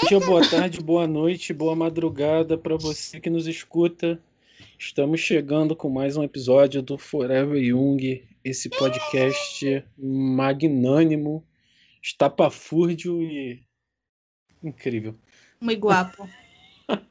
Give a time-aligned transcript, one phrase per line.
[0.00, 4.18] dia, boa tarde, boa noite, boa madrugada para você que nos escuta.
[4.78, 11.44] Estamos chegando com mais um episódio do Forever Young, esse podcast magnânimo,
[12.02, 13.62] estapafúrdio e
[14.62, 15.14] incrível.
[15.60, 16.28] Muito guapo.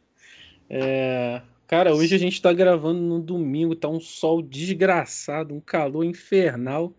[0.73, 6.05] É, cara, hoje a gente está gravando no domingo, tá um sol desgraçado, um calor
[6.05, 6.93] infernal.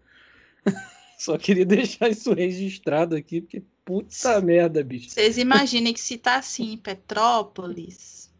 [1.23, 5.09] Só queria deixar isso registrado aqui, porque puta merda, bicho.
[5.11, 8.35] Vocês imaginem que se tá assim em Petrópolis,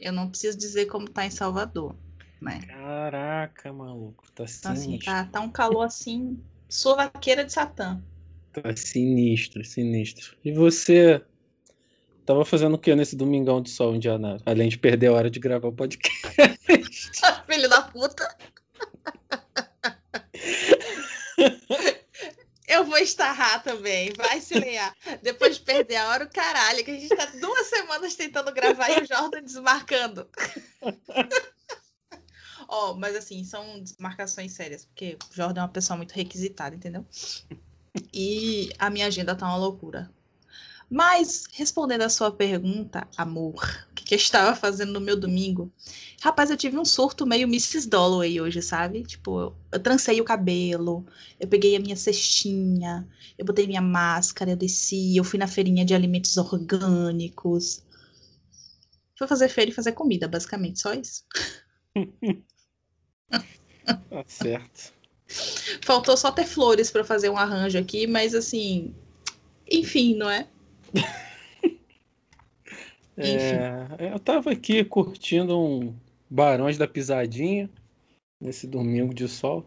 [0.00, 1.94] eu não preciso dizer como tá em Salvador,
[2.40, 2.60] né?
[2.68, 5.12] Caraca, maluco, tá Então, assim, sinistro.
[5.12, 6.38] tá, tá um calor assim,
[6.70, 8.02] sovaqueira de Satã.
[8.50, 10.38] Tá sinistro, sinistro.
[10.42, 11.20] E você
[12.24, 14.42] tava fazendo o que nesse domingão de sol em Janeiro?
[14.46, 16.32] Além de perder a hora de gravar o podcast.
[17.46, 18.26] Filho da puta.
[22.76, 24.94] Eu vou estarrar também, vai se lear.
[25.22, 28.90] Depois de perder a hora, o caralho, que a gente tá duas semanas tentando gravar
[28.90, 30.28] e o Jordan desmarcando.
[32.68, 37.06] Ó, mas assim, são desmarcações sérias, porque o Jordan é uma pessoa muito requisitada, entendeu?
[38.12, 40.10] E a minha agenda tá uma loucura.
[40.90, 45.70] Mas, respondendo a sua pergunta, amor, que, eu estava fazendo no meu domingo?
[46.22, 47.88] Rapaz, eu tive um surto meio Mrs.
[47.88, 49.02] Dalloway hoje, sabe?
[49.02, 51.04] Tipo, eu, eu trancei o cabelo,
[51.40, 55.84] eu peguei a minha cestinha, eu botei minha máscara, eu desci, eu fui na feirinha
[55.84, 57.82] de alimentos orgânicos.
[59.18, 61.24] Fui fazer feira e fazer comida, basicamente, só isso.
[64.10, 64.92] Tá certo.
[65.82, 68.94] Faltou só ter flores para fazer um arranjo aqui, mas assim,
[69.70, 70.48] enfim, não é?
[73.16, 75.94] É, eu tava aqui curtindo um
[76.28, 77.70] Barões da Pisadinha
[78.40, 79.64] nesse domingo de sol,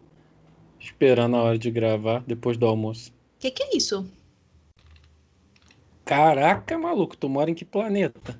[0.78, 3.10] esperando a hora de gravar depois do almoço.
[3.10, 4.08] O que, que é isso?
[6.04, 8.38] Caraca, maluco, tu mora em que planeta?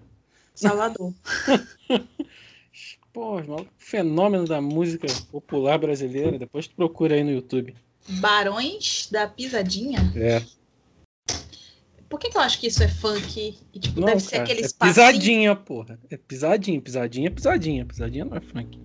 [0.55, 1.13] Salvador.
[3.13, 6.39] Pô, maluco, fenômeno da música popular brasileira.
[6.39, 7.75] Depois tu procura aí no YouTube.
[8.21, 9.99] Barões da Pisadinha?
[10.15, 10.43] É.
[12.11, 13.57] Por que, que eu acho que isso é funk?
[13.73, 15.97] E, tipo, Não, deve ser cara, aquele é pisadinha, porra.
[16.11, 17.87] É pisadinha, pisadinha, é pisadinha.
[17.87, 18.77] Pisadinha não é funk.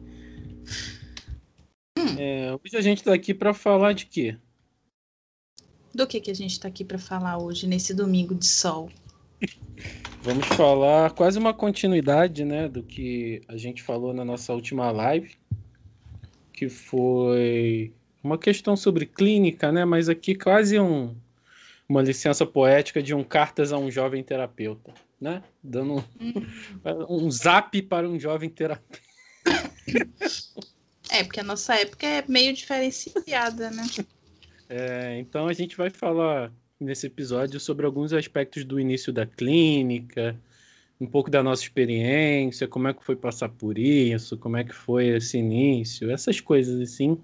[1.97, 2.16] Hum.
[2.19, 4.38] É, hoje a gente tá aqui pra falar de quê?
[5.91, 8.91] Do que, que a gente tá aqui para falar hoje, nesse domingo de sol?
[10.22, 15.35] Vamos falar quase uma continuidade, né, do que a gente falou na nossa última live,
[16.53, 17.91] que foi
[18.24, 21.16] uma questão sobre clínica, né, mas aqui quase um,
[21.88, 27.81] uma licença poética de um cartas a um jovem terapeuta, né, dando um, um zap
[27.84, 29.00] para um jovem terapeuta.
[31.12, 33.85] É, porque a nossa época é meio diferenciada, né?
[34.68, 40.35] É, então a gente vai falar nesse episódio sobre alguns aspectos do início da clínica,
[41.00, 44.73] um pouco da nossa experiência, como é que foi passar por isso, como é que
[44.73, 47.17] foi esse início, essas coisas assim,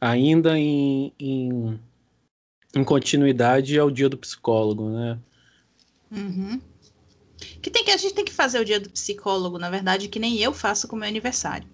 [0.00, 1.80] ainda em, em,
[2.76, 5.18] em continuidade ao dia do psicólogo, né?
[6.10, 6.60] Uhum.
[7.62, 10.18] Que tem que a gente tem que fazer o dia do psicólogo, na verdade, que
[10.18, 11.68] nem eu faço com o meu aniversário.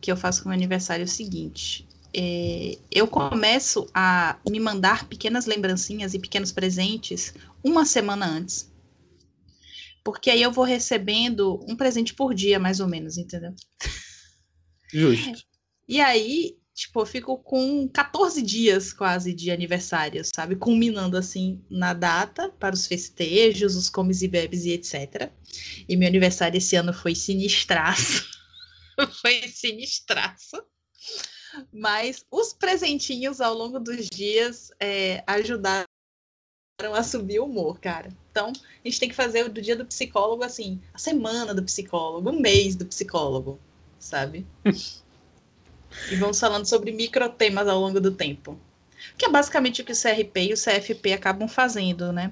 [0.00, 4.58] Que eu faço com o meu aniversário é o seguinte: é, eu começo a me
[4.58, 7.32] mandar pequenas lembrancinhas e pequenos presentes
[7.62, 8.70] uma semana antes.
[10.02, 13.54] Porque aí eu vou recebendo um presente por dia, mais ou menos, entendeu?
[14.92, 15.44] Justo.
[15.86, 20.56] E aí, tipo, eu fico com 14 dias quase de aniversário, sabe?
[20.56, 25.30] Culminando assim na data para os festejos, os comes e bebes e etc.
[25.86, 28.24] E meu aniversário esse ano foi sinistraço.
[29.20, 30.62] foi sinistraço.
[31.70, 35.84] Mas os presentinhos ao longo dos dias é, ajudaram
[36.94, 38.08] a subir o humor, cara.
[38.30, 42.30] Então, a gente tem que fazer do dia do psicólogo assim, a semana do psicólogo,
[42.30, 43.60] um mês do psicólogo,
[43.98, 44.46] sabe?
[46.10, 48.58] E vamos falando sobre microtemas ao longo do tempo.
[49.16, 52.30] Que é basicamente o que o CRP e o CFP acabam fazendo, né?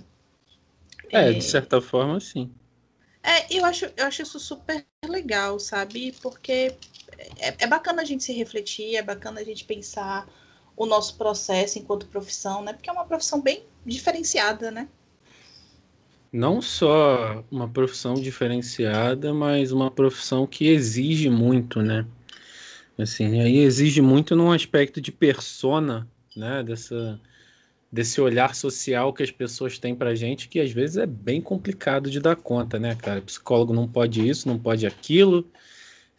[1.10, 2.50] É, de certa forma, sim.
[3.22, 6.14] É, eu acho, eu acho isso super legal, sabe?
[6.22, 6.74] Porque
[7.38, 10.26] é, é bacana a gente se refletir, é bacana a gente pensar
[10.76, 12.72] o nosso processo enquanto profissão, né?
[12.72, 14.88] Porque é uma profissão bem diferenciada, né?
[16.32, 22.06] Não só uma profissão diferenciada, mas uma profissão que exige muito, né?
[22.98, 26.64] Assim, aí exige muito num aspecto de persona, né?
[26.64, 27.20] Dessa,
[27.90, 32.10] desse olhar social que as pessoas têm pra gente, que às vezes é bem complicado
[32.10, 33.22] de dar conta, né, cara?
[33.22, 35.48] Psicólogo não pode isso, não pode aquilo,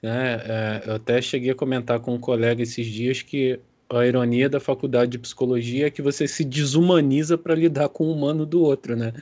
[0.02, 0.36] né?
[0.36, 3.60] É, eu até cheguei a comentar com um colega esses dias que
[3.90, 8.14] a ironia da faculdade de psicologia é que você se desumaniza para lidar com o
[8.14, 9.14] humano do outro, né?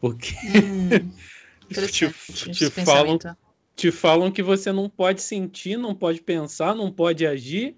[0.00, 1.10] Porque hum,
[1.70, 2.10] te,
[2.50, 3.18] te falam,
[3.76, 7.76] te falam que você não pode sentir, não pode pensar, não pode agir.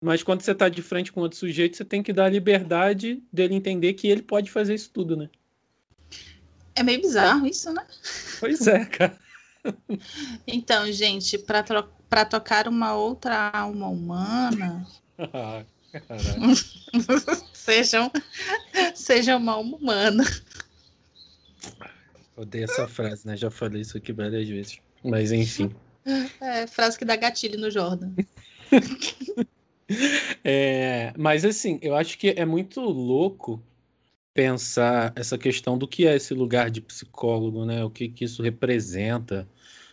[0.00, 3.22] Mas quando você está de frente com outro sujeito, você tem que dar a liberdade
[3.32, 5.30] dele entender que ele pode fazer isso tudo, né?
[6.74, 7.86] É meio bizarro isso, né?
[8.40, 9.18] Pois é, cara.
[10.46, 14.86] Então, gente, para tocar uma outra alma humana.
[15.18, 15.64] ah,
[17.54, 18.12] sejam,
[18.94, 20.22] sejam uma alma humana.
[22.36, 23.36] Odeio essa frase, né?
[23.36, 24.78] Já falei isso aqui várias vezes.
[25.02, 25.70] Mas enfim.
[26.40, 28.12] É, frase que dá gatilho no Jordan.
[30.44, 33.62] é, mas assim, eu acho que é muito louco
[34.32, 37.84] pensar essa questão do que é esse lugar de psicólogo, né?
[37.84, 39.48] O que, que isso representa,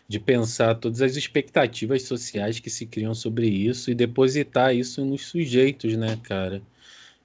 [0.07, 5.27] de pensar todas as expectativas sociais que se criam sobre isso e depositar isso nos
[5.27, 6.61] sujeitos, né, cara?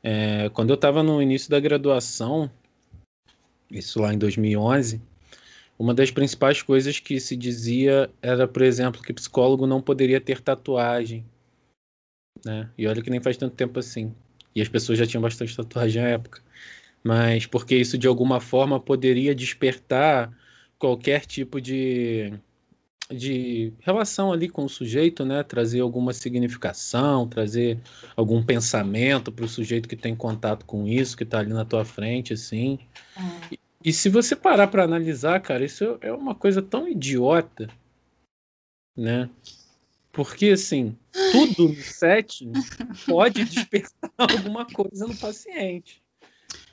[0.03, 2.49] É, quando eu estava no início da graduação,
[3.71, 5.01] isso lá em 2011,
[5.79, 10.41] uma das principais coisas que se dizia era, por exemplo, que psicólogo não poderia ter
[10.41, 11.25] tatuagem,
[12.45, 12.71] né?
[12.79, 14.15] E olha que nem faz tanto tempo assim.
[14.55, 16.43] E as pessoas já tinham bastante tatuagem na época
[17.07, 20.37] mas porque isso de alguma forma poderia despertar
[20.77, 22.33] qualquer tipo de,
[23.11, 25.43] de relação ali com o sujeito, né?
[25.43, 27.79] Trazer alguma significação, trazer
[28.17, 31.85] algum pensamento para o sujeito que tem contato com isso, que está ali na tua
[31.85, 32.79] frente, assim.
[33.17, 33.55] É.
[33.55, 37.69] E, e se você parar para analisar, cara, isso é uma coisa tão idiota,
[38.97, 39.31] né?
[40.11, 40.97] Porque, assim,
[41.31, 42.53] tudo no setting
[43.07, 46.03] pode despertar alguma coisa no paciente.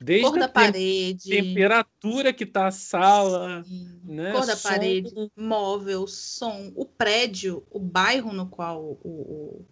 [0.04, 3.64] Desde cor da parede, temperatura que tá a sala,
[4.04, 4.34] né?
[4.34, 4.68] Cor da som.
[4.68, 9.66] parede, móvel, som, o prédio, o bairro no qual o,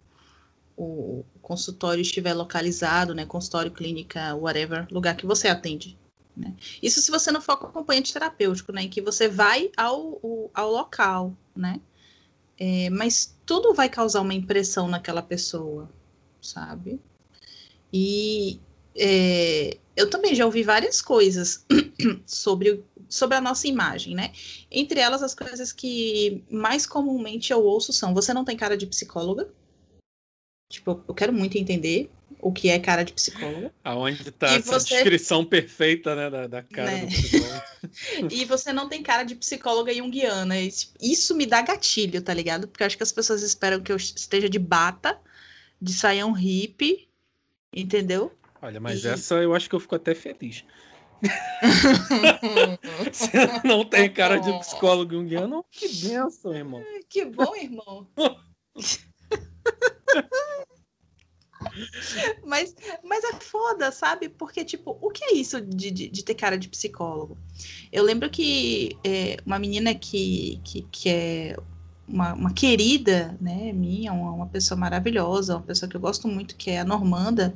[0.78, 3.26] o, o consultório estiver localizado, né?
[3.26, 5.98] Consultório, clínica, whatever, lugar que você atende.
[6.36, 6.56] Né?
[6.82, 8.84] Isso se você não for acompanhante terapêutico, né?
[8.84, 11.82] Em que você vai ao, ao local, né?
[12.58, 15.92] É, mas tudo vai causar uma impressão naquela pessoa,
[16.42, 17.02] sabe?
[17.92, 18.62] E
[18.96, 21.66] é, eu também já ouvi várias coisas
[22.26, 24.32] sobre, sobre a nossa imagem, né?
[24.70, 28.88] Entre elas, as coisas que mais comumente eu ouço são: você não tem cara de
[28.88, 29.50] psicóloga.
[30.70, 32.10] Tipo, eu quero muito entender
[32.40, 33.72] o que é cara de psicóloga.
[33.84, 34.96] Aonde está essa você...
[34.96, 37.06] descrição perfeita, né, da, da cara né?
[37.06, 37.64] do psicólogo.
[38.32, 40.56] e você não tem cara de psicóloga junguiana.
[41.00, 42.68] Isso me dá gatilho, tá ligado?
[42.68, 45.20] Porque eu acho que as pessoas esperam que eu esteja de bata,
[45.80, 47.08] de saião hippie,
[47.76, 48.32] entendeu?
[48.62, 49.08] Olha, mas e...
[49.08, 50.64] essa eu acho que eu fico até feliz.
[53.12, 53.30] Você
[53.64, 55.64] não tem cara de psicólogo junguiano?
[55.70, 56.84] Que benção, irmão.
[57.10, 58.08] Que bom, irmão.
[62.44, 64.30] mas, mas é foda, sabe?
[64.30, 67.38] Porque, tipo, o que é isso de, de, de ter cara de psicólogo?
[67.92, 71.56] Eu lembro que é, uma menina que, que, que é
[72.08, 76.56] uma, uma querida, né, minha, uma, uma pessoa maravilhosa, uma pessoa que eu gosto muito,
[76.56, 77.56] que é a Normanda,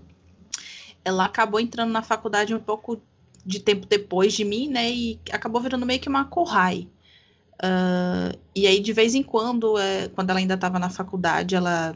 [1.06, 3.02] ela acabou entrando na faculdade um pouco
[3.46, 4.92] de tempo depois de mim, né?
[4.92, 6.90] E acabou virando meio que uma corrai.
[7.64, 11.96] Uh, e aí, de vez em quando, é, quando ela ainda estava na faculdade, ela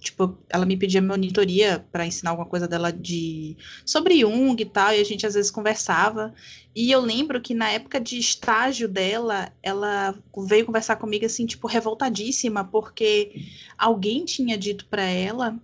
[0.00, 4.94] tipo, ela me pedia monitoria para ensinar alguma coisa dela de sobre Jung e tal,
[4.94, 6.32] e a gente às vezes conversava.
[6.74, 10.14] E eu lembro que na época de estágio dela, ela
[10.46, 13.44] veio conversar comigo assim, tipo, revoltadíssima, porque
[13.76, 15.60] alguém tinha dito para ela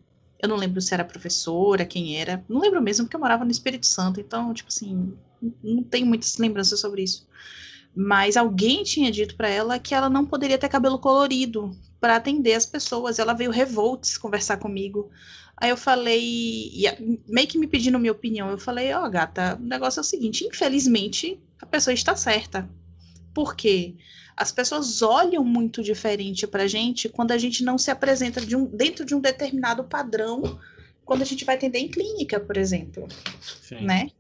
[0.47, 2.45] eu não lembro se era professora, quem era.
[2.49, 4.21] Não lembro mesmo, porque eu morava no Espírito Santo.
[4.21, 5.13] Então, tipo assim,
[5.63, 7.27] não tenho muitas lembranças sobre isso.
[7.95, 12.55] Mas alguém tinha dito para ela que ela não poderia ter cabelo colorido para atender
[12.55, 13.19] as pessoas.
[13.19, 15.11] Ela veio revoltes conversar comigo.
[15.57, 16.71] Aí eu falei,
[17.27, 20.05] meio que me pedindo minha opinião, eu falei, ó, oh, gata, o negócio é o
[20.05, 22.69] seguinte, infelizmente, a pessoa está certa.
[23.33, 23.95] Por quê?
[24.37, 28.55] As pessoas olham muito diferente para a gente quando a gente não se apresenta de
[28.55, 30.59] um, dentro de um determinado padrão
[31.05, 33.07] quando a gente vai atender em clínica, por exemplo,
[33.63, 33.81] Sim.
[33.83, 34.11] né?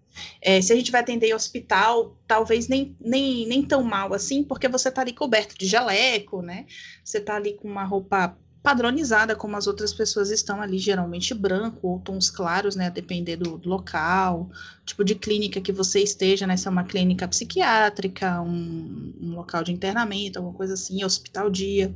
[0.40, 4.42] É, se a gente vai atender em hospital, talvez nem, nem, nem tão mal assim,
[4.42, 6.64] porque você está ali coberto de jaleco, né?
[7.04, 11.86] Você está ali com uma roupa padronizada, como as outras pessoas estão ali, geralmente branco
[11.86, 14.50] ou tons claros, né, depender do, do, local,
[14.84, 19.62] tipo de clínica que você esteja, né, se é uma clínica psiquiátrica, um, um local
[19.62, 21.94] de internamento, alguma coisa assim, hospital dia.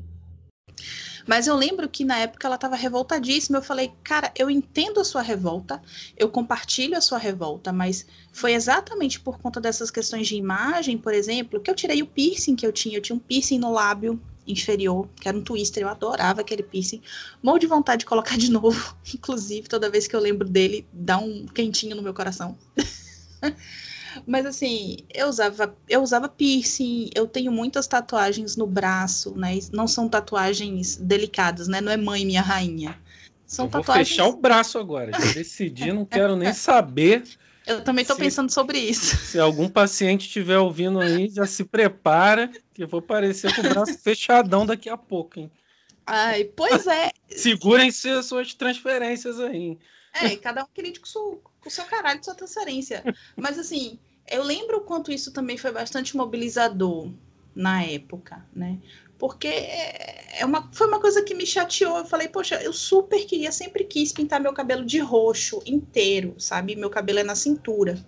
[1.27, 3.59] Mas eu lembro que na época ela estava revoltadíssima.
[3.59, 5.83] Eu falei, cara, eu entendo a sua revolta,
[6.17, 11.13] eu compartilho a sua revolta, mas foi exatamente por conta dessas questões de imagem, por
[11.13, 12.97] exemplo, que eu tirei o piercing que eu tinha.
[12.97, 17.03] Eu tinha um piercing no lábio inferior, que era um twister, eu adorava aquele piercing.
[17.43, 21.19] Morro de vontade de colocar de novo, inclusive, toda vez que eu lembro dele, dá
[21.19, 22.57] um quentinho no meu coração.
[24.27, 29.59] Mas assim, eu usava, eu usava piercing, eu tenho muitas tatuagens no braço, né?
[29.73, 31.81] Não são tatuagens delicadas, né?
[31.81, 32.99] Não é mãe minha rainha.
[33.47, 34.17] São eu tatuagens.
[34.17, 35.13] Vou fechar o braço agora.
[35.13, 37.23] Já decidi, não quero nem saber.
[37.71, 39.17] Eu também estou pensando sobre isso.
[39.17, 43.71] Se algum paciente estiver ouvindo aí, já se prepara, que eu vou aparecer com o
[43.71, 45.51] braço fechadão daqui a pouco, hein?
[46.05, 47.13] Ai, pois é.
[47.29, 49.79] Segurem-se as suas transferências aí.
[50.13, 51.07] É, cada um crítico
[51.61, 53.05] com o seu caralho sua transferência.
[53.37, 53.99] Mas assim,
[54.29, 57.09] eu lembro o quanto isso também foi bastante mobilizador
[57.55, 58.79] na época, né?
[59.21, 61.99] Porque é uma, foi uma coisa que me chateou.
[61.99, 66.75] Eu falei, poxa, eu super queria, sempre quis pintar meu cabelo de roxo inteiro, sabe?
[66.75, 68.03] Meu cabelo é na cintura.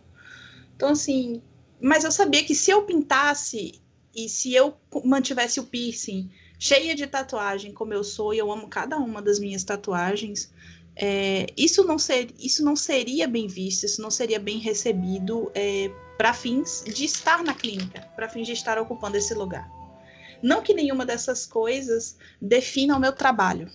[0.75, 1.43] Então, assim,
[1.79, 3.81] mas eu sabia que se eu pintasse
[4.17, 8.67] e se eu mantivesse o piercing cheia de tatuagem, como eu sou, e eu amo
[8.69, 10.51] cada uma das minhas tatuagens,
[10.97, 15.91] é, isso, não ser, isso não seria bem visto, isso não seria bem recebido é,
[16.17, 19.82] para fins de estar na clínica, para fins de estar ocupando esse lugar.
[20.43, 23.71] Não que nenhuma dessas coisas defina o meu trabalho,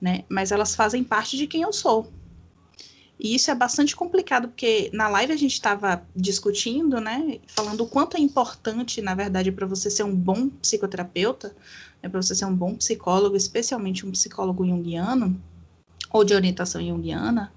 [0.00, 0.24] né?
[0.28, 2.10] Mas elas fazem parte de quem eu sou.
[3.22, 7.38] E isso é bastante complicado, porque na live a gente estava discutindo, né?
[7.46, 11.54] Falando o quanto é importante, na verdade, para você ser um bom psicoterapeuta,
[12.02, 15.38] né, para você ser um bom psicólogo, especialmente um psicólogo junguiano,
[16.10, 17.52] ou de orientação junguiana,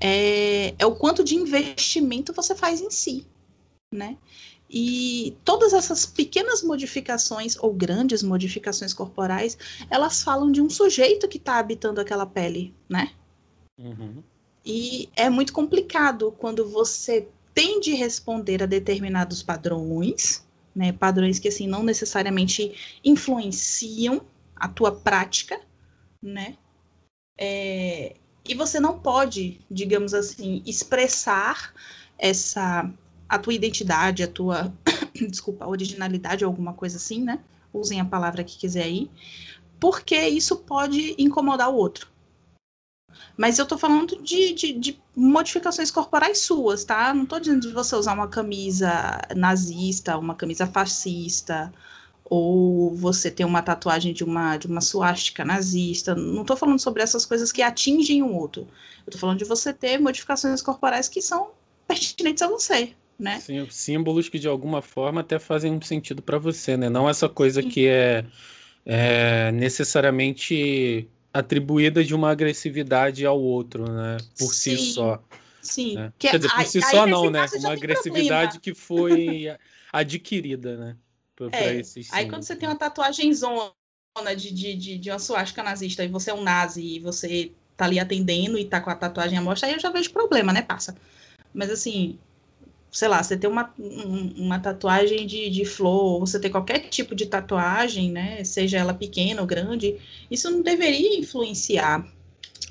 [0.00, 3.24] é, é o quanto de investimento você faz em si,
[3.92, 4.18] né?
[4.68, 9.56] E todas essas pequenas modificações ou grandes modificações corporais,
[9.88, 13.12] elas falam de um sujeito que está habitando aquela pele, né?
[13.78, 14.22] Uhum.
[14.64, 20.44] E é muito complicado quando você tem de responder a determinados padrões,
[20.74, 20.92] né?
[20.92, 24.20] Padrões que assim não necessariamente influenciam
[24.56, 25.60] a tua prática,
[26.20, 26.56] né?
[27.38, 31.72] É, e você não pode, digamos assim, expressar
[32.18, 32.90] essa
[33.28, 34.72] a tua identidade, a tua
[35.28, 37.40] desculpa, originalidade ou alguma coisa assim, né?
[37.72, 39.10] Usem a palavra que quiser aí,
[39.78, 42.08] porque isso pode incomodar o outro.
[43.36, 47.12] Mas eu tô falando de, de, de, modificações corporais suas, tá?
[47.14, 51.72] Não tô dizendo de você usar uma camisa nazista, uma camisa fascista,
[52.24, 56.14] ou você ter uma tatuagem de uma, de uma suástica nazista.
[56.14, 58.62] Não estou falando sobre essas coisas que atingem o outro.
[59.06, 61.50] Eu estou falando de você ter modificações corporais que são
[61.86, 63.40] pertinentes a você, né?
[63.40, 66.88] Sim, símbolos que de alguma forma até fazem um sentido para você, né?
[66.88, 67.68] Não essa coisa Sim.
[67.68, 68.24] que é,
[68.84, 74.16] é, necessariamente atribuída de uma agressividade ao outro, né?
[74.38, 74.76] Por Sim.
[74.76, 75.22] si só.
[75.62, 75.94] Sim.
[75.96, 76.12] Né?
[76.18, 77.46] Quer dizer, por si só não, né?
[77.58, 78.60] Uma agressividade problema.
[78.60, 79.56] que foi
[79.92, 80.96] adquirida, né?
[81.34, 81.50] Pra, é.
[81.50, 83.72] pra esses Aí quando você tem uma tatuagem zona
[84.36, 87.84] de, de, de, de uma suástica nazista e você é um nazi e você tá
[87.84, 90.62] ali atendendo e tá com a tatuagem à mostra, aí eu já vejo problema, né?
[90.62, 90.96] Passa.
[91.52, 92.18] Mas assim,
[92.96, 93.74] sei lá, você tem uma,
[94.38, 98.42] uma tatuagem de, de flor, você tem qualquer tipo de tatuagem, né?
[98.42, 99.98] Seja ela pequena ou grande,
[100.30, 102.10] isso não deveria influenciar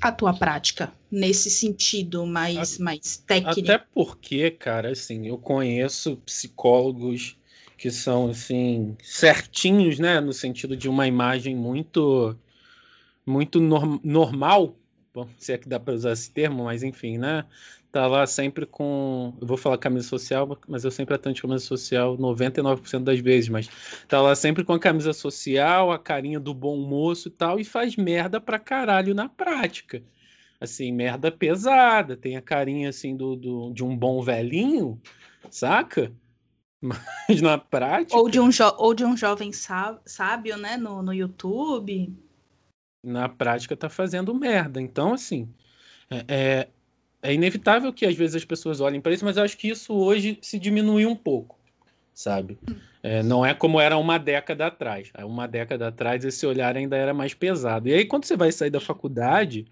[0.00, 3.60] a tua prática nesse sentido mais, a, mais técnico.
[3.60, 7.36] Até porque, cara, assim, eu conheço psicólogos
[7.78, 12.36] que são assim certinhos, né, no sentido de uma imagem muito
[13.24, 14.74] muito norm normal,
[15.14, 17.44] bom, se é que dá para usar esse termo, mas enfim, né?
[17.96, 21.64] Tá lá sempre com, eu vou falar camisa social, mas eu sempre atendo de camisa
[21.64, 23.70] social 99% das vezes, mas
[24.06, 27.64] tá lá sempre com a camisa social, a carinha do bom moço e tal, e
[27.64, 30.02] faz merda pra caralho na prática.
[30.60, 35.00] Assim, merda pesada, tem a carinha assim do, do de um bom velhinho,
[35.50, 36.12] saca?
[36.78, 38.14] Mas na prática.
[38.14, 42.14] Ou de um, ou de um jovem sábio, né, no, no YouTube.
[43.02, 44.82] Na prática tá fazendo merda.
[44.82, 45.48] Então, assim,
[46.28, 46.68] é,
[47.28, 49.94] é, inevitável que às vezes as pessoas olhem para isso, mas eu acho que isso
[49.94, 51.58] hoje se diminuiu um pouco,
[52.12, 52.58] sabe?
[53.02, 55.12] É, não é como era uma década atrás.
[55.18, 57.88] Uma década atrás esse olhar ainda era mais pesado.
[57.88, 59.66] E aí, quando você vai sair da faculdade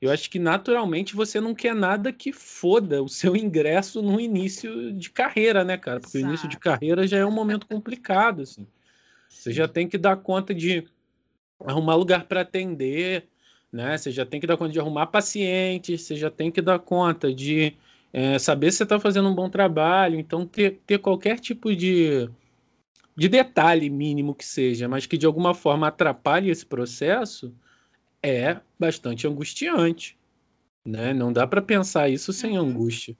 [0.00, 4.92] eu acho que naturalmente você não quer nada que foda o seu ingresso no início
[4.92, 6.00] de carreira, né, cara?
[6.00, 6.26] Porque Exato.
[6.26, 8.66] o início de carreira já é um momento complicado, assim.
[9.28, 10.84] Você já tem que dar conta de
[11.64, 13.28] arrumar lugar para atender,
[13.72, 13.96] né?
[13.96, 17.32] Você já tem que dar conta de arrumar pacientes, você já tem que dar conta
[17.32, 17.74] de
[18.12, 20.18] é, saber se você está fazendo um bom trabalho.
[20.18, 22.28] Então, ter, ter qualquer tipo de,
[23.16, 27.54] de detalhe mínimo que seja, mas que de alguma forma atrapalhe esse processo,
[28.22, 30.18] é bastante angustiante,
[30.84, 31.14] né?
[31.14, 32.66] Não dá para pensar isso sem uhum.
[32.68, 33.16] angústia.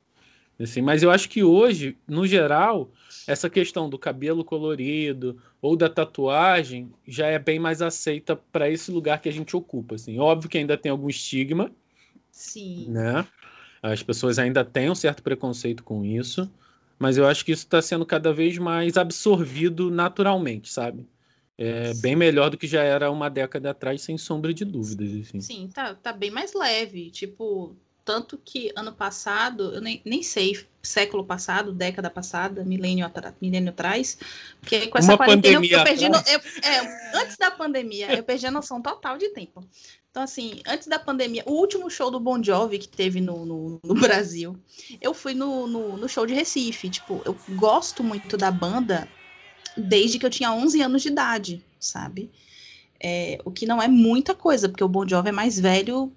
[0.60, 2.90] Assim, mas eu acho que hoje, no geral,
[3.26, 8.90] essa questão do cabelo colorido ou da tatuagem já é bem mais aceita para esse
[8.90, 9.94] lugar que a gente ocupa.
[9.94, 10.18] Assim.
[10.18, 11.70] Óbvio que ainda tem algum estigma.
[12.30, 12.88] Sim.
[12.90, 13.26] Né?
[13.82, 16.50] As pessoas ainda têm um certo preconceito com isso.
[17.00, 21.08] mas eu acho que isso está sendo cada vez mais absorvido naturalmente, sabe?
[21.56, 25.10] É bem melhor do que já era uma década atrás, sem sombra de dúvidas.
[25.14, 25.40] Assim.
[25.40, 27.10] Sim, tá, tá bem mais leve.
[27.10, 27.74] Tipo,
[28.10, 33.70] tanto que ano passado, eu nem, nem sei, século passado, década passada, milênio, atra, milênio
[33.70, 34.18] atrás,
[34.60, 36.08] porque com essa Uma quarentena eu, pandemia eu perdi.
[36.08, 39.64] No, eu, é, antes da pandemia, eu perdi a noção total de tempo.
[40.10, 43.80] Então, assim, antes da pandemia, o último show do Bon Jovi que teve no, no,
[43.80, 44.58] no Brasil,
[45.00, 46.90] eu fui no, no, no show de Recife.
[46.90, 49.08] Tipo, eu gosto muito da banda
[49.76, 52.28] desde que eu tinha 11 anos de idade, sabe?
[53.00, 56.12] É, o que não é muita coisa, porque o Bon Jovi é mais velho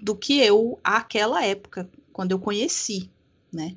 [0.00, 3.10] do que eu àquela época, quando eu conheci,
[3.52, 3.76] né?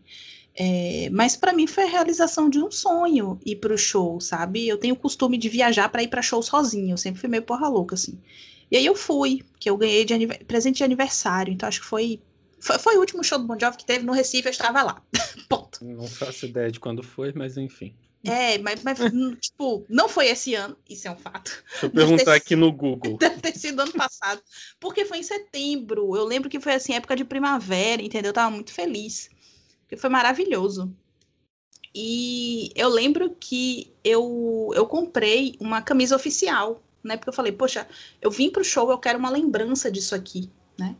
[0.53, 4.67] É, mas para mim foi a realização de um sonho ir para o show, sabe?
[4.67, 7.43] Eu tenho o costume de viajar para ir para show sozinho, eu sempre fui meio
[7.43, 8.19] porra louca, assim.
[8.69, 12.21] E aí eu fui, que eu ganhei de presente de aniversário, então acho que foi,
[12.59, 15.01] foi, foi o último show do Bon Jovi que teve no Recife, eu estava lá.
[15.47, 15.83] Ponto.
[15.83, 17.93] Não faço ideia de quando foi, mas enfim.
[18.23, 18.99] É, mas, mas
[19.39, 21.63] tipo, não foi esse ano, isso é um fato.
[21.71, 23.17] Deixa eu perguntar aqui no Google.
[23.19, 24.41] Deve ter sido ano passado.
[24.79, 26.15] Porque foi em setembro.
[26.15, 28.29] Eu lembro que foi assim, época de primavera, entendeu?
[28.29, 29.29] Eu tava muito feliz.
[29.81, 30.95] Porque foi maravilhoso.
[31.93, 37.17] E eu lembro que eu, eu comprei uma camisa oficial, né?
[37.17, 37.87] Porque eu falei, poxa,
[38.21, 40.95] eu vim pro show, eu quero uma lembrança disso aqui, né?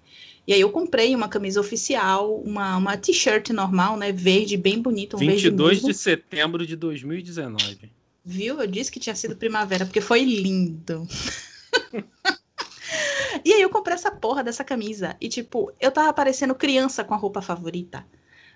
[0.51, 4.11] E aí eu comprei uma camisa oficial, uma, uma t-shirt normal, né?
[4.11, 5.15] Verde, bem bonita.
[5.15, 7.89] Um 22 de setembro de 2019.
[8.25, 8.59] Viu?
[8.59, 11.07] Eu disse que tinha sido primavera, porque foi lindo.
[13.45, 15.15] e aí eu comprei essa porra dessa camisa.
[15.21, 18.05] E, tipo, eu tava parecendo criança com a roupa favorita.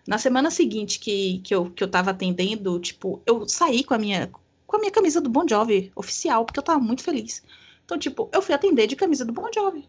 [0.06, 3.98] Na semana seguinte que, que, eu, que eu tava atendendo, tipo, eu saí com a
[3.98, 4.30] minha
[4.68, 7.42] com a minha camisa do Bon Jovi oficial, porque eu tava muito feliz.
[7.86, 9.88] Então, tipo, eu fui atender de camisa do Bon Jovi.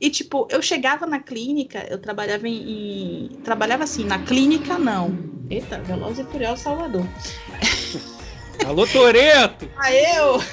[0.00, 3.26] E, tipo, eu chegava na clínica, eu trabalhava em.
[3.26, 5.16] em trabalhava assim, na clínica não.
[5.48, 7.06] Eita, Veloz e Furioso Salvador.
[8.66, 9.68] Alô, Toreto!
[9.76, 10.42] Ah, eu!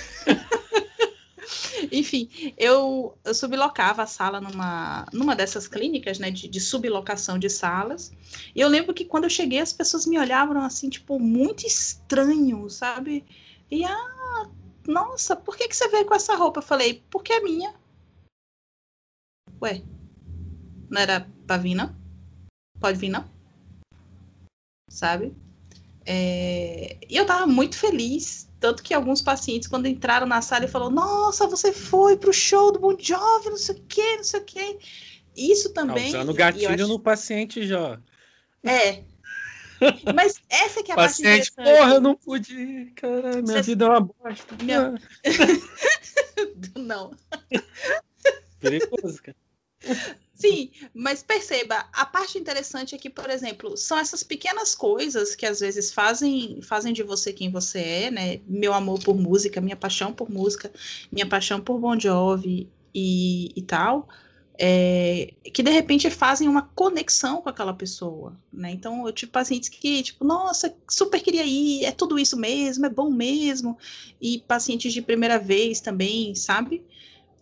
[1.92, 7.50] Enfim, eu, eu sublocava a sala numa, numa dessas clínicas, né, de, de, sublocação de
[7.50, 8.12] salas.
[8.54, 12.70] E eu lembro que quando eu cheguei, as pessoas me olhavam assim, tipo, muito estranho,
[12.70, 13.26] sabe?
[13.72, 14.50] E, ah,
[14.88, 16.60] nossa, por que, que você veio com essa roupa?
[16.60, 17.74] Eu falei, porque é minha.
[19.62, 19.82] Ué,
[20.90, 21.96] não era pra vir, não?
[22.80, 23.30] Pode vir, não?
[24.90, 25.36] Sabe?
[26.06, 26.98] É...
[27.08, 28.48] E eu tava muito feliz.
[28.60, 32.72] Tanto que alguns pacientes, quando entraram na sala, e falou: Nossa, você foi pro show
[32.72, 34.80] do Bon Jovi, não sei o quê, não sei o quê.
[35.36, 36.12] Isso também.
[36.12, 36.88] Causando gatilho acho...
[36.88, 38.00] no paciente já.
[38.64, 39.04] É.
[40.14, 43.62] Mas essa que é a paciente, parte porra, eu não pude cara, minha você...
[43.62, 44.56] vida é uma bosta.
[44.62, 44.96] Minha...
[46.76, 47.12] não.
[48.60, 49.38] Perigoso, cara.
[50.34, 55.46] Sim, mas perceba, a parte interessante é que, por exemplo, são essas pequenas coisas que
[55.46, 58.40] às vezes fazem, fazem de você quem você é, né?
[58.48, 60.72] Meu amor por música, minha paixão por música,
[61.12, 64.08] minha paixão por Bon Jovi e, e tal,
[64.58, 68.72] é, que de repente fazem uma conexão com aquela pessoa, né?
[68.72, 72.90] Então, eu tive pacientes que, tipo, nossa, super queria ir, é tudo isso mesmo, é
[72.90, 73.78] bom mesmo,
[74.22, 76.82] e pacientes de primeira vez também, sabe?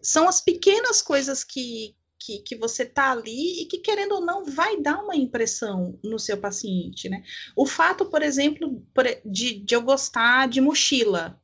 [0.02, 4.46] São as pequenas coisas que, que, que você tá ali e que, querendo ou não,
[4.46, 7.24] vai dar uma impressão no seu paciente, né?
[7.56, 8.84] O fato, por exemplo,
[9.26, 11.40] de, de eu gostar de mochila,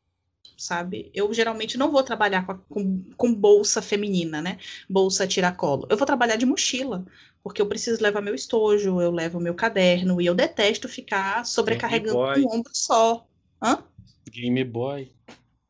[0.58, 1.12] sabe?
[1.14, 4.58] Eu geralmente não vou trabalhar com, com, com, bolsa feminina, né?
[4.90, 5.88] Bolsa tiracolo.
[5.90, 7.06] Eu vou trabalhar de mochila,
[7.44, 12.20] porque eu preciso levar meu estojo, eu levo meu caderno e eu detesto ficar sobrecarregando
[12.20, 13.28] um ombro só.
[13.62, 13.84] Hã?
[14.30, 15.12] Game Boy.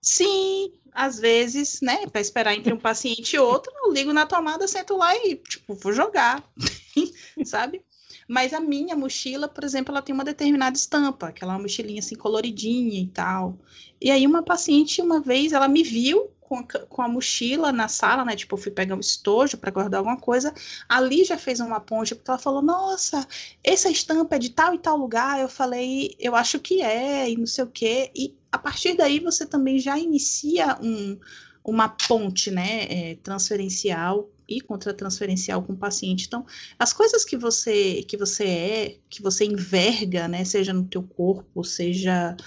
[0.01, 4.67] Sim, às vezes, né, para esperar entre um paciente e outro, eu ligo na tomada,
[4.67, 6.43] sento lá e, tipo, vou jogar,
[7.45, 7.81] sabe?
[8.27, 13.01] Mas a minha mochila, por exemplo, ela tem uma determinada estampa, aquela mochilinha assim coloridinha
[13.01, 13.57] e tal.
[14.01, 17.87] E aí uma paciente, uma vez, ela me viu com a, com a mochila na
[17.87, 18.35] sala, né?
[18.35, 20.53] Tipo, eu fui pegar um estojo para guardar alguma coisa.
[20.87, 23.27] Ali já fez uma ponte, porque ela falou: Nossa,
[23.63, 25.39] essa estampa é de tal e tal lugar.
[25.39, 28.11] Eu falei: Eu acho que é, e não sei o quê.
[28.15, 31.19] E a partir daí você também já inicia um,
[31.65, 32.83] uma ponte, né?
[32.83, 36.27] É, transferencial e contra-transferencial com o paciente.
[36.27, 36.45] Então,
[36.77, 41.63] as coisas que você que você é, que você enverga, né, seja no teu corpo,
[41.63, 42.37] seja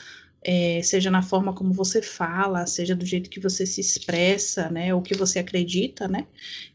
[0.42, 4.94] é, seja na forma como você fala, seja do jeito que você se expressa, né,
[4.94, 6.24] ou que você acredita, né,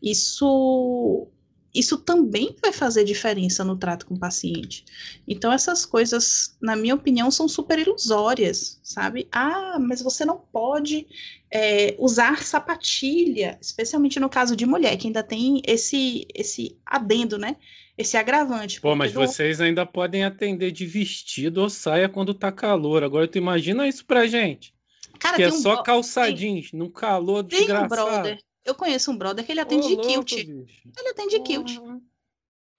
[0.02, 1.28] isso
[1.74, 4.84] isso também vai fazer diferença no trato com o paciente.
[5.28, 9.28] Então, essas coisas, na minha opinião, são super ilusórias, sabe?
[9.32, 11.08] Ah, mas você não pode
[11.50, 17.56] é, usar sapatilha, especialmente no caso de mulher, que ainda tem esse, esse adendo, né?
[17.98, 18.82] Esse agravante.
[18.82, 19.20] Pô, mas do...
[19.20, 23.04] vocês ainda podem atender de vestido ou saia quando tá calor.
[23.04, 24.74] Agora, tu imagina isso pra gente.
[25.20, 25.84] Cara, que é um só bro...
[25.84, 26.80] calçadinhos, tem...
[26.80, 27.96] no calor tem desgraçado.
[27.96, 30.46] Tem um brother eu conheço um brother que ele atende Ô, de louco, kilt.
[30.46, 30.92] Bicho.
[30.98, 31.78] Ele atende de kilt.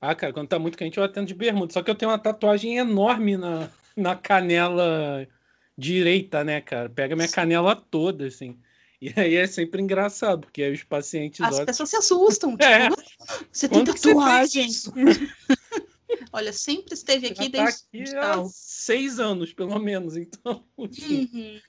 [0.01, 1.73] Ah, cara, quando tá muito quente eu atendo de bermuda.
[1.73, 5.27] Só que eu tenho uma tatuagem enorme na, na canela
[5.77, 6.88] direita, né, cara?
[6.88, 8.59] Pega minha canela toda, assim.
[9.01, 11.40] E aí é sempre engraçado, porque aí os pacientes.
[11.40, 11.66] As olham...
[11.66, 12.57] pessoas se assustam.
[12.59, 12.88] É.
[12.88, 13.03] Tipo,
[13.51, 14.68] você tem tatuagem.
[16.33, 20.16] Olha, sempre esteve aqui tá desde aqui há seis anos, pelo menos.
[20.16, 20.64] Então.
[20.79, 21.61] Uhum.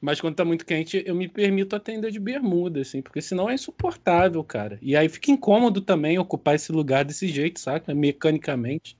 [0.00, 3.54] Mas quando tá muito quente, eu me permito atender de bermuda, assim, porque senão é
[3.54, 4.78] insuportável, cara.
[4.80, 7.94] E aí fica incômodo também ocupar esse lugar desse jeito, saca?
[7.94, 8.96] Mecanicamente.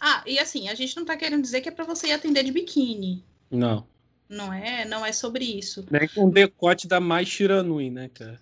[0.00, 2.44] Ah, e assim, a gente não tá querendo dizer que é para você ir atender
[2.44, 3.24] de biquíni.
[3.50, 3.86] Não.
[4.28, 5.84] Não é, não é sobre isso.
[5.90, 8.40] Nem com o decote da mais Shiranui, né, cara?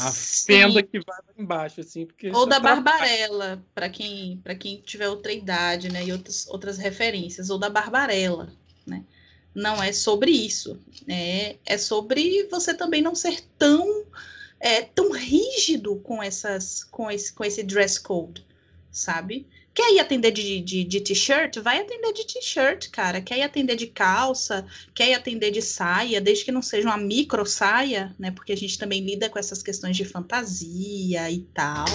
[0.00, 2.30] A fenda que vai lá embaixo, assim, porque.
[2.30, 7.48] Ou da Barbarella, para quem, para quem tiver outra idade, né, e outras, outras referências,
[7.50, 8.48] ou da Barbarella,
[8.86, 9.02] né?
[9.54, 10.78] Não é sobre isso.
[11.08, 14.04] É, é sobre você também não ser tão,
[14.60, 18.46] é, tão rígido com, essas, com, esse, com esse dress code,
[18.90, 19.46] sabe?
[19.74, 21.58] Quer ir atender de, de, de t-shirt?
[21.58, 23.20] Vai atender de t-shirt, cara.
[23.20, 24.66] Quer ir atender de calça?
[24.92, 26.20] Quer ir atender de saia?
[26.20, 28.32] Desde que não seja uma micro saia, né?
[28.32, 31.86] Porque a gente também lida com essas questões de fantasia e tal.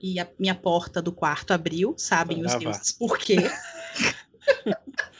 [0.00, 3.36] E a minha porta do quarto abriu, sabem os deuses por quê.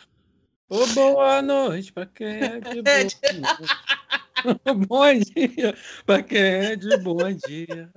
[0.73, 2.91] Ô, boa noite pra quem é de bom
[4.89, 7.91] bom dia pra quem é de bom dia.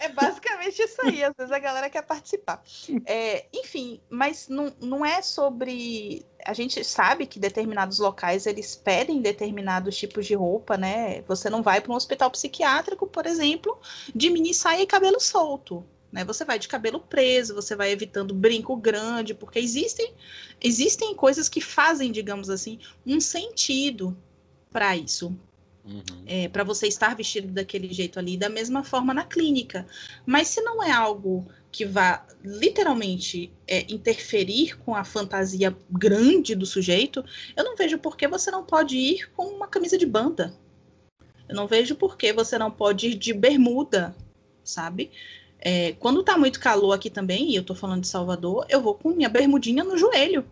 [0.00, 1.22] É basicamente isso aí.
[1.22, 2.62] Às vezes a galera quer participar.
[3.04, 6.24] É, enfim, mas não, não é sobre.
[6.46, 11.20] A gente sabe que determinados locais eles pedem determinados tipos de roupa, né?
[11.28, 13.78] Você não vai para um hospital psiquiátrico, por exemplo,
[14.14, 15.84] de mini saia e cabelo solto.
[16.10, 16.24] Né?
[16.24, 20.14] Você vai de cabelo preso, você vai evitando brinco grande, porque existem,
[20.60, 24.16] existem coisas que fazem, digamos assim, um sentido
[24.70, 25.36] para isso.
[25.84, 26.02] Uhum.
[26.26, 29.86] É, para você estar vestido daquele jeito ali, da mesma forma na clínica.
[30.26, 36.66] Mas se não é algo que vá literalmente é, interferir com a fantasia grande do
[36.66, 37.24] sujeito,
[37.56, 40.54] eu não vejo por que você não pode ir com uma camisa de banda.
[41.48, 44.14] Eu não vejo por que você não pode ir de bermuda,
[44.62, 45.10] sabe?
[45.60, 48.94] É, quando tá muito calor aqui também, e eu tô falando de Salvador, eu vou
[48.94, 50.44] com minha bermudinha no joelho.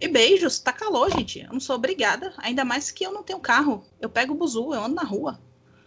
[0.00, 1.40] E beijos, tá calor, gente.
[1.40, 3.84] Eu não sou obrigada, ainda mais que eu não tenho carro.
[4.00, 5.38] Eu pego o buzu, eu ando na rua.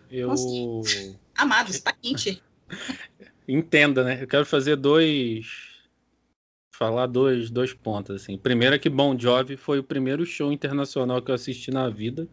[0.10, 0.28] Eu.
[0.28, 1.20] Nossa.
[1.36, 2.42] Amados, tá quente.
[3.48, 4.22] Entenda, né?
[4.22, 5.74] Eu quero fazer dois.
[6.76, 8.38] Falar dois, dois pontos, assim.
[8.38, 12.28] Primeiro é que Bon Jovi foi o primeiro show internacional que eu assisti na vida.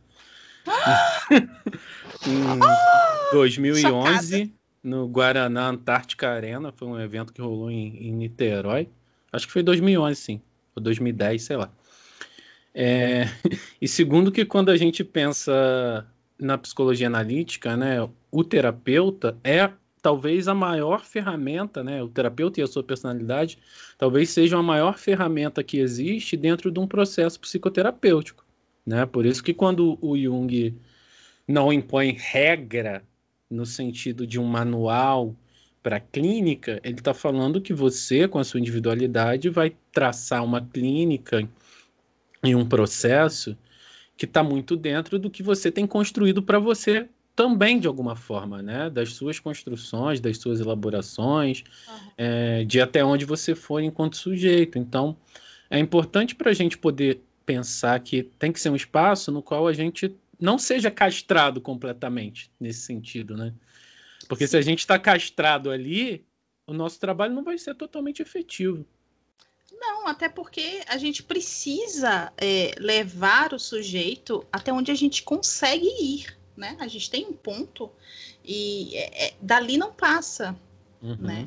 [2.26, 3.80] em 2011.
[3.80, 6.72] Chocada no Guaraná Antártica Arena.
[6.72, 8.88] Foi um evento que rolou em, em Niterói.
[9.32, 10.42] Acho que foi 2011, sim.
[10.74, 11.72] Ou 2010, sei lá.
[12.74, 13.24] É...
[13.80, 16.06] E segundo que quando a gente pensa
[16.38, 17.96] na psicologia analítica, né,
[18.30, 19.70] o terapeuta é
[20.02, 23.58] talvez a maior ferramenta, né, o terapeuta e a sua personalidade,
[23.98, 28.44] talvez seja a maior ferramenta que existe dentro de um processo psicoterapêutico,
[28.86, 29.04] né?
[29.04, 30.74] Por isso que quando o Jung
[31.46, 33.02] não impõe regra
[33.50, 35.34] no sentido de um manual
[35.82, 41.48] para clínica, ele está falando que você, com a sua individualidade, vai traçar uma clínica
[42.44, 43.56] e um processo
[44.16, 48.60] que está muito dentro do que você tem construído para você também de alguma forma,
[48.62, 48.90] né?
[48.90, 52.10] Das suas construções, das suas elaborações, uhum.
[52.18, 54.78] é, de até onde você for enquanto sujeito.
[54.78, 55.16] Então,
[55.70, 59.66] é importante para a gente poder pensar que tem que ser um espaço no qual
[59.66, 63.54] a gente não seja castrado completamente nesse sentido, né?
[64.28, 66.24] Porque se a gente está castrado ali,
[66.66, 68.86] o nosso trabalho não vai ser totalmente efetivo.
[69.72, 75.86] Não, até porque a gente precisa é, levar o sujeito até onde a gente consegue
[75.86, 76.76] ir, né?
[76.78, 77.90] A gente tem um ponto
[78.44, 80.56] e é, é, dali não passa,
[81.02, 81.16] uhum.
[81.16, 81.44] né?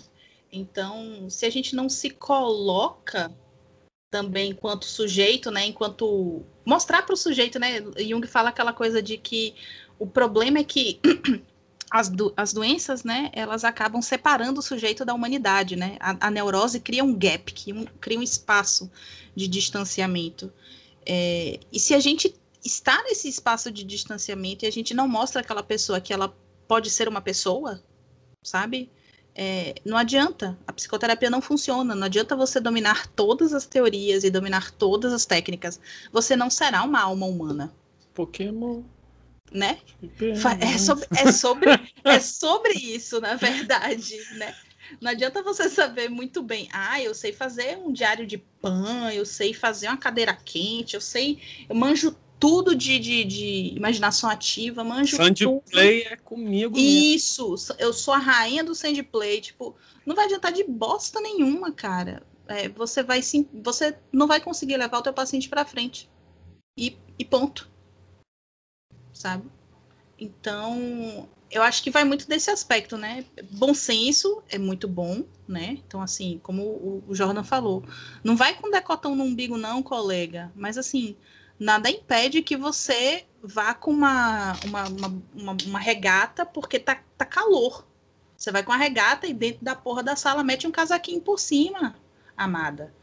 [0.51, 3.33] Então, se a gente não se coloca
[4.13, 5.65] também enquanto sujeito, né?
[5.65, 7.81] Enquanto mostrar para o sujeito, né?
[7.97, 9.55] Jung fala aquela coisa de que
[9.97, 10.99] o problema é que
[11.89, 13.31] as, do, as doenças, né?
[13.33, 15.97] Elas acabam separando o sujeito da humanidade, né?
[15.99, 18.91] A, a neurose cria um gap, cria um, cria um espaço
[19.35, 20.53] de distanciamento.
[21.03, 25.41] É, e se a gente está nesse espaço de distanciamento e a gente não mostra
[25.41, 26.31] aquela pessoa que ela
[26.67, 27.83] pode ser uma pessoa,
[28.43, 28.91] sabe?
[29.35, 31.95] É, não adianta, a psicoterapia não funciona.
[31.95, 35.79] Não adianta você dominar todas as teorias e dominar todas as técnicas.
[36.11, 37.73] Você não será uma alma humana.
[38.13, 38.83] Pokémon.
[39.51, 39.79] Né?
[40.59, 41.69] É sobre, é, sobre,
[42.03, 44.55] é sobre isso, na verdade, né?
[44.99, 46.67] Não adianta você saber muito bem.
[46.71, 51.01] Ah, eu sei fazer um diário de pan, eu sei fazer uma cadeira quente, eu
[51.01, 57.75] sei, eu manjo tudo de, de, de imaginação ativa, manjo Sandplay é comigo Isso, mesmo.
[57.79, 59.73] eu sou a rainha do sandplay, tipo,
[60.05, 62.21] não vai adiantar de bosta nenhuma, cara.
[62.45, 66.09] É, você vai sim, você não vai conseguir levar o teu paciente para frente.
[66.77, 67.71] E, e ponto.
[69.13, 69.49] Sabe?
[70.19, 73.23] Então, eu acho que vai muito desse aspecto, né?
[73.51, 75.77] Bom senso é muito bom, né?
[75.87, 76.61] Então, assim, como
[77.07, 77.85] o, Jordan falou,
[78.21, 80.51] não vai com decotão no umbigo, não, colega.
[80.53, 81.15] Mas, assim,
[81.59, 84.83] nada impede que você vá com uma, uma,
[85.33, 87.85] uma, uma, regata porque tá, tá calor.
[88.37, 91.39] Você vai com a regata e dentro da porra da sala mete um casaquinho por
[91.39, 91.95] cima,
[92.35, 92.93] amada.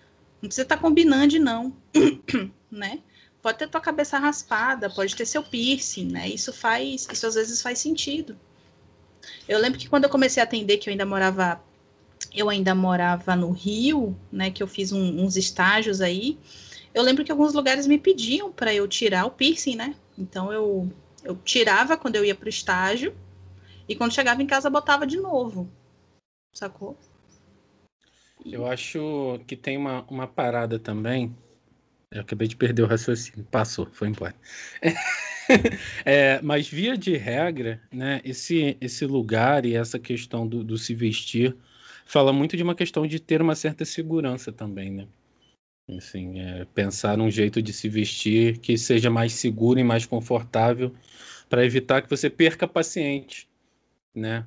[0.40, 1.76] Não precisa estar tá combinando, não.
[2.70, 3.00] né?
[3.42, 6.28] Pode ter tua cabeça raspada, pode ter seu piercing, né?
[6.28, 8.38] Isso faz, isso às vezes faz sentido.
[9.48, 11.62] Eu lembro que quando eu comecei a atender, que eu ainda morava,
[12.32, 14.50] eu ainda morava no Rio, né?
[14.50, 16.38] Que eu fiz um, uns estágios aí.
[16.94, 19.94] Eu lembro que alguns lugares me pediam para eu tirar o piercing, né?
[20.18, 20.90] Então eu,
[21.24, 23.14] eu tirava quando eu ia para o estágio
[23.88, 25.68] e quando chegava em casa botava de novo,
[26.52, 26.96] sacou?
[28.44, 31.34] Eu acho que tem uma, uma parada também
[32.10, 33.46] eu acabei de perder o raciocínio.
[33.50, 34.34] Passou, foi embora.
[36.04, 40.92] é, mas via de regra, né, esse, esse lugar e essa questão do, do, se
[40.92, 41.56] vestir
[42.04, 45.06] fala muito de uma questão de ter uma certa segurança também, né?
[45.96, 50.94] Assim, é, pensar num jeito de se vestir que seja mais seguro e mais confortável
[51.48, 53.48] para evitar que você perca paciente,
[54.14, 54.46] né?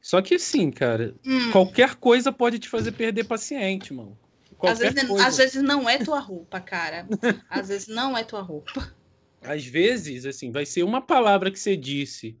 [0.00, 1.50] Só que sim, cara, hum.
[1.50, 4.18] qualquer coisa pode te fazer perder paciente, mano.
[4.62, 7.06] Às vezes, às vezes, não é tua roupa, cara.
[7.50, 8.94] Às vezes não é tua roupa.
[9.42, 12.36] Às vezes, assim, vai ser uma palavra que você disse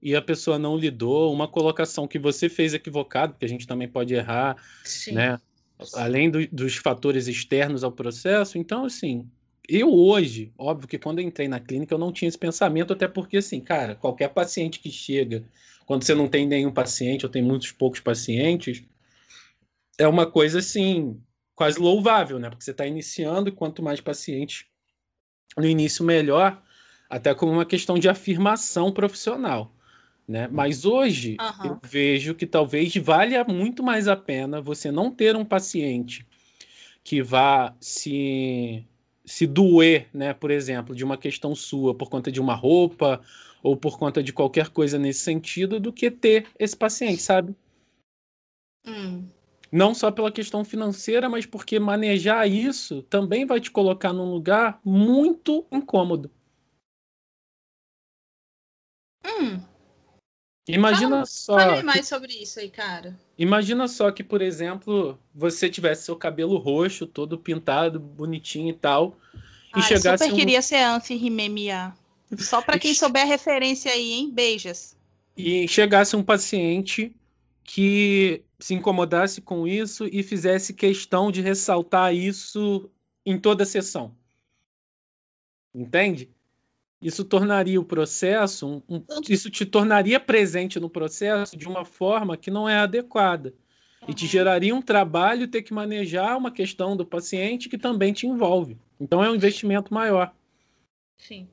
[0.00, 3.88] e a pessoa não lidou, uma colocação que você fez equivocado, porque a gente também
[3.88, 5.12] pode errar, Sim.
[5.12, 5.38] né?
[5.94, 8.58] Além do, dos fatores externos ao processo.
[8.58, 9.28] Então, assim,
[9.68, 13.06] eu hoje, óbvio que quando eu entrei na clínica eu não tinha esse pensamento, até
[13.06, 15.44] porque, assim, cara, qualquer paciente que chega,
[15.86, 18.82] quando você não tem nenhum paciente ou tem muitos poucos pacientes,
[19.98, 21.20] é uma coisa assim
[21.54, 22.48] quase louvável, né?
[22.48, 24.64] Porque você está iniciando e quanto mais pacientes
[25.56, 26.62] no início, melhor,
[27.10, 29.74] até como uma questão de afirmação profissional.
[30.28, 30.46] Né?
[30.46, 31.70] Mas hoje uhum.
[31.70, 36.26] eu vejo que talvez valha muito mais a pena você não ter um paciente
[37.02, 38.84] que vá se,
[39.24, 40.34] se doer, né?
[40.34, 43.22] por exemplo, de uma questão sua por conta de uma roupa
[43.62, 47.56] ou por conta de qualquer coisa nesse sentido, do que ter esse paciente, sabe?
[48.86, 49.26] Hum.
[49.72, 54.78] Não só pela questão financeira, mas porque manejar isso também vai te colocar num lugar
[54.84, 56.30] muito incômodo.
[59.24, 59.67] Hum.
[60.68, 61.58] Imagina fala, só.
[61.58, 63.18] Fale mais que, sobre isso aí, cara.
[63.38, 69.16] Imagina só que, por exemplo, você tivesse seu cabelo roxo, todo pintado, bonitinho e tal.
[69.34, 69.40] E
[69.74, 70.24] Ai, chegasse.
[70.24, 70.36] Eu super um...
[70.36, 71.94] queria ser Anfi Rimemia.
[72.38, 74.30] Só para quem souber a referência aí, hein?
[74.30, 74.96] Beijas.
[75.36, 77.14] E chegasse um paciente
[77.64, 82.90] que se incomodasse com isso e fizesse questão de ressaltar isso
[83.24, 84.16] em toda a sessão.
[85.74, 86.30] Entende?
[87.00, 92.50] Isso tornaria o processo, um, isso te tornaria presente no processo de uma forma que
[92.50, 93.54] não é adequada.
[94.02, 94.08] Uhum.
[94.08, 98.26] E te geraria um trabalho ter que manejar uma questão do paciente que também te
[98.26, 98.76] envolve.
[99.00, 100.34] Então é um investimento maior.
[101.16, 101.48] Sim.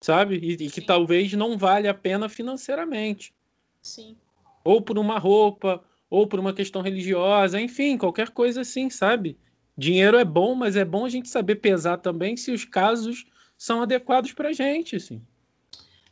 [0.00, 0.36] Sabe?
[0.36, 3.32] E, e que talvez não valha a pena financeiramente.
[3.80, 4.16] Sim
[4.64, 9.38] ou por uma roupa, ou por uma questão religiosa, enfim, qualquer coisa assim, sabe?
[9.76, 13.24] Dinheiro é bom, mas é bom a gente saber pesar também se os casos
[13.62, 15.22] são adequados para a gente, assim.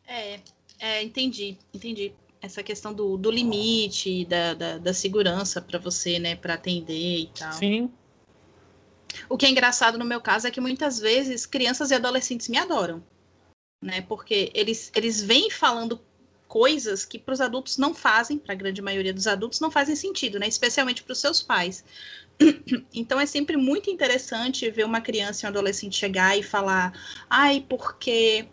[0.06, 0.38] É,
[0.78, 2.12] é, entendi, entendi.
[2.40, 7.30] Essa questão do, do limite, da, da, da segurança para você, né, para atender e
[7.36, 7.52] tal.
[7.52, 7.90] Sim.
[9.28, 12.56] O que é engraçado no meu caso é que muitas vezes crianças e adolescentes me
[12.56, 13.02] adoram,
[13.82, 14.00] né?
[14.02, 16.00] Porque eles, eles vêm falando
[16.46, 19.96] coisas que para os adultos não fazem, para a grande maioria dos adultos, não fazem
[19.96, 20.46] sentido, né?
[20.46, 21.84] Especialmente para os seus pais.
[22.94, 26.92] Então é sempre muito interessante ver uma criança e um adolescente chegar e falar,
[27.29, 28.46] ai, porque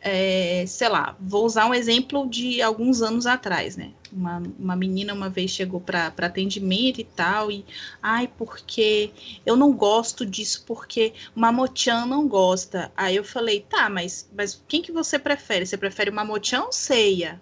[0.00, 3.92] é, sei lá, vou usar um exemplo de alguns anos atrás, né?
[4.12, 7.64] Uma, uma menina uma vez chegou para atendimento e tal, e
[8.02, 9.10] ai, porque
[9.44, 12.92] eu não gosto disso, porque Mamochan não gosta.
[12.96, 15.66] Aí eu falei, tá, mas, mas quem que você prefere?
[15.66, 17.40] Você prefere Mamochan ou ceia?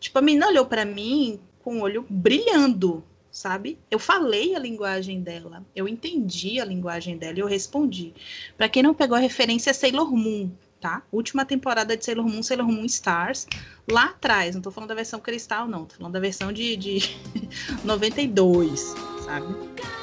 [0.00, 3.04] Tipo, a menina olhou para mim com o olho brilhando,
[3.36, 3.78] sabe?
[3.90, 8.14] Eu falei a linguagem dela, eu entendi a linguagem dela e eu respondi.
[8.56, 11.02] Para quem não pegou a referência, é Sailor Moon, tá?
[11.12, 13.46] Última temporada de Sailor Moon, Sailor Moon Stars,
[13.92, 14.54] lá atrás.
[14.54, 15.84] Não tô falando da versão cristal, não.
[15.84, 17.14] Tô falando da versão de, de
[17.84, 19.54] 92, sabe?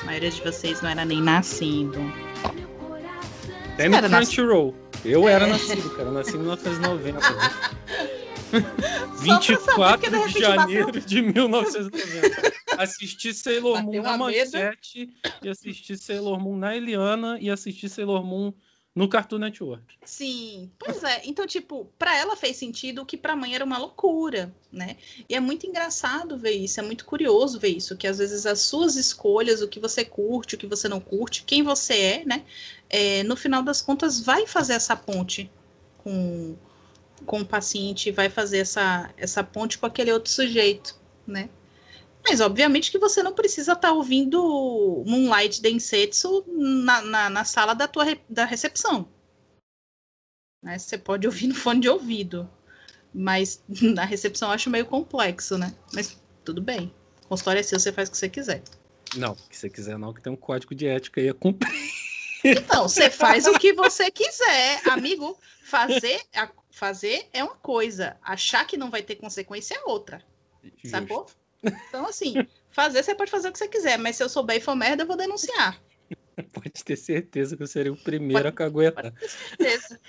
[0.03, 1.97] A maioria de vocês não era nem nascido.
[3.75, 4.75] Tem no Crunchyroll.
[5.03, 5.31] Eu é.
[5.31, 6.09] era nascido, cara.
[6.09, 7.19] Eu nasci em 1990.
[9.19, 11.01] 24 de, de janeiro bateu...
[11.01, 12.53] de 1990.
[12.77, 15.09] assisti Sailor Moon na Manchete
[15.41, 18.53] e assisti Sailor Moon na Eliana e assisti Sailor Moon
[18.95, 19.97] no Cartoon Network.
[20.05, 21.21] Sim, pois é.
[21.25, 24.97] Então, tipo, para ela fez sentido o que para mãe era uma loucura, né?
[25.27, 28.59] E é muito engraçado ver isso, é muito curioso ver isso, que às vezes as
[28.59, 32.45] suas escolhas, o que você curte, o que você não curte, quem você é, né?
[32.87, 35.49] É, no final das contas, vai fazer essa ponte
[35.97, 36.55] com,
[37.23, 41.49] com o paciente, vai fazer essa, essa ponte com aquele outro sujeito, né?
[42.25, 47.73] Mas, obviamente, que você não precisa estar tá ouvindo Moonlight Densetsu na, na, na, sala
[47.73, 49.07] da tua da recepção.
[50.63, 50.79] Né?
[50.79, 52.49] Você pode ouvir no fone de ouvido.
[53.13, 55.75] Mas na recepção eu acho meio complexo, né?
[55.93, 56.93] Mas tudo bem.
[57.25, 58.63] O consultório é seu, você faz o que você quiser.
[59.15, 61.91] Não, se você quiser não, que tem um código de ética aí a cumprir.
[62.45, 65.37] Então, você faz o que você quiser, amigo.
[65.63, 66.21] Fazer,
[66.73, 70.21] fazer é uma coisa, achar que não vai ter consequência é outra.
[70.63, 70.89] Justo.
[70.89, 71.27] Sacou?
[71.63, 72.33] Então, assim,
[72.71, 75.03] fazer, você pode fazer o que você quiser, mas se eu souber e for merda,
[75.03, 75.79] eu vou denunciar.
[76.51, 79.03] Pode ter certeza que eu serei o primeiro pode, a caguetar.
[79.03, 79.99] Pode ter certeza.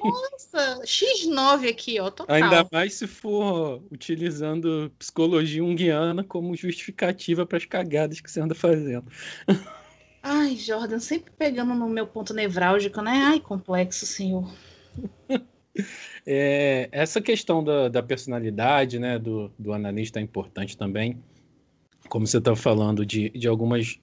[0.00, 2.34] Nossa, X9 aqui, ó, total.
[2.34, 8.54] Ainda mais se for utilizando psicologia unguiana como justificativa para as cagadas que você anda
[8.54, 9.06] fazendo.
[10.22, 13.22] Ai, Jordan, sempre pegando no meu ponto nevrálgico, né?
[13.26, 14.50] Ai, complexo, senhor.
[16.28, 21.16] É, essa questão da, da, personalidade né, do, do analista é importante também.
[22.08, 24.00] Como você está falando de, de algumas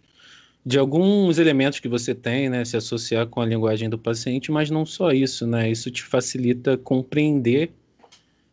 [0.66, 4.70] de alguns elementos que você tem, né, se associar com a linguagem do paciente, mas
[4.70, 5.70] não só isso, né?
[5.70, 7.74] Isso te facilita compreender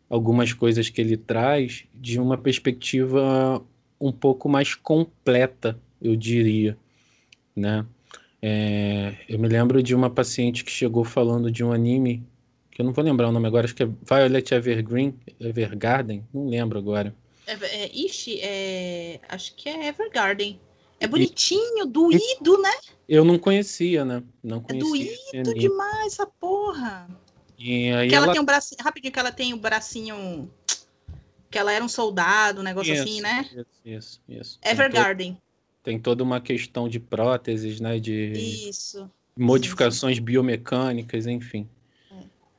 [0.09, 3.63] algumas coisas que ele traz de uma perspectiva
[3.97, 6.77] um pouco mais completa, eu diria,
[7.55, 7.85] né?
[8.41, 12.23] É, eu me lembro de uma paciente que chegou falando de um anime
[12.81, 16.79] eu não vou lembrar o nome agora, acho que é Violet Evergreen, Evergarden, não lembro
[16.79, 17.15] agora.
[17.47, 20.59] É, é, ixi, é, acho que é Evergarden.
[20.99, 22.71] É bonitinho, e, doído, né?
[23.09, 24.23] Eu não conhecia, né?
[24.43, 25.17] Não é conhecia.
[25.33, 27.09] É doído demais essa porra.
[27.57, 30.51] E aí que ela, ela, tem um bracinho, rapidinho, que ela tem o um bracinho
[31.49, 33.49] que ela era um soldado, um negócio isso, assim, né?
[33.51, 34.59] Isso, isso, isso.
[34.63, 35.33] Evergarden.
[35.83, 37.99] Tem, tem toda uma questão de próteses, né?
[37.99, 38.31] De
[38.69, 39.09] isso.
[39.37, 40.25] Modificações sim, sim.
[40.25, 41.67] biomecânicas, enfim.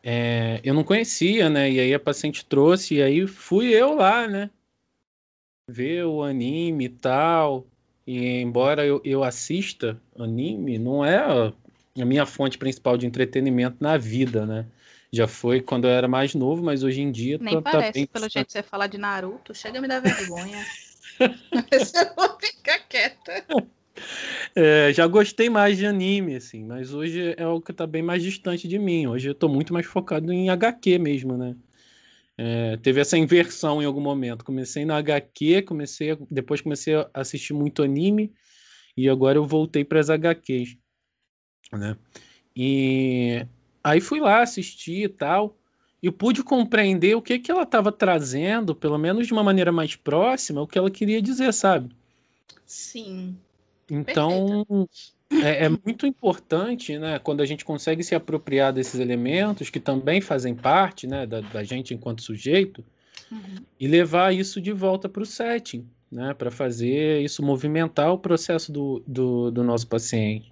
[0.03, 1.71] É, eu não conhecia, né?
[1.71, 4.51] E aí a paciente trouxe, e aí fui eu lá, né?
[5.69, 7.67] Ver o anime e tal.
[8.07, 11.53] E embora eu, eu assista anime, não é a,
[12.05, 14.67] minha fonte principal de entretenimento na vida, né?
[15.13, 17.39] Já foi quando eu era mais novo, mas hoje em dia.
[17.41, 18.07] Nem tá, parece, tá bem...
[18.07, 20.67] pelo jeito que você falar de Naruto, chega a me dar vergonha.
[21.21, 23.45] eu vou ficar quieta.
[24.55, 28.23] É, já gostei mais de anime, assim, mas hoje é o que tá bem mais
[28.23, 29.07] distante de mim.
[29.07, 31.57] Hoje eu tô muito mais focado em HQ mesmo, né?
[32.37, 34.45] É, teve essa inversão em algum momento.
[34.45, 38.33] Comecei no HQ, comecei, depois comecei a assistir muito anime
[38.97, 40.77] e agora eu voltei para as HQs,
[41.73, 41.97] né?
[42.55, 43.47] E
[43.83, 45.57] aí fui lá assistir e tal,
[46.03, 49.97] e pude compreender o que que ela estava trazendo, pelo menos de uma maneira mais
[49.97, 51.95] próxima, o que ela queria dizer, sabe?
[52.67, 53.37] Sim.
[53.95, 54.65] Então,
[55.31, 60.19] é, é, muito importante, né, quando a gente consegue se apropriar desses elementos que também
[60.19, 62.83] fazem parte, né, da, da gente enquanto sujeito,
[63.31, 63.57] uhum.
[63.79, 68.73] e levar isso de volta para o setting, né, para fazer isso movimentar o processo
[68.73, 70.49] do, do, do nosso paciente,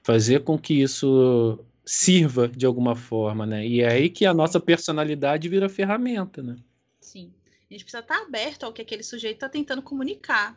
[0.00, 4.60] fazer com que isso sirva de alguma forma, né, e é aí que a nossa
[4.60, 6.54] personalidade vira ferramenta, né.
[7.00, 7.32] Sim,
[7.68, 10.56] a gente precisa estar aberto ao que aquele sujeito está tentando comunicar,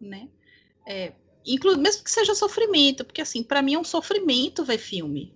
[0.00, 0.28] né,
[0.86, 1.12] é,
[1.46, 5.32] inclu mesmo que seja sofrimento, porque assim, para mim é um sofrimento ver filme,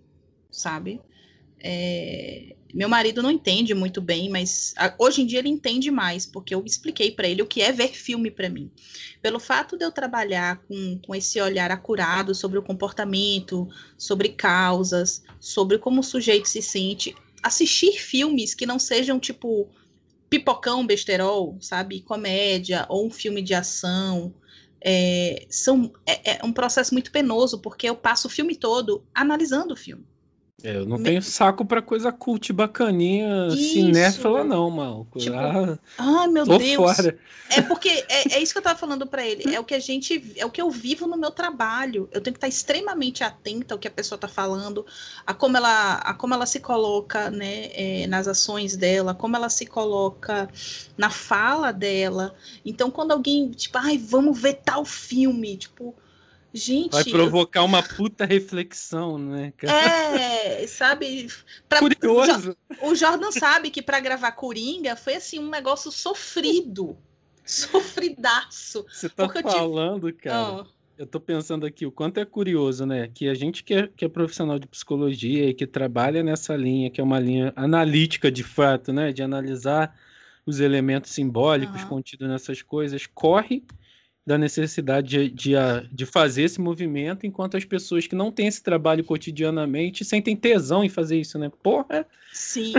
[0.51, 1.01] sabe?
[1.63, 6.55] É, meu marido não entende muito bem, mas hoje em dia ele entende mais, porque
[6.55, 8.71] eu expliquei para ele o que é ver filme para mim.
[9.21, 15.23] Pelo fato de eu trabalhar com, com esse olhar acurado sobre o comportamento, sobre causas,
[15.39, 19.69] sobre como o sujeito se sente, assistir filmes que não sejam tipo
[20.29, 22.01] pipocão, besterol, sabe?
[22.01, 24.33] Comédia, ou um filme de ação,
[24.83, 29.75] é, são, é, é, um processo muito penoso, porque eu passo o filme todo analisando
[29.75, 30.10] o filme.
[30.63, 31.05] É, eu não Me...
[31.05, 33.75] tenho saco pra coisa cult bacaninha, isso.
[33.75, 35.07] cinéfila, não, mal.
[35.17, 36.97] Tipo, ah, ai, meu Deus.
[36.97, 37.19] Fora.
[37.51, 39.55] É porque é, é, isso que eu tava falando para ele.
[39.55, 40.33] É o que a gente.
[40.37, 42.09] É o que eu vivo no meu trabalho.
[42.13, 44.85] Eu tenho que estar extremamente atenta ao que a pessoa tá falando,
[45.27, 49.49] a como ela, a como ela se coloca, né, é, nas ações dela, como ela
[49.49, 50.49] se coloca
[50.97, 52.35] na fala dela.
[52.65, 55.95] Então, quando alguém, tipo, ai, vamos ver tal filme, tipo
[56.53, 56.93] Gente.
[56.93, 59.73] Vai provocar uma puta reflexão, né, cara?
[60.19, 61.29] É, sabe?
[61.69, 61.79] Pra...
[61.79, 62.57] Curioso.
[62.83, 66.97] O Jordan sabe que para gravar Coringa foi assim um negócio sofrido.
[67.45, 68.85] Sofridaço.
[68.89, 70.65] Você tá falando, cara.
[70.65, 70.81] Oh.
[70.99, 73.09] Eu tô pensando aqui o quanto é curioso, né?
[73.15, 76.91] Que a gente que é, que é profissional de psicologia e que trabalha nessa linha,
[76.91, 79.11] que é uma linha analítica de fato, né?
[79.11, 79.97] De analisar
[80.45, 81.89] os elementos simbólicos uhum.
[81.89, 83.65] contidos nessas coisas, corre
[84.31, 85.53] da necessidade de, de,
[85.91, 90.85] de, fazer esse movimento, enquanto as pessoas que não têm esse trabalho cotidianamente sentem tesão
[90.85, 91.51] em fazer isso, né?
[91.61, 92.07] Porra!
[92.33, 92.75] Sim.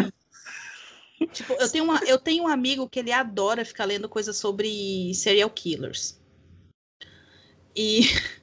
[1.34, 5.14] tipo, eu tenho, uma, eu tenho um amigo que ele adora ficar lendo coisas sobre
[5.14, 6.18] serial killers.
[7.76, 8.04] E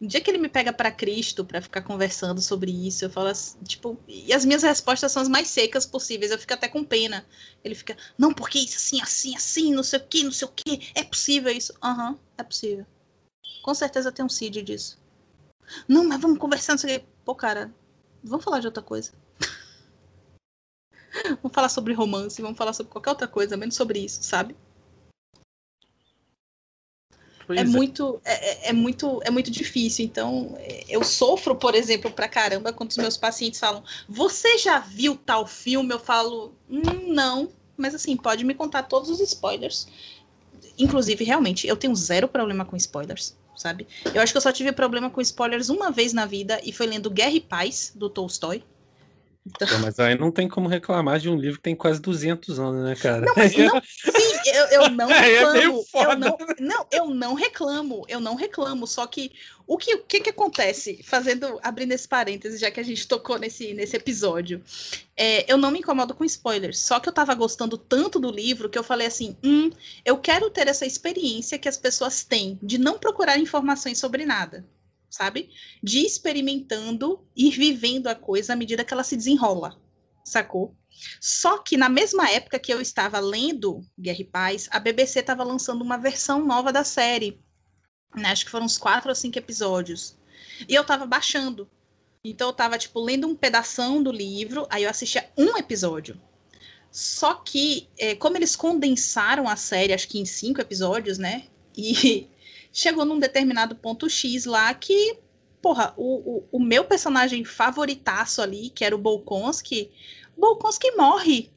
[0.00, 3.28] no dia que ele me pega para Cristo para ficar conversando sobre isso, eu falo
[3.28, 6.84] assim, tipo, e as minhas respostas são as mais secas possíveis, eu fico até com
[6.84, 7.26] pena.
[7.64, 10.50] Ele fica, não, porque isso assim, assim, assim, não sei o que, não sei o
[10.50, 11.72] que, é possível isso.
[11.82, 12.86] Aham, uhum, é possível.
[13.62, 14.98] Com certeza tem um CID disso.
[15.86, 17.06] Não, mas vamos conversar, não sei o que.
[17.24, 17.72] Pô, cara,
[18.22, 19.12] vamos falar de outra coisa.
[21.42, 24.56] vamos falar sobre romance, vamos falar sobre qualquer outra coisa, menos sobre isso, sabe?
[27.50, 30.04] É, é, muito, é, é, muito, é muito difícil.
[30.04, 35.16] Então, eu sofro, por exemplo, pra caramba quando os meus pacientes falam: Você já viu
[35.16, 35.92] tal filme?
[35.92, 39.86] Eu falo: hum, Não, mas assim, pode me contar todos os spoilers.
[40.78, 43.86] Inclusive, realmente, eu tenho zero problema com spoilers, sabe?
[44.14, 46.86] Eu acho que eu só tive problema com spoilers uma vez na vida e foi
[46.86, 48.62] lendo Guerra e Paz, do Tolstói.
[49.48, 49.78] Então...
[49.80, 52.94] mas aí não tem como reclamar de um livro que tem quase 200 anos, né,
[52.94, 53.24] cara?
[53.24, 55.84] Não, mas não, sim, eu, eu não é, é reclamo.
[55.94, 58.86] É eu não, não, eu não reclamo, eu não reclamo.
[58.86, 59.32] Só que
[59.66, 63.38] o que, o que, que acontece, fazendo, abrindo esse parênteses, já que a gente tocou
[63.38, 64.62] nesse, nesse episódio,
[65.16, 66.78] é, eu não me incomodo com spoilers.
[66.78, 69.70] Só que eu tava gostando tanto do livro que eu falei assim: hum,
[70.04, 74.64] eu quero ter essa experiência que as pessoas têm de não procurar informações sobre nada
[75.18, 75.50] sabe?
[75.82, 79.76] De experimentando e vivendo a coisa à medida que ela se desenrola,
[80.24, 80.76] sacou?
[81.20, 85.42] Só que na mesma época que eu estava lendo Guerra e Paz, a BBC estava
[85.42, 87.40] lançando uma versão nova da série.
[88.14, 88.28] Né?
[88.28, 90.16] Acho que foram uns quatro ou cinco episódios.
[90.68, 91.68] E eu estava baixando.
[92.22, 96.20] Então eu estava tipo, lendo um pedaço do livro, aí eu assistia um episódio.
[96.90, 101.44] Só que, é, como eles condensaram a série, acho que em cinco episódios, né?
[101.76, 102.28] E
[102.72, 105.18] chegou num determinado ponto X lá que,
[105.60, 109.90] porra, o, o, o meu personagem favoritaço ali, que era o Bolkonski,
[110.36, 111.50] Bolkonski morre.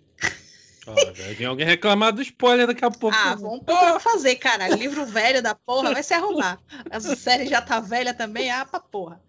[0.88, 3.16] Olha, vem alguém reclamar do spoiler daqui a pouco.
[3.16, 3.64] Ah, vamos
[4.02, 4.68] fazer, cara.
[4.70, 6.60] Livro velho da porra vai se arrumar.
[6.90, 9.22] A série já tá velha também, ah, pra porra.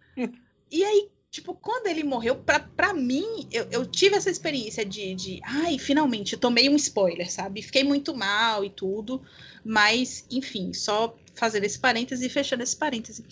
[0.70, 5.14] E aí, tipo, quando ele morreu, pra, pra mim, eu, eu tive essa experiência de,
[5.14, 7.62] de, ai, finalmente, tomei um spoiler, sabe?
[7.62, 9.22] Fiquei muito mal e tudo,
[9.64, 13.24] mas, enfim, só fazendo esse parêntese e fechando esse parêntese.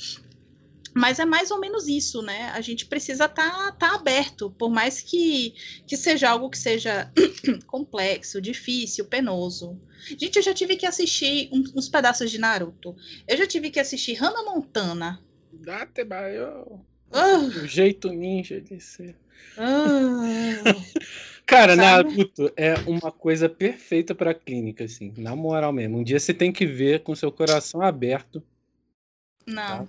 [0.95, 2.51] Mas é mais ou menos isso, né?
[2.55, 5.55] A gente precisa estar tá, tá aberto, por mais que,
[5.87, 7.13] que seja algo que seja
[7.69, 9.79] complexo, difícil, penoso.
[10.19, 12.97] Gente, eu já tive que assistir uns, uns pedaços de Naruto.
[13.29, 15.23] Eu já tive que assistir Hannah Montana.
[15.53, 16.01] Date
[16.35, 16.81] eu...
[17.13, 17.39] Ah.
[17.39, 19.17] O jeito ninja de ser.
[19.57, 20.63] Ah.
[21.47, 22.15] Cara, Sabe?
[22.17, 25.13] Naruto é uma coisa perfeita pra clínica, assim.
[25.17, 25.99] Na moral mesmo.
[25.99, 28.41] Um dia você tem que ver com seu coração aberto.
[29.45, 29.89] Não.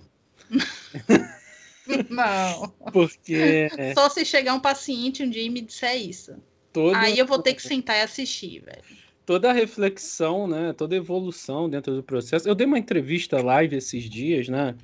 [2.10, 2.68] Não.
[2.92, 3.68] Porque.
[3.94, 6.34] Só se chegar um paciente um dia e me disser isso.
[6.72, 6.98] Toda...
[6.98, 8.82] Aí eu vou ter que sentar e assistir, velho.
[9.24, 10.72] Toda a reflexão, né?
[10.72, 12.48] Toda a evolução dentro do processo.
[12.48, 14.74] Eu dei uma entrevista live esses dias, né?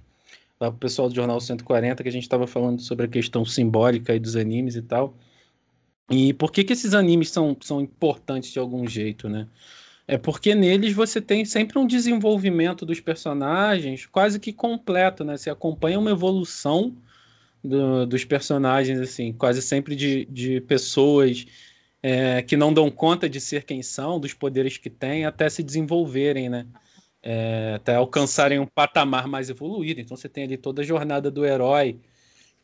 [0.60, 4.12] Lá pro pessoal do Jornal 140, que a gente estava falando sobre a questão simbólica
[4.12, 5.14] aí dos animes e tal.
[6.10, 9.46] E por que, que esses animes são, são importantes de algum jeito, né?
[10.06, 15.36] É porque neles você tem sempre um desenvolvimento dos personagens quase que completo, né?
[15.36, 16.96] Você acompanha uma evolução
[17.62, 21.46] do, dos personagens, assim, quase sempre de, de pessoas
[22.02, 25.62] é, que não dão conta de ser quem são, dos poderes que têm, até se
[25.62, 26.66] desenvolverem, né?
[27.22, 30.00] É, até alcançarem um patamar mais evoluído.
[30.00, 32.00] Então você tem ali toda a jornada do herói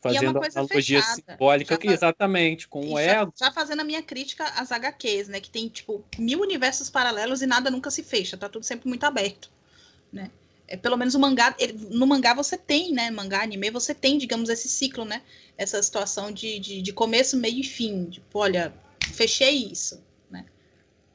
[0.01, 1.33] fazendo é analogia fechada.
[1.33, 3.33] simbólica, que, exatamente, com o ego.
[3.35, 5.39] Já, já fazendo a minha crítica às HQs, né?
[5.39, 9.03] Que tem, tipo, mil universos paralelos e nada nunca se fecha, tá tudo sempre muito
[9.03, 9.51] aberto,
[10.13, 10.29] né?
[10.67, 13.11] é, pelo menos o mangá, ele, no mangá você tem, né?
[13.11, 15.21] Mangá, anime, você tem, digamos, esse ciclo, né?
[15.57, 18.05] Essa situação de, de, de começo, meio e fim.
[18.09, 18.73] Tipo, olha,
[19.09, 20.03] fechei isso?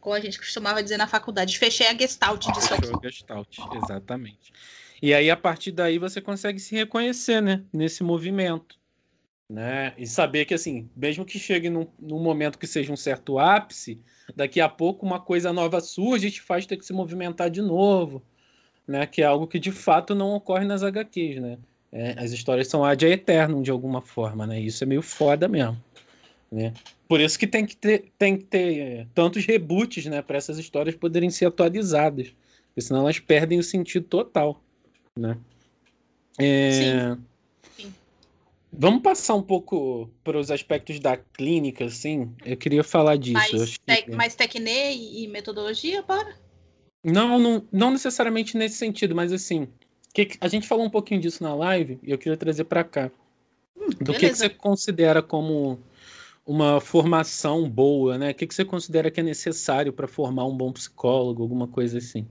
[0.00, 3.06] Como a gente costumava dizer na faculdade, fechei a gestalt disso Fechou aqui.
[3.06, 4.52] a gestalt, exatamente.
[5.02, 7.62] E aí, a partir daí, você consegue se reconhecer, né?
[7.72, 8.78] Nesse movimento.
[9.48, 9.92] Né?
[9.98, 14.00] E saber que, assim, mesmo que chegue num, num momento que seja um certo ápice,
[14.34, 17.60] daqui a pouco uma coisa nova surge e te faz ter que se movimentar de
[17.60, 18.22] novo
[18.90, 19.06] né?
[19.06, 21.58] Que é algo que de fato não ocorre nas HQs, né?
[21.92, 24.60] É, as histórias são ad eterno de alguma forma, né?
[24.60, 25.82] Isso é meio foda mesmo,
[26.50, 26.72] né?
[27.08, 30.22] Por isso que tem que ter, tem que ter é, tantos reboots, né?
[30.22, 32.34] Para essas histórias poderem ser atualizadas,
[32.68, 34.62] porque senão elas perdem o sentido total,
[35.16, 35.36] né?
[36.38, 36.72] É...
[36.72, 37.24] Sim.
[37.76, 37.94] Sim.
[38.72, 42.32] Vamos passar um pouco para os aspectos da clínica, assim.
[42.44, 43.34] Eu queria falar disso.
[43.34, 44.10] Mais, te que...
[44.12, 46.36] mais tecne e metodologia, bora?
[47.02, 49.66] Não, não, não necessariamente nesse sentido, mas assim,
[50.12, 53.10] que, a gente falou um pouquinho disso na live e eu queria trazer para cá.
[53.76, 55.78] Hum, do que, que, você considera como
[56.46, 58.30] uma formação boa, né?
[58.30, 61.98] O que, que você considera que é necessário para formar um bom psicólogo, alguma coisa
[61.98, 62.22] assim?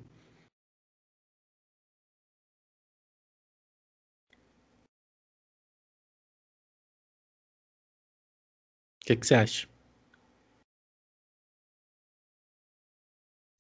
[9.01, 9.68] O que, que você acha?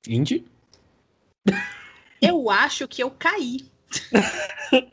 [0.07, 0.45] Indy?
[2.21, 3.71] Eu acho que eu caí.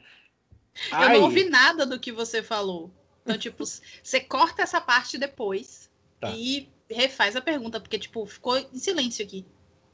[0.92, 2.90] eu não ouvi nada do que você falou.
[3.26, 6.30] Então, tipo, você corta essa parte depois tá.
[6.30, 9.44] e refaz a pergunta, porque, tipo, ficou em silêncio aqui.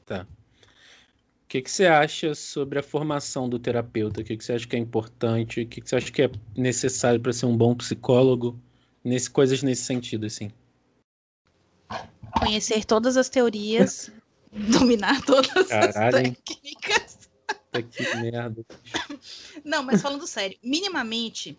[0.05, 0.27] Tá.
[0.61, 4.21] O que, que você acha sobre a formação do terapeuta?
[4.21, 5.61] O que, que você acha que é importante?
[5.61, 8.59] O que, que você acha que é necessário para ser um bom psicólogo?
[9.03, 10.51] Nesse, coisas nesse sentido, assim.
[12.39, 14.11] Conhecer todas as teorias,
[14.71, 16.17] dominar todas Caralho.
[16.17, 17.29] as técnicas.
[17.91, 18.63] que merda.
[19.65, 21.57] Não, mas falando sério, minimamente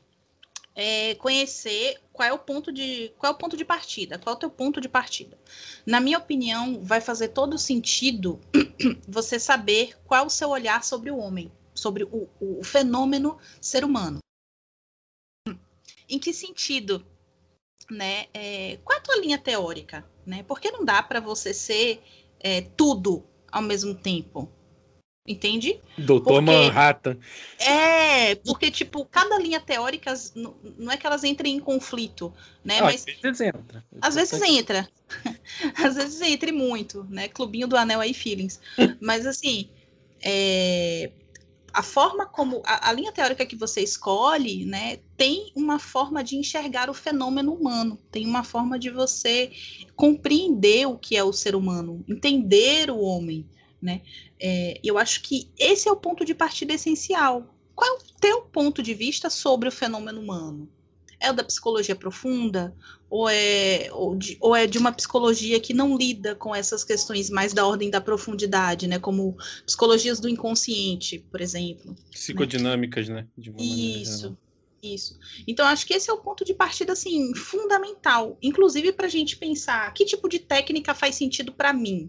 [0.74, 4.36] é conhecer qual é o ponto de qual é o ponto de partida, qual é
[4.36, 5.38] o teu ponto de partida.
[5.86, 8.40] Na minha opinião, vai fazer todo sentido
[9.06, 13.84] você saber qual é o seu olhar sobre o homem, sobre o, o, fenômeno ser
[13.84, 14.18] humano.
[16.08, 17.06] Em que sentido,
[17.90, 18.26] né?
[18.34, 20.42] É, qual é a tua linha teórica, né?
[20.42, 22.02] Porque não dá para você ser
[22.40, 24.50] é, tudo ao mesmo tempo.
[25.26, 25.80] Entende?
[25.96, 27.16] Doutor porque, Manhattan.
[27.58, 30.12] É, porque, tipo, cada linha teórica
[30.76, 32.30] não é que elas entrem em conflito,
[32.62, 32.76] né?
[32.76, 33.06] Não, mas.
[33.08, 33.84] Às vezes entra.
[34.02, 34.88] Às vezes entra.
[35.82, 37.26] às vezes entra muito, né?
[37.28, 38.60] Clubinho do Anel aí, feelings.
[39.00, 39.70] mas, assim,
[40.22, 41.10] é,
[41.72, 42.62] a forma como.
[42.66, 44.98] A, a, linha teórica que você escolhe, né?
[45.16, 47.98] Tem uma forma de enxergar o fenômeno humano.
[48.10, 49.50] Tem uma forma de você
[49.96, 53.48] compreender o que é o ser humano, entender o homem
[53.84, 54.00] né?
[54.40, 57.54] É, eu acho que esse é o ponto de partida essencial.
[57.74, 60.68] Qual é o teu ponto de vista sobre o fenômeno humano?
[61.20, 62.74] É o da psicologia profunda?
[63.10, 67.28] Ou é, ou, de, ou é de uma psicologia que não lida com essas questões
[67.30, 68.98] mais da ordem da profundidade, né?
[68.98, 71.90] Como psicologias do inconsciente, por exemplo.
[71.90, 71.96] Né?
[72.10, 73.26] Psicodinâmicas, né?
[73.36, 73.52] né?
[73.58, 74.36] Isso.
[74.82, 75.18] Isso.
[75.46, 78.36] Então, acho que esse é o ponto de partida, assim, fundamental.
[78.42, 82.06] Inclusive, para a gente pensar que tipo de técnica faz sentido para mim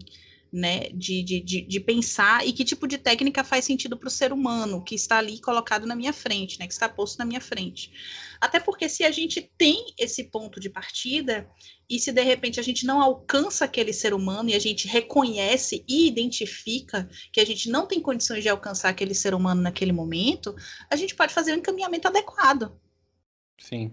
[0.52, 4.10] né, de, de, de, de, pensar e que tipo de técnica faz sentido para o
[4.10, 7.40] ser humano que está ali colocado na minha frente, né, que está posto na minha
[7.40, 7.92] frente.
[8.40, 11.48] Até porque se a gente tem esse ponto de partida
[11.88, 15.84] e se de repente a gente não alcança aquele ser humano e a gente reconhece
[15.88, 20.54] e identifica que a gente não tem condições de alcançar aquele ser humano naquele momento,
[20.90, 22.78] a gente pode fazer um encaminhamento adequado.
[23.58, 23.92] Sim.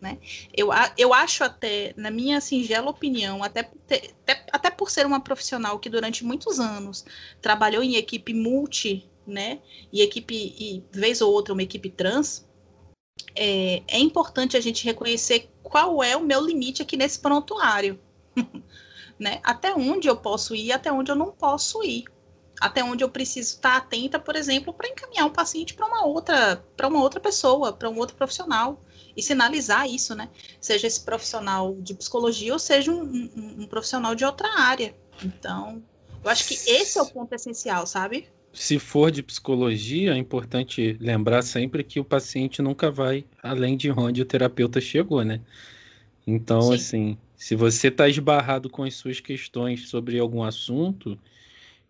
[0.00, 0.18] Né?
[0.52, 0.68] Eu,
[0.98, 5.88] eu acho até, na minha singela opinião, até, até, até por ser uma profissional que
[5.88, 7.04] durante muitos anos
[7.40, 9.60] trabalhou em equipe multi, né?
[9.92, 12.46] E equipe, e vez ou outra, uma equipe trans,
[13.34, 17.98] é, é importante a gente reconhecer qual é o meu limite aqui nesse prontuário.
[19.18, 19.40] né?
[19.42, 22.04] Até onde eu posso ir, até onde eu não posso ir.
[22.60, 26.64] Até onde eu preciso estar atenta, por exemplo, para encaminhar um paciente para uma outra,
[26.76, 28.80] para uma outra pessoa, para um outro profissional
[29.16, 30.28] e sinalizar isso, né?
[30.60, 34.94] Seja esse profissional de psicologia ou seja um, um, um profissional de outra área.
[35.22, 35.82] Então,
[36.22, 38.28] eu acho que esse é o ponto essencial, sabe?
[38.52, 43.90] Se for de psicologia, é importante lembrar sempre que o paciente nunca vai além de
[43.90, 45.40] onde o terapeuta chegou, né?
[46.26, 46.74] Então, Sim.
[46.74, 51.18] assim, se você está esbarrado com as suas questões sobre algum assunto,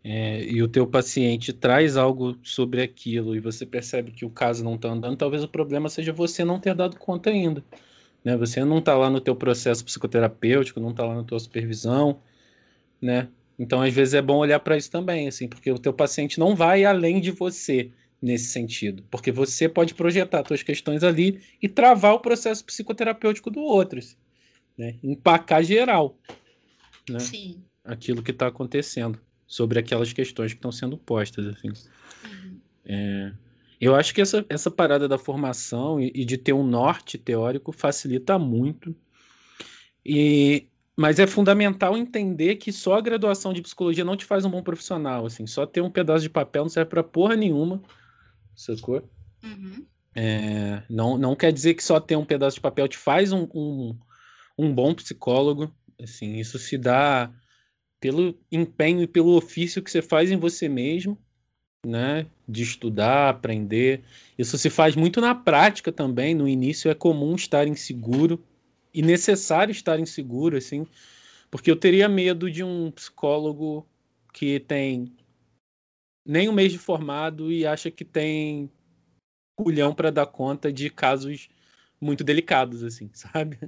[0.07, 4.63] é, e o teu paciente traz algo sobre aquilo e você percebe que o caso
[4.63, 7.65] não está andando, talvez o problema seja você não ter dado conta ainda.
[8.23, 8.37] Né?
[8.37, 12.21] Você não está lá no teu processo psicoterapêutico, não está lá na tua supervisão,
[13.01, 13.29] né?
[13.59, 16.57] Então, às vezes é bom olhar para isso também, assim, porque o teu paciente não
[16.57, 17.91] vai além de você
[18.21, 23.61] nesse sentido, porque você pode projetar suas questões ali e travar o processo psicoterapêutico do
[23.61, 24.17] outro, assim,
[24.77, 24.97] né?
[25.05, 26.19] empacar geral,
[27.09, 27.21] né?
[27.21, 27.63] Sim.
[27.85, 29.21] Aquilo que está acontecendo
[29.55, 31.69] sobre aquelas questões que estão sendo postas, assim.
[31.69, 32.59] Uhum.
[32.85, 33.33] É,
[33.81, 37.71] eu acho que essa, essa parada da formação e, e de ter um norte teórico
[37.71, 38.97] facilita muito.
[40.05, 44.51] E mas é fundamental entender que só a graduação de psicologia não te faz um
[44.51, 45.47] bom profissional, assim.
[45.47, 47.81] Só ter um pedaço de papel não serve para porra nenhuma,
[48.57, 49.09] sacou?
[49.43, 49.87] Uhum.
[50.17, 53.47] É, não, não quer dizer que só ter um pedaço de papel te faz um,
[53.55, 53.97] um,
[54.59, 55.73] um bom psicólogo.
[56.01, 57.33] Assim, isso se dá
[58.05, 61.19] pelo empenho e pelo ofício que você faz em você mesmo,
[61.87, 62.27] né?
[62.47, 64.05] De estudar, aprender.
[64.37, 66.35] Isso se faz muito na prática também.
[66.35, 68.45] No início é comum estar inseguro
[68.93, 70.87] e necessário estar inseguro, assim,
[71.51, 73.87] porque eu teria medo de um psicólogo
[74.35, 75.11] que tem
[76.27, 78.71] nem um mês de formado e acha que tem
[79.57, 81.49] culhão para dar conta de casos
[81.99, 83.59] muito delicados, assim, sabe?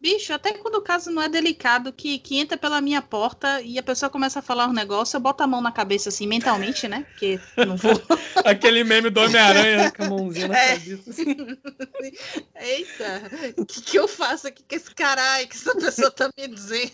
[0.00, 3.78] Bicho, até quando o caso não é delicado, que, que entra pela minha porta e
[3.78, 6.88] a pessoa começa a falar um negócio, eu boto a mão na cabeça assim, mentalmente,
[6.88, 7.04] né?
[7.10, 7.92] Porque não vou.
[8.44, 10.78] Aquele meme do Homem-Aranha com a mãozinha na É.
[10.78, 11.10] cabeça.
[11.10, 11.24] assim.
[12.60, 13.22] Eita,
[13.58, 16.92] o que, que eu faço aqui com esse caralho que essa pessoa tá me dizendo?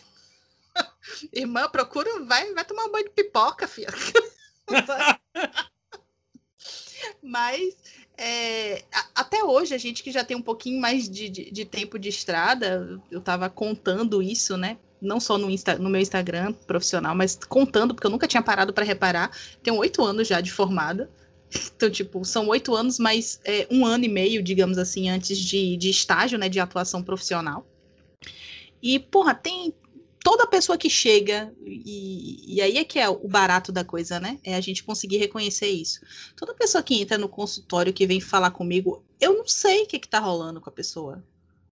[1.32, 3.88] Irmã, procura, vai, vai tomar um banho de pipoca, filha.
[7.22, 7.76] Mas
[8.18, 8.82] é,
[9.14, 12.08] até hoje, a gente que já tem um pouquinho mais de, de, de tempo de
[12.08, 14.78] estrada, eu tava contando isso, né?
[15.00, 18.72] Não só no, Insta, no meu Instagram profissional, mas contando, porque eu nunca tinha parado
[18.72, 19.30] para reparar.
[19.62, 21.10] Tenho oito anos já de formada.
[21.76, 25.76] Então, tipo, são oito anos, mas é, um ano e meio, digamos assim, antes de,
[25.76, 27.64] de estágio, né, de atuação profissional.
[28.82, 29.72] E, porra, tem
[30.26, 34.40] toda pessoa que chega, e, e aí é que é o barato da coisa, né?
[34.42, 36.00] É a gente conseguir reconhecer isso.
[36.34, 40.00] Toda pessoa que entra no consultório, que vem falar comigo, eu não sei o que,
[40.00, 41.22] que tá rolando com a pessoa,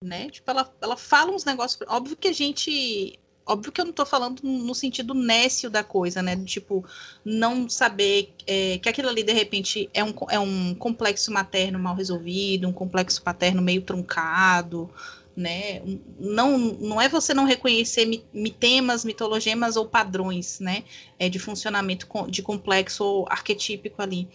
[0.05, 0.29] né?
[0.29, 3.19] Tipo, ela, ela fala uns negócios, óbvio que a gente...
[3.47, 6.37] Óbvio que eu não tô falando no sentido nécio da coisa, né?
[6.45, 6.85] Tipo,
[7.25, 11.97] não saber é, que aquilo ali, de repente, é um, é um complexo materno mal
[11.97, 14.91] resolvido, um complexo paterno meio truncado,
[15.37, 15.83] né?
[16.19, 20.85] Não, não é você não reconhecer mi- mitemas, mitologemas ou padrões, né?
[21.19, 24.29] É, de funcionamento de complexo ou arquetípico ali.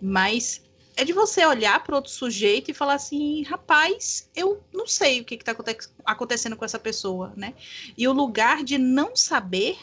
[0.00, 0.62] Mas
[0.96, 5.24] é de você olhar para outro sujeito e falar assim, rapaz, eu não sei o
[5.24, 5.56] que está
[6.04, 7.54] acontecendo com essa pessoa, né?
[7.96, 9.76] E o lugar de não saber,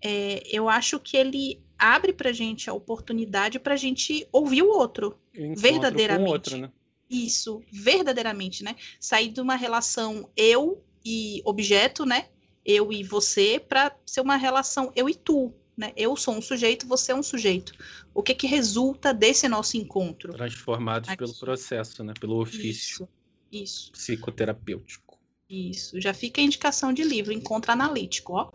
[0.00, 5.18] é, eu acho que ele abre para gente a oportunidade para gente ouvir o outro,
[5.54, 6.26] Verdadeiramente.
[6.26, 6.70] Com outro, né?
[7.10, 8.76] Isso, verdadeiramente, né?
[9.00, 12.28] Sair de uma relação eu e objeto, né?
[12.64, 15.92] Eu e você, para ser uma relação eu e tu, né?
[15.96, 17.72] Eu sou um sujeito, você é um sujeito.
[18.12, 20.32] O que que resulta desse nosso encontro?
[20.32, 21.18] Transformados Aqui.
[21.18, 22.12] pelo processo, né?
[22.20, 23.08] Pelo ofício Isso,
[23.50, 25.18] isso, psicoterapêutico.
[25.48, 26.00] isso.
[26.00, 28.50] Já fica a indicação de livro, encontro analítico, ó.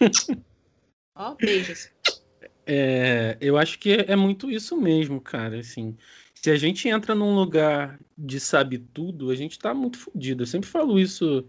[1.14, 1.90] ó, beijos.
[2.66, 5.60] É, eu acho que é, é muito isso mesmo, cara.
[5.60, 5.96] Assim,
[6.42, 10.42] se a gente entra num lugar de sabe tudo, a gente tá muito fodido.
[10.42, 11.46] Eu sempre falo isso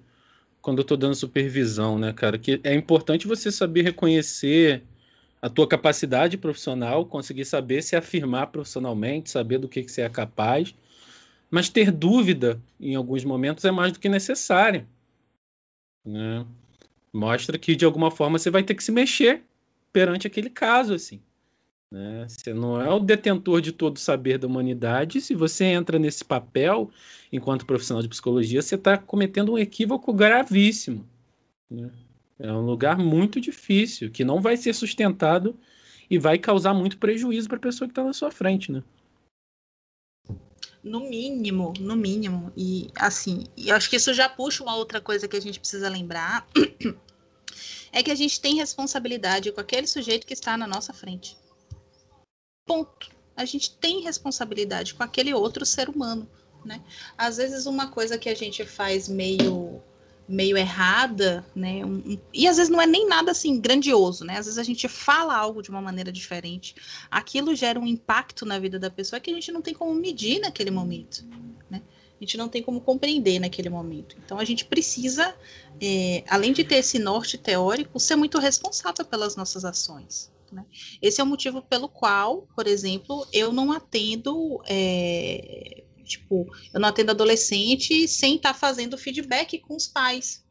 [0.62, 2.38] quando eu tô dando supervisão, né, cara?
[2.38, 4.84] Que é importante você saber reconhecer
[5.42, 10.10] a tua capacidade profissional, conseguir saber se afirmar profissionalmente, saber do que, que você é
[10.10, 10.76] capaz,
[11.52, 14.88] mas ter dúvida em alguns momentos é mais do que necessário,
[16.06, 16.46] né?
[17.12, 19.44] Mostra que de alguma forma você vai ter que se mexer
[19.92, 21.22] perante aquele caso, assim.
[21.94, 22.26] Né?
[22.28, 25.22] Você não é o detentor de todo o saber da humanidade.
[25.22, 26.90] Se você entra nesse papel
[27.32, 31.08] enquanto profissional de psicologia, você está cometendo um equívoco gravíssimo.
[31.70, 31.92] né?
[32.40, 35.56] É um lugar muito difícil, que não vai ser sustentado
[36.10, 38.82] e vai causar muito prejuízo para a pessoa que está na sua frente, né?
[40.84, 42.52] No mínimo, no mínimo.
[42.58, 45.88] E assim, eu acho que isso já puxa uma outra coisa que a gente precisa
[45.90, 46.48] lembrar.
[47.96, 51.38] É que a gente tem responsabilidade com aquele sujeito que está na nossa frente.
[52.66, 53.12] Ponto.
[53.36, 56.30] A gente tem responsabilidade com aquele outro ser humano,
[56.64, 56.82] né?
[57.18, 59.82] Às vezes uma coisa que a gente faz meio
[60.26, 61.84] meio errada, né?
[61.84, 64.38] Um- um- e às vezes não é nem nada assim grandioso, né?
[64.38, 66.76] Às vezes a gente fala algo de uma maneira diferente.
[67.12, 70.40] Aquilo gera um impacto na vida da pessoa que a gente não tem como medir
[70.40, 71.26] naquele momento,
[71.70, 71.82] né?
[72.20, 74.16] A gente não tem como compreender naquele momento.
[74.24, 75.36] Então a gente precisa,
[75.82, 80.32] é, além de ter esse norte teórico, ser muito responsável pelas nossas ações.
[80.54, 80.66] Né?
[81.02, 86.90] Esse é o motivo pelo qual, por exemplo, eu não atendo, é, tipo, eu não
[86.90, 90.46] atendo adolescente sem estar fazendo feedback com os pais.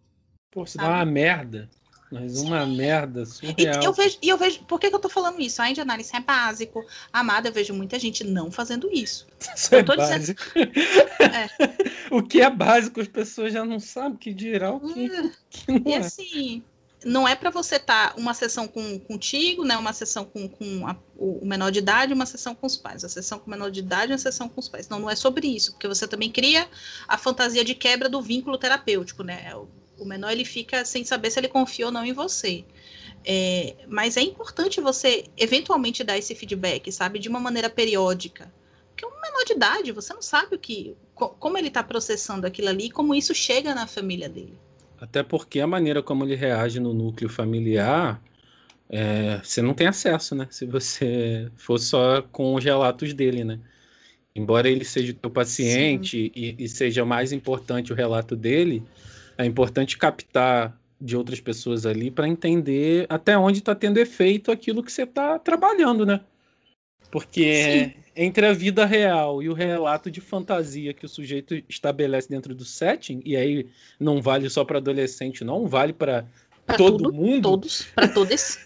[0.50, 0.88] Pô, isso Sabe?
[0.88, 1.70] dá uma merda.
[2.12, 2.76] Mas uma Sim.
[2.76, 3.82] merda surreal.
[3.82, 5.62] E eu vejo, e eu vejo, por que, que eu tô falando isso?
[5.62, 6.84] A de análise é básico.
[7.10, 9.26] Amada, eu vejo muita gente não fazendo isso.
[9.56, 10.42] Isso é básico.
[10.54, 10.72] Dizendo...
[11.34, 11.82] é.
[12.12, 15.32] O que é básico, as pessoas já não sabem que dirá o que, hum.
[15.48, 15.96] que não e é.
[15.96, 16.62] assim,
[17.04, 19.76] não é para você estar tá uma sessão com, contigo, né?
[19.76, 23.04] Uma sessão com, com a, o menor de idade, uma sessão com os pais.
[23.04, 24.88] A sessão com o menor de idade, uma sessão com os pais.
[24.88, 26.68] Não, não é sobre isso, porque você também cria
[27.08, 29.54] a fantasia de quebra do vínculo terapêutico, né?
[29.54, 32.64] O, o menor ele fica sem saber se ele confia ou não em você.
[33.24, 38.52] É, mas é importante você eventualmente dar esse feedback, sabe, de uma maneira periódica.
[38.90, 42.68] Porque um menor de idade, você não sabe o que, como ele está processando aquilo
[42.68, 44.58] ali, como isso chega na família dele.
[45.02, 48.22] Até porque a maneira como ele reage no núcleo familiar,
[48.88, 50.46] é, você não tem acesso, né?
[50.48, 53.58] Se você for só com os relatos dele, né?
[54.32, 58.80] Embora ele seja o teu paciente e, e, seja mais importante o relato dele,
[59.36, 64.84] é importante captar de outras pessoas ali para entender até onde está tendo efeito aquilo
[64.84, 66.20] que você está trabalhando, né?
[67.12, 72.28] Porque Sim entre a vida real e o relato de fantasia que o sujeito estabelece
[72.28, 73.66] dentro do setting, e aí
[73.98, 76.26] não vale só para adolescente, não, vale para
[76.76, 77.42] todo tudo, mundo.
[77.42, 78.58] Todos, para todos.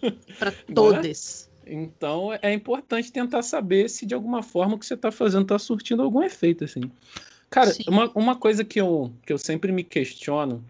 [0.38, 1.50] para todos.
[1.66, 5.58] Então é importante tentar saber se de alguma forma o que você está fazendo está
[5.58, 6.90] surtindo algum efeito, assim.
[7.50, 10.64] Cara, uma, uma coisa que eu, que eu sempre me questiono,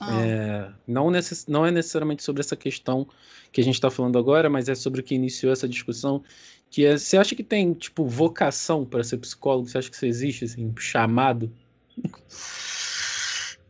[0.00, 0.20] ah.
[0.20, 3.06] é, não, necess, não é necessariamente sobre essa questão
[3.52, 6.24] que a gente está falando agora, mas é sobre o que iniciou essa discussão,
[6.70, 9.68] que é, você acha que tem, tipo, vocação para ser psicólogo?
[9.68, 11.52] Você acha que isso existe, assim, chamado?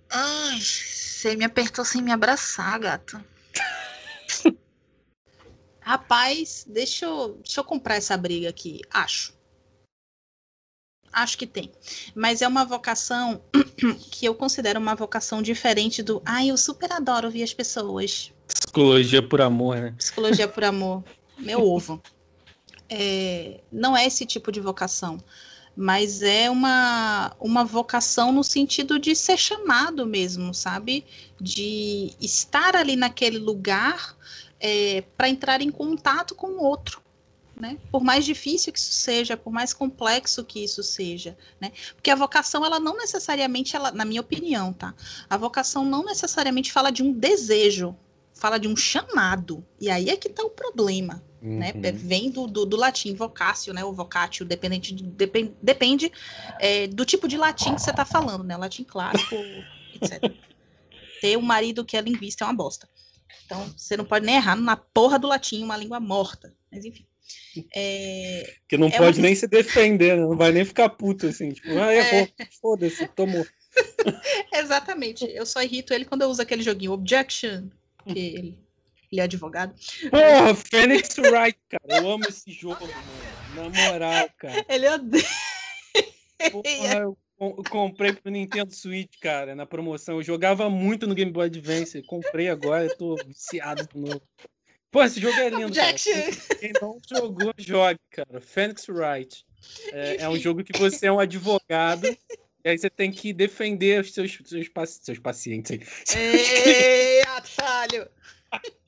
[0.08, 3.22] Ai, você me apertou sem me abraçar, gato.
[5.80, 8.80] Rapaz, deixa eu, deixa eu comprar essa briga aqui.
[8.92, 9.39] Acho.
[11.12, 11.70] Acho que tem.
[12.14, 13.40] Mas é uma vocação
[14.10, 16.22] que eu considero uma vocação diferente do.
[16.24, 18.32] Ai, eu super adoro ouvir as pessoas.
[18.46, 19.94] Psicologia por amor, né?
[19.98, 21.04] Psicologia por amor.
[21.38, 22.00] Meu ovo
[22.90, 25.22] é, não é esse tipo de vocação,
[25.76, 31.06] mas é uma, uma vocação no sentido de ser chamado mesmo, sabe?
[31.40, 34.16] De estar ali naquele lugar
[34.58, 37.00] é, para entrar em contato com o outro.
[37.60, 37.76] Né?
[37.90, 41.72] Por mais difícil que isso seja, por mais complexo que isso seja, né?
[41.94, 44.94] Porque a vocação, ela não necessariamente, ela, na minha opinião, tá?
[45.28, 47.94] A vocação não necessariamente fala de um desejo,
[48.34, 49.62] fala de um chamado.
[49.78, 51.72] E aí é que está o problema, né?
[51.74, 51.82] Uhum.
[51.92, 53.84] Vem do, do, do, latim vocácio, né?
[53.84, 56.10] O vocatio, dependente de, depend, depende
[56.58, 58.56] é, do tipo de latim que você está falando, né?
[58.56, 59.34] Latim clássico,
[59.94, 60.32] etc.
[61.20, 62.88] Ter um marido que é linguista é uma bosta.
[63.44, 66.54] Então, você não pode nem errar na porra do latim, uma língua morta.
[66.72, 67.04] Mas, enfim.
[67.74, 69.26] É, que não é pode uma...
[69.26, 70.22] nem se defender, né?
[70.22, 72.48] não vai nem ficar puto assim, tipo, ah, errou, é...
[72.60, 73.46] foda-se, tomou.
[74.54, 75.24] Exatamente.
[75.24, 77.68] Eu só irrito ele quando eu uso aquele joguinho Objection,
[78.06, 78.58] que ele
[79.10, 79.74] ele é advogado.
[80.08, 82.00] Porra, Phoenix Wright, cara.
[82.00, 83.72] Eu amo esse jogo, mano.
[83.72, 84.64] Na moral, cara.
[84.68, 85.24] Ele odeia.
[86.52, 86.94] Porra,
[87.40, 90.16] eu comprei pro Nintendo Switch, cara, na promoção.
[90.16, 92.02] Eu jogava muito no Game Boy Advance.
[92.02, 94.22] Comprei agora, eu tô viciado de novo.
[94.90, 95.72] Pô, esse jogo é lindo.
[96.58, 98.40] Quem não jogou, jogue, cara.
[98.40, 99.44] Phoenix Wright.
[99.92, 102.06] É, é, um jogo que você é um advogado.
[102.64, 104.68] E aí você tem que defender os seus, seus,
[105.00, 106.14] seus pacientes.
[106.14, 108.08] Ei, atalho!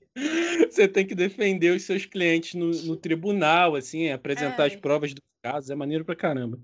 [0.70, 4.66] Você tem que defender os seus clientes no, no tribunal, assim, apresentar é.
[4.66, 6.60] as provas dos casos, é maneiro pra caramba.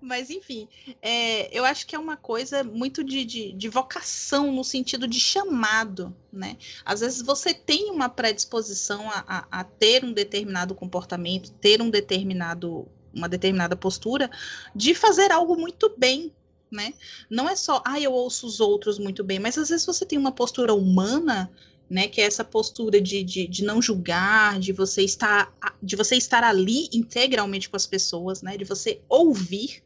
[0.00, 0.68] Mas, enfim,
[1.00, 5.18] é, eu acho que é uma coisa muito de, de, de, vocação, no sentido de
[5.18, 6.56] chamado, né?
[6.84, 11.90] Às vezes você tem uma predisposição a, a, a ter um determinado comportamento, ter um
[11.90, 14.30] determinado, uma determinada postura,
[14.74, 16.32] de fazer algo muito bem,
[16.70, 16.92] né?
[17.30, 20.18] Não é só, ah, eu ouço os outros muito bem, mas às vezes você tem
[20.18, 21.50] uma postura humana
[21.88, 22.08] né?
[22.08, 26.44] Que é essa postura de, de, de, não julgar, de você estar de você estar
[26.44, 28.56] ali integralmente com as pessoas, né?
[28.56, 29.82] De você ouvir.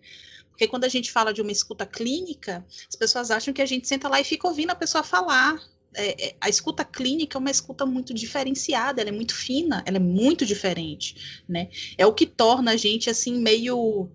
[0.51, 3.89] Porque quando a gente fala de uma escuta clínica, as pessoas acham que a gente
[3.89, 5.61] senta lá e fica ouvindo a pessoa falar.
[5.95, 9.99] É, é, a escuta clínica é uma escuta muito diferenciada, ela é muito fina, ela
[9.99, 11.69] é muito diferente, né?
[11.99, 14.11] É o que torna a gente assim meio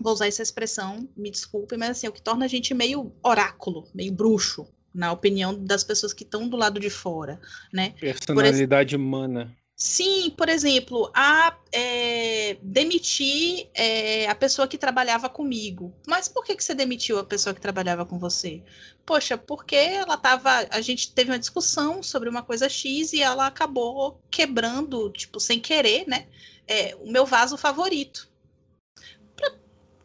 [0.00, 3.12] vou usar essa expressão, me desculpe, mas assim, é o que torna a gente meio
[3.22, 7.40] oráculo, meio bruxo, na opinião das pessoas que estão do lado de fora,
[7.72, 7.94] né?
[8.00, 9.54] Personalidade humana.
[9.80, 15.94] Sim, por exemplo, a é, demitir é, a pessoa que trabalhava comigo.
[16.04, 18.60] Mas por que, que você demitiu a pessoa que trabalhava com você?
[19.06, 20.66] Poxa, porque ela estava.
[20.70, 25.60] A gente teve uma discussão sobre uma coisa X e ela acabou quebrando, tipo, sem
[25.60, 26.26] querer, né?
[26.66, 28.27] É, o meu vaso favorito.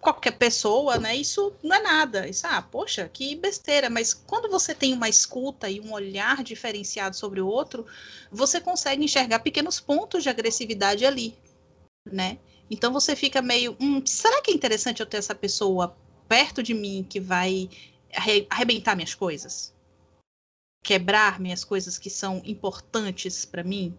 [0.03, 1.15] Qualquer pessoa, né?
[1.15, 2.27] Isso não é nada.
[2.27, 3.89] Isso, ah, poxa, que besteira.
[3.89, 7.85] Mas quando você tem uma escuta e um olhar diferenciado sobre o outro,
[8.29, 11.35] você consegue enxergar pequenos pontos de agressividade ali,
[12.05, 12.37] né?
[12.69, 15.95] Então você fica meio, hum, será que é interessante eu ter essa pessoa
[16.27, 17.69] perto de mim que vai
[18.49, 19.73] arrebentar minhas coisas?
[20.83, 23.97] Quebrar minhas coisas que são importantes para mim,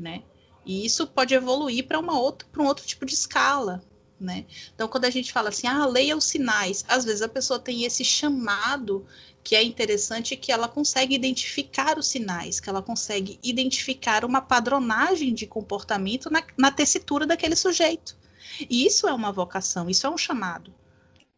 [0.00, 0.22] né?
[0.64, 3.84] E isso pode evoluir para um outro tipo de escala,
[4.20, 4.44] né?
[4.74, 7.84] Então, quando a gente fala assim, ah, leia os sinais, às vezes a pessoa tem
[7.84, 9.06] esse chamado
[9.42, 15.34] que é interessante que ela consegue identificar os sinais, que ela consegue identificar uma padronagem
[15.34, 18.16] de comportamento na, na tessitura daquele sujeito.
[18.70, 20.72] E isso é uma vocação, isso é um chamado.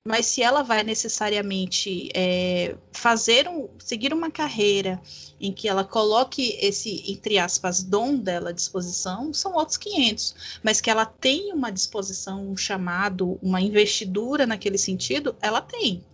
[0.07, 5.00] Mas se ela vai necessariamente é, fazer um, seguir uma carreira
[5.40, 10.61] em que ela coloque esse, entre aspas, dom dela à disposição, são outros 500.
[10.62, 16.04] Mas que ela tem uma disposição, um chamado, uma investidura naquele sentido, ela tem.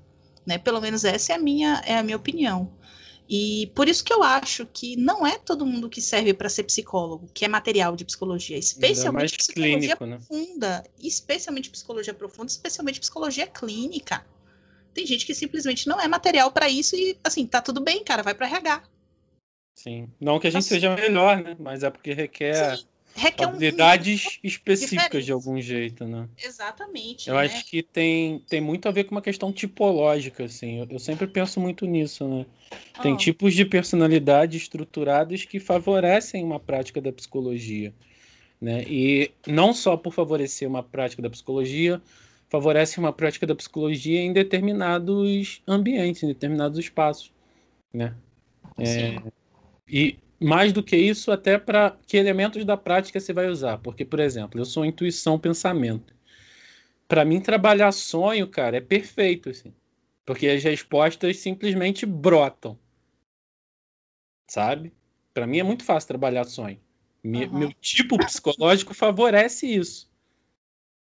[0.47, 0.57] Né?
[0.57, 2.71] Pelo menos essa é a minha, é a minha opinião.
[3.29, 6.65] E por isso que eu acho que não é todo mundo que serve para ser
[6.65, 10.17] psicólogo, que é material de psicologia, especialmente psicologia clínico, né?
[10.17, 14.27] profunda, especialmente psicologia profunda, especialmente psicologia clínica.
[14.93, 18.23] Tem gente que simplesmente não é material para isso e assim, tá tudo bem, cara,
[18.23, 18.83] vai para RH.
[19.75, 20.09] Sim.
[20.21, 21.57] Não que a gente assim, seja melhor, né?
[21.59, 25.25] Mas é porque requer Sim requer habilidades um específicas diferente.
[25.27, 26.29] de algum jeito, né?
[26.43, 27.29] Exatamente.
[27.29, 27.43] Eu né?
[27.43, 30.81] acho que tem, tem muito a ver com uma questão tipológica, assim.
[30.81, 32.47] Eu, eu sempre penso muito nisso, né?
[33.03, 33.17] Tem oh.
[33.17, 37.93] tipos de personalidade estruturados que favorecem uma prática da psicologia,
[38.61, 38.85] né?
[38.87, 42.01] E não só por favorecer uma prática da psicologia,
[42.49, 47.33] favorece uma prática da psicologia em determinados ambientes, em determinados espaços,
[47.93, 48.15] né?
[48.79, 49.17] É,
[49.89, 53.79] e mais do que isso, até para que elementos da prática você vai usar.
[53.79, 56.15] Porque, por exemplo, eu sou intuição, pensamento.
[57.09, 59.73] Para mim, trabalhar sonho, cara, é perfeito, assim.
[60.25, 62.79] Porque as respostas simplesmente brotam.
[64.49, 64.93] Sabe?
[65.33, 66.81] Para mim é muito fácil trabalhar sonho.
[67.25, 67.59] uhum.
[67.59, 70.11] Meu tipo psicológico favorece isso.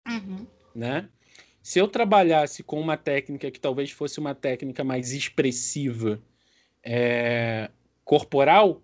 [0.07, 0.47] Uhum.
[0.73, 1.09] Né?
[1.61, 6.21] Se eu trabalhasse com uma técnica que talvez fosse uma técnica mais expressiva,
[6.83, 7.71] é,
[8.03, 8.83] corporal,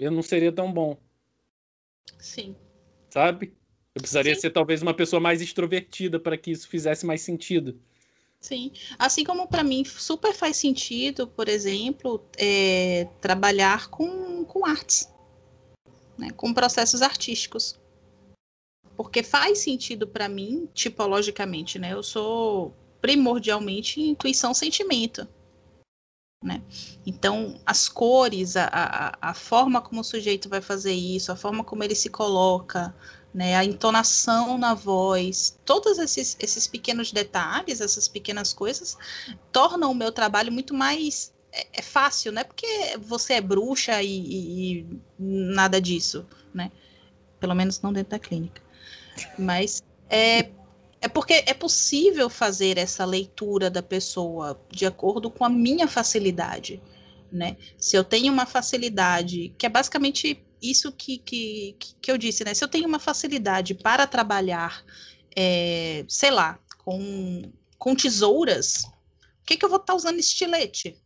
[0.00, 0.96] eu não seria tão bom.
[2.18, 2.56] Sim.
[3.10, 3.54] Sabe?
[3.94, 4.40] Eu precisaria Sim.
[4.40, 7.78] ser talvez uma pessoa mais extrovertida para que isso fizesse mais sentido.
[8.40, 8.72] Sim.
[8.98, 15.12] Assim como para mim super faz sentido, por exemplo, é, trabalhar com, com artes,
[16.16, 17.78] né, com processos artísticos.
[18.96, 21.92] Porque faz sentido para mim, tipologicamente, né?
[21.92, 25.26] Eu sou primordialmente intuição sentimento.
[26.42, 26.62] Né?
[27.04, 31.62] Então, as cores, a, a, a, forma como o sujeito vai fazer isso, a forma
[31.62, 32.94] como ele se coloca,
[33.32, 38.96] né, a entonação na voz, todos esses, esses pequenos detalhes, essas pequenas coisas,
[39.52, 42.44] tornam o meu trabalho muito mais é, é fácil, né?
[42.44, 42.66] Porque
[42.98, 44.86] você é bruxa e, e, e
[45.18, 46.70] nada disso, né?
[47.38, 48.62] Pelo menos não dentro da clínica.
[49.38, 50.50] Mas é,
[51.00, 56.80] é porque é possível fazer essa leitura da pessoa de acordo com a minha facilidade,
[57.32, 57.56] né?
[57.78, 62.52] Se eu tenho uma facilidade, que é basicamente isso que, que, que eu disse, né?
[62.52, 64.84] Se eu tenho uma facilidade para trabalhar,
[65.34, 71.00] é, sei lá, com, com tesouras, o que, que eu vou estar tá usando estilete?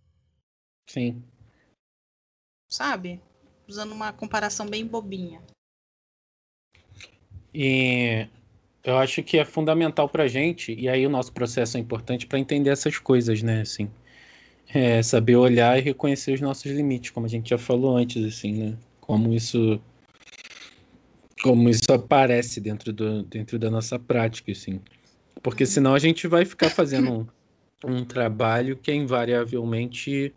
[0.91, 1.23] Sim.
[2.69, 3.21] Sabe?
[3.69, 5.41] Usando uma comparação bem bobinha.
[7.55, 8.29] E
[8.85, 12.27] eu acho que é fundamental para a gente, e aí o nosso processo é importante
[12.27, 13.63] para entender essas coisas, né?
[13.63, 13.91] Assim,
[14.69, 18.53] é saber olhar e reconhecer os nossos limites, como a gente já falou antes, assim,
[18.53, 18.77] né?
[19.01, 19.81] Como isso,
[21.43, 24.81] como isso aparece dentro, do, dentro da nossa prática, assim.
[25.43, 27.27] Porque senão a gente vai ficar fazendo um,
[27.91, 30.35] um trabalho que é invariavelmente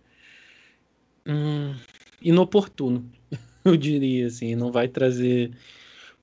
[1.28, 1.76] hum,
[2.22, 3.12] inoportuno,
[3.66, 5.52] eu diria, assim, não vai trazer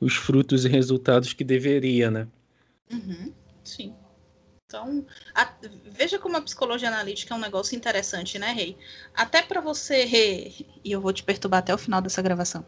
[0.01, 2.29] os frutos e resultados que deveria, né?
[2.91, 3.33] Uhum,
[3.63, 3.95] sim.
[4.67, 5.53] Então, a,
[5.85, 8.77] veja como a psicologia analítica é um negócio interessante, né, Rei?
[9.15, 12.65] Até para você, Rei, e eu vou te perturbar até o final dessa gravação.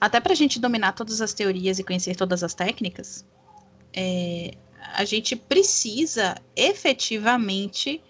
[0.00, 3.24] Até para a gente dominar todas as teorias e conhecer todas as técnicas,
[3.92, 4.52] é,
[4.94, 8.02] a gente precisa efetivamente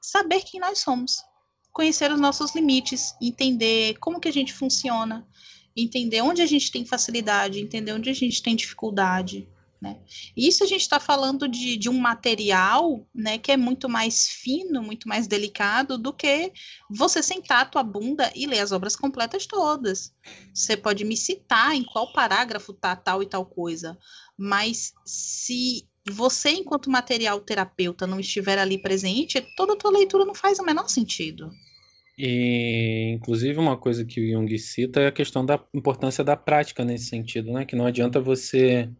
[0.00, 1.24] saber quem nós somos,
[1.72, 5.26] conhecer os nossos limites, entender como que a gente funciona,
[5.82, 9.48] entender onde a gente tem facilidade, entender onde a gente tem dificuldade.
[9.80, 9.96] Né?
[10.36, 14.82] Isso a gente está falando de, de um material né, que é muito mais fino,
[14.82, 16.52] muito mais delicado do que
[16.90, 20.12] você sentar a tua bunda e ler as obras completas todas.
[20.52, 23.96] Você pode me citar em qual parágrafo tá tal e tal coisa,
[24.36, 30.34] mas se você, enquanto material terapeuta, não estiver ali presente, toda a tua leitura não
[30.34, 31.52] faz o menor sentido.
[32.18, 36.84] E, inclusive, uma coisa que o Jung cita é a questão da importância da prática
[36.84, 37.64] nesse sentido, né?
[37.64, 38.90] Que não adianta você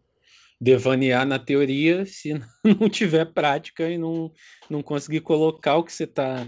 [0.61, 4.31] devanear na teoria se não tiver prática e não,
[4.69, 6.47] não conseguir colocar o que você tá,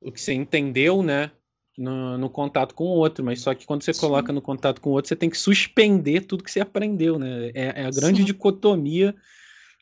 [0.00, 1.30] o que você entendeu, né?
[1.76, 4.00] No, no contato com o outro, mas só que quando você Sim.
[4.00, 7.50] coloca no contato com o outro, você tem que suspender tudo que você aprendeu, né?
[7.52, 8.24] É, é a grande Sim.
[8.24, 9.14] dicotomia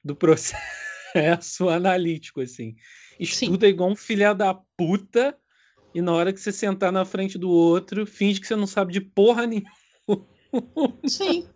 [0.02, 2.74] do processo analítico, assim.
[3.20, 3.72] Estuda Sim.
[3.72, 5.36] igual um filha da puta
[5.94, 8.92] e na hora que você sentar na frente do outro, finge que você não sabe
[8.92, 9.70] de porra nenhuma.
[11.06, 11.46] Sim.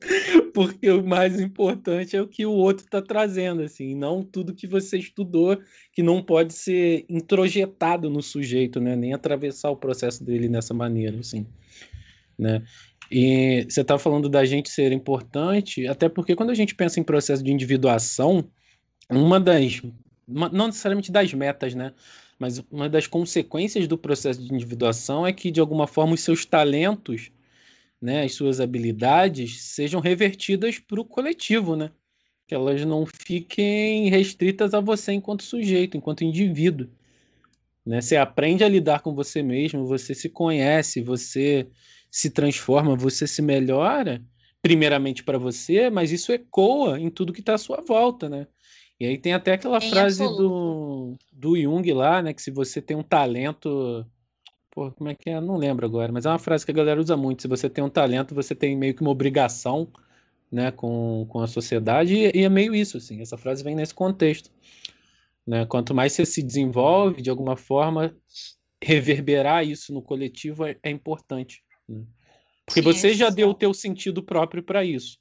[0.54, 4.66] Porque o mais importante é o que o outro está trazendo, assim, não tudo que
[4.66, 5.58] você estudou,
[5.92, 8.94] que não pode ser introjetado no sujeito, né?
[8.94, 11.46] Nem atravessar o processo dele nessa maneira, assim,
[12.38, 12.62] né?
[13.10, 17.04] E você está falando da gente ser importante, até porque quando a gente pensa em
[17.04, 18.48] processo de individuação,
[19.08, 19.80] uma das,
[20.26, 21.92] não necessariamente das metas, né?
[22.38, 26.44] Mas uma das consequências do processo de individuação é que, de alguma forma, os seus
[26.44, 27.30] talentos,
[28.00, 31.90] né, as suas habilidades, sejam revertidas para o coletivo, né?
[32.46, 36.88] Que elas não fiquem restritas a você enquanto sujeito, enquanto indivíduo.
[37.84, 38.00] Né?
[38.00, 41.68] Você aprende a lidar com você mesmo, você se conhece, você
[42.10, 44.22] se transforma, você se melhora,
[44.60, 48.46] primeiramente para você, mas isso ecoa em tudo que está à sua volta, né?
[48.98, 52.32] E aí tem até aquela frase do, do Jung lá, né?
[52.32, 54.06] Que se você tem um talento.
[54.70, 55.40] Pô, como é que é?
[55.40, 57.42] Não lembro agora, mas é uma frase que a galera usa muito.
[57.42, 59.88] Se você tem um talento, você tem meio que uma obrigação
[60.50, 63.20] né, com, com a sociedade, e, e é meio isso, assim.
[63.20, 64.50] Essa frase vem nesse contexto.
[65.46, 65.66] Né?
[65.66, 68.14] Quanto mais você se desenvolve, de alguma forma,
[68.82, 71.62] reverberar isso no coletivo é, é importante.
[71.88, 72.02] Né?
[72.64, 75.18] Porque Sim, você já deu o teu sentido próprio para isso.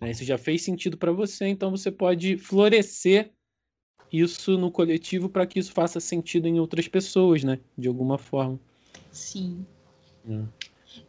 [0.00, 0.10] Né?
[0.10, 3.30] Isso já fez sentido para você, então você pode florescer
[4.12, 7.58] isso no coletivo para que isso faça sentido em outras pessoas, né?
[7.76, 8.58] De alguma forma.
[9.10, 9.66] Sim.
[10.28, 10.42] É.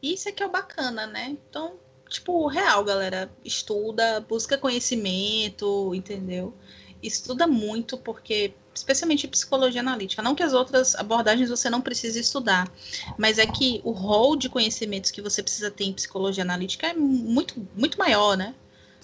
[0.01, 1.37] Isso é que é o bacana, né?
[1.49, 1.75] Então,
[2.09, 3.31] tipo, real, galera.
[3.43, 6.53] Estuda, busca conhecimento, entendeu?
[7.01, 12.71] Estuda muito, porque, especialmente psicologia analítica, não que as outras abordagens você não precise estudar,
[13.17, 16.93] mas é que o rol de conhecimentos que você precisa ter em psicologia analítica é
[16.93, 18.55] muito, muito maior, né?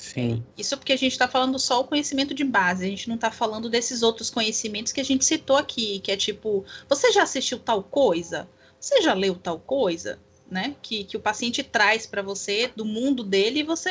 [0.03, 0.43] Sim.
[0.57, 3.31] Isso porque a gente está falando só o conhecimento de base, a gente não está
[3.31, 7.57] falando desses outros conhecimentos que a gente citou aqui, que é tipo, você já assistiu
[7.57, 8.49] tal coisa?
[8.77, 10.19] Você já leu tal coisa?
[10.51, 10.75] Né?
[10.81, 13.89] Que, que o paciente traz para você do mundo dele e você,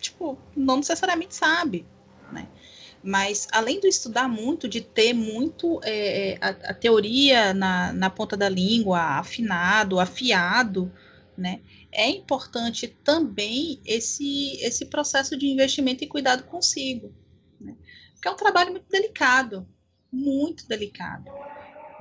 [0.00, 1.84] tipo, não necessariamente sabe,
[2.32, 2.48] né?
[3.04, 8.08] Mas além do estudar muito, de ter muito é, é a, a, teoria na, na
[8.08, 10.90] ponta da língua, afinado, afiado,
[11.36, 11.60] né?
[11.92, 17.14] É importante também esse, esse processo de investimento e cuidado consigo.
[17.60, 17.76] Né?
[18.14, 19.68] Porque é um trabalho muito delicado,
[20.10, 21.30] muito delicado.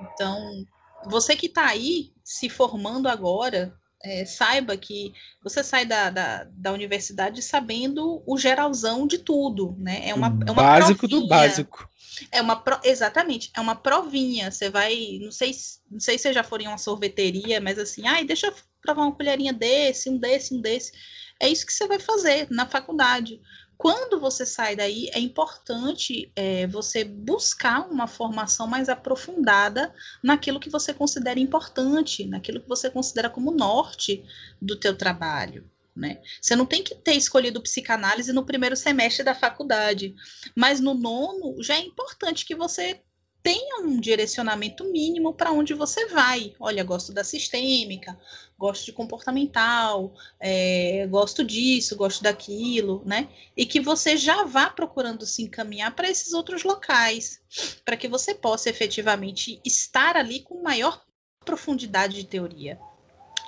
[0.02, 0.66] Então,
[1.06, 5.14] você que está aí se formando agora, é, saiba que
[5.44, 10.10] você sai da, da, da, universidade sabendo o geralzão de tudo, né?
[10.10, 11.90] É uma, é uma básico provinha, do básico.
[12.32, 14.50] É uma exatamente, é uma provinha.
[14.50, 15.52] Você vai, não sei,
[15.90, 19.16] não sei se já foram em uma sorveteria, mas assim, ai, deixa eu provar uma
[19.16, 20.92] colherinha desse, um desse, um desse.
[21.40, 23.42] É isso que você vai fazer na faculdade.
[23.82, 30.70] Quando você sai daí, é importante é, você buscar uma formação mais aprofundada naquilo que
[30.70, 34.24] você considera importante, naquilo que você considera como norte
[34.62, 35.68] do teu trabalho.
[35.96, 36.22] Né?
[36.40, 40.16] Você não tem que ter escolhido psicanálise no primeiro semestre da faculdade,
[40.56, 43.02] mas no nono já é importante que você
[43.44, 46.54] tenha um direcionamento mínimo para onde você vai.
[46.60, 48.18] Olha, gosto da sistêmica,
[48.58, 53.30] gosto de comportamental, é, gosto disso, gosto daquilo, né?
[53.58, 57.42] E que você já vá procurando se encaminhar para esses outros locais,
[57.84, 61.04] para que você possa efetivamente estar ali com maior
[61.44, 62.80] profundidade de teoria.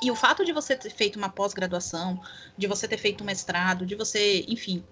[0.02, 2.20] E o fato de você ter feito uma pós-graduação,
[2.58, 4.84] de você ter feito um mestrado, de você, enfim,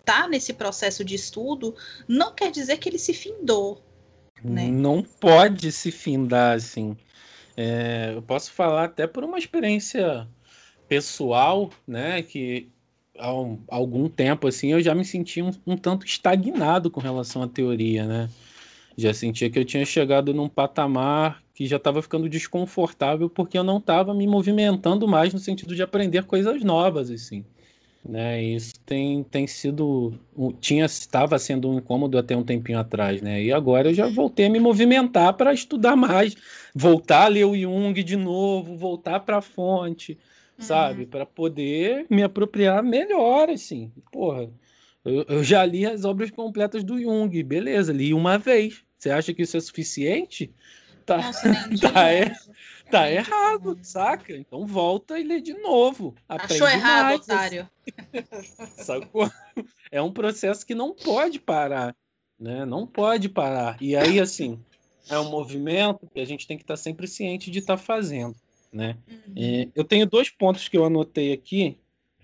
[0.00, 1.74] estar tá nesse processo de estudo,
[2.06, 3.87] não quer dizer que ele se findou
[4.42, 4.68] né?
[4.68, 6.96] Não pode se findar assim.
[7.56, 10.28] É, eu posso falar até por uma experiência
[10.88, 12.22] pessoal, né?
[12.22, 12.68] Que
[13.18, 17.42] há um, algum tempo assim eu já me sentia um, um, tanto estagnado com relação
[17.42, 18.30] à teoria, né?
[18.96, 23.64] Já sentia que eu tinha chegado num patamar que já estava ficando desconfortável porque eu
[23.64, 27.44] não estava me movimentando mais no sentido de aprender coisas novas, assim.
[28.04, 30.14] Né, isso tem, tem sido.
[30.60, 33.42] Tinha, estava sendo um incômodo até um tempinho atrás, né?
[33.42, 36.34] E agora eu já voltei a me movimentar para estudar mais,
[36.74, 40.12] voltar a ler o Jung de novo, voltar para a fonte,
[40.58, 40.64] uhum.
[40.64, 41.06] sabe?
[41.06, 43.92] Para poder me apropriar melhor, assim.
[44.10, 44.48] Porra,
[45.04, 48.84] Eu, eu, já li as obras completas do Jung, beleza, li uma vez.
[48.98, 50.52] Você acha que isso é suficiente?
[51.06, 51.48] Tá, Nossa,
[51.80, 52.32] tá, é,
[52.90, 54.36] tá errado, saca?
[54.36, 56.14] Então volta e lê de novo.
[56.28, 57.68] Achou errado, mais, otário.
[58.76, 59.30] Sacou?
[59.90, 61.94] É um processo que não pode parar,
[62.38, 62.64] né?
[62.64, 63.76] Não pode parar.
[63.80, 64.58] E aí, assim,
[65.08, 68.34] é um movimento que a gente tem que estar sempre ciente de estar fazendo,
[68.72, 68.96] né?
[69.08, 69.34] Uhum.
[69.36, 71.78] É, eu tenho dois pontos que eu anotei aqui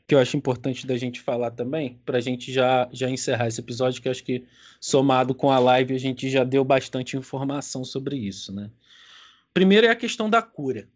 [0.06, 3.60] que eu acho importante da gente falar também, para a gente já, já encerrar esse
[3.60, 4.44] episódio, que acho que
[4.78, 8.70] somado com a live a gente já deu bastante informação sobre isso, né?
[9.54, 10.88] Primeiro é a questão da cura,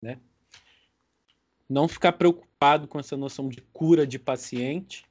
[0.00, 0.18] né?
[1.66, 5.06] Não ficar preocupado com essa noção de cura de paciente,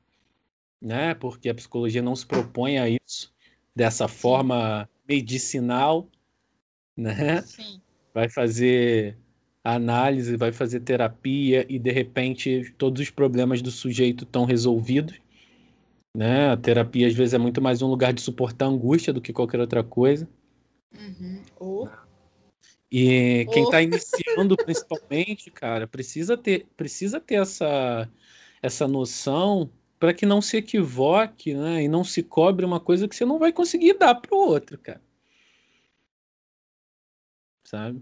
[0.79, 1.15] né?
[1.15, 3.33] Porque a psicologia não se propõe a isso
[3.75, 6.07] dessa forma medicinal,
[6.95, 7.41] né?
[7.41, 7.81] Sim.
[8.13, 9.17] Vai fazer
[9.63, 15.19] análise, vai fazer terapia e de repente todos os problemas do sujeito estão resolvidos.
[16.15, 16.49] Né?
[16.49, 19.59] A terapia às vezes é muito mais um lugar de suportar angústia do que qualquer
[19.59, 20.27] outra coisa.
[20.93, 21.41] Uhum.
[22.91, 23.81] E quem está oh.
[23.81, 28.09] iniciando principalmente, cara, precisa ter, precisa ter essa,
[28.61, 29.69] essa noção
[29.99, 31.83] para que não se equivoque, né?
[31.83, 34.77] E não se cobre uma coisa que você não vai conseguir dar para o outro,
[34.77, 35.01] cara.
[37.63, 38.01] Sabe?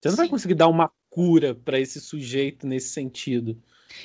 [0.00, 0.22] Você não Sim.
[0.22, 3.60] vai conseguir dar uma cura para esse sujeito nesse sentido.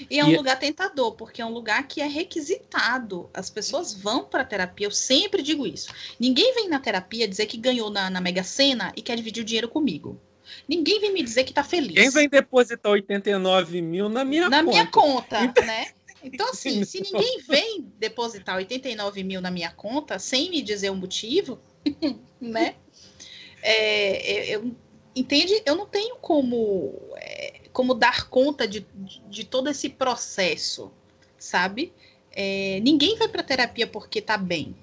[0.09, 0.33] E é um e...
[0.33, 3.29] É lugar tentador, porque é um lugar que é requisitado.
[3.33, 5.93] As pessoas vão para terapia, eu sempre digo isso.
[6.19, 9.45] Ninguém vem na terapia dizer que ganhou na, na Mega Sena e quer dividir o
[9.45, 10.19] dinheiro comigo.
[10.67, 11.93] Ninguém vem me dizer que tá feliz.
[11.93, 14.63] Quem vem depositar 89 mil na minha na conta?
[14.63, 15.65] Na minha conta, então...
[15.65, 15.87] né?
[16.23, 20.95] Então, assim, se ninguém vem depositar 89 mil na minha conta sem me dizer o
[20.95, 21.59] motivo,
[22.39, 22.75] né?
[23.61, 24.71] É, eu,
[25.15, 25.61] entende?
[25.65, 27.40] Eu não tenho como, é,
[27.71, 30.91] como dar conta de, de, de, todo esse processo,
[31.37, 31.93] sabe?
[32.31, 34.75] É, ninguém vai para terapia porque tá bem.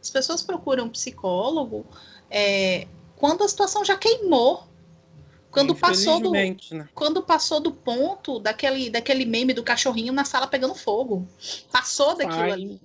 [0.00, 1.86] As pessoas procuram um psicólogo
[2.30, 2.86] é,
[3.16, 4.64] quando a situação já queimou.
[5.50, 6.54] Quando passou do né?
[6.94, 11.26] quando passou do ponto daquele daquele meme do cachorrinho na sala pegando fogo.
[11.72, 12.52] Passou daquilo fine.
[12.52, 12.80] ali.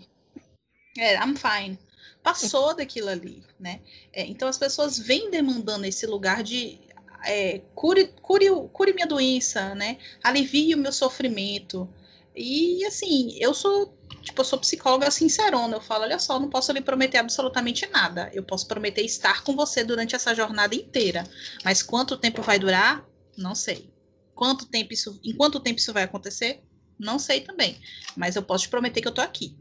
[0.97, 1.77] É, I'm fine
[2.23, 3.79] passou daquilo ali, né?
[4.13, 6.79] É, então as pessoas vêm demandando esse lugar de
[7.25, 9.97] é, cure, cure, cure minha doença, né?
[10.23, 11.89] Alivie o meu sofrimento.
[12.35, 15.75] E assim, eu sou, tipo, eu sou psicóloga sincerona.
[15.75, 18.29] Eu falo, olha só, não posso lhe prometer absolutamente nada.
[18.33, 21.23] Eu posso prometer estar com você durante essa jornada inteira.
[21.63, 23.05] Mas quanto tempo vai durar?
[23.37, 23.91] Não sei.
[24.33, 26.63] Quanto tempo isso, em quanto tempo isso vai acontecer?
[26.97, 27.79] Não sei também.
[28.15, 29.57] Mas eu posso te prometer que eu tô aqui.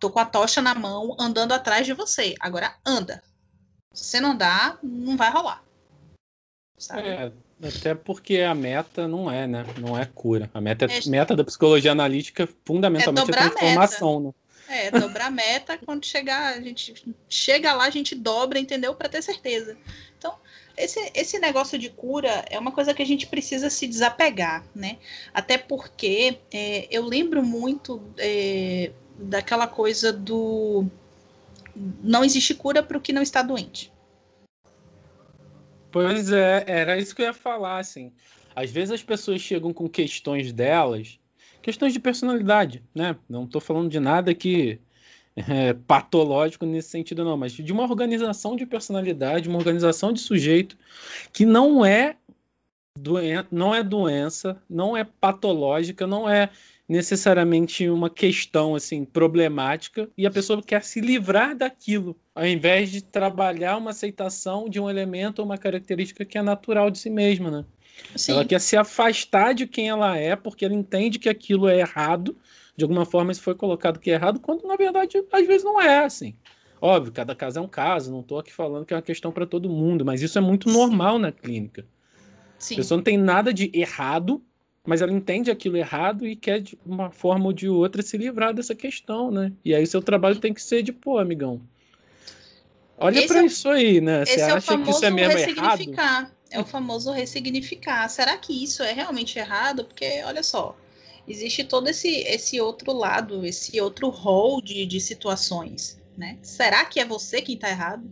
[0.00, 2.34] Tô com a tocha na mão, andando atrás de você.
[2.40, 3.22] Agora anda.
[3.92, 5.64] Se você não andar, não vai rolar.
[6.76, 7.08] Sabe?
[7.08, 9.64] É, até porque a meta não é, né?
[9.78, 10.50] Não é cura.
[10.52, 14.30] A meta, é, meta da psicologia analítica fundamentalmente é, é transformação, né?
[14.66, 18.94] É, dobrar a meta, quando chegar, a gente chega lá, a gente dobra, entendeu?
[18.94, 19.76] Para ter certeza.
[20.18, 20.34] Então,
[20.76, 24.96] esse, esse negócio de cura é uma coisa que a gente precisa se desapegar, né?
[25.32, 30.86] Até porque é, eu lembro muito é, daquela coisa do
[32.02, 33.92] não existe cura para o que não está doente.
[35.94, 38.12] Pois é, era isso que eu ia falar, assim.
[38.52, 41.20] Às vezes as pessoas chegam com questões delas,
[41.62, 43.14] questões de personalidade, né?
[43.28, 44.80] Não estou falando de nada que
[45.36, 50.76] é patológico nesse sentido, não, mas de uma organização de personalidade, uma organização de sujeito
[51.32, 52.16] que não é
[52.98, 53.20] doen
[53.52, 56.50] não é doença, não é patológica, não é
[56.88, 63.02] necessariamente uma questão assim problemática e a pessoa quer se livrar daquilo, ao invés de
[63.02, 67.50] trabalhar uma aceitação de um elemento ou uma característica que é natural de si mesma,
[67.50, 67.64] né?
[68.16, 68.32] Sim.
[68.32, 72.36] Ela quer se afastar de quem ela é porque ela entende que aquilo é errado,
[72.76, 75.80] de alguma forma isso foi colocado que é errado, quando na verdade às vezes não
[75.80, 76.34] é assim.
[76.80, 79.46] Óbvio, cada caso é um caso, não estou aqui falando que é uma questão para
[79.46, 81.86] todo mundo, mas isso é muito normal na clínica.
[82.58, 82.74] Sim.
[82.74, 84.42] A pessoa não tem nada de errado
[84.86, 88.52] mas ela entende aquilo errado e quer de uma forma ou de outra se livrar
[88.52, 89.50] dessa questão, né?
[89.64, 91.60] E aí o seu trabalho tem que ser de, pô, amigão,
[92.98, 94.24] olha para é, isso aí, né?
[94.26, 95.82] Você é acha que isso é mesmo errado?
[96.50, 98.06] É o famoso ressignificar.
[98.08, 99.84] Será que isso é realmente errado?
[99.86, 100.76] Porque, olha só,
[101.26, 106.38] existe todo esse, esse outro lado, esse outro rol de, de situações, né?
[106.42, 108.08] Será que é você quem está errado?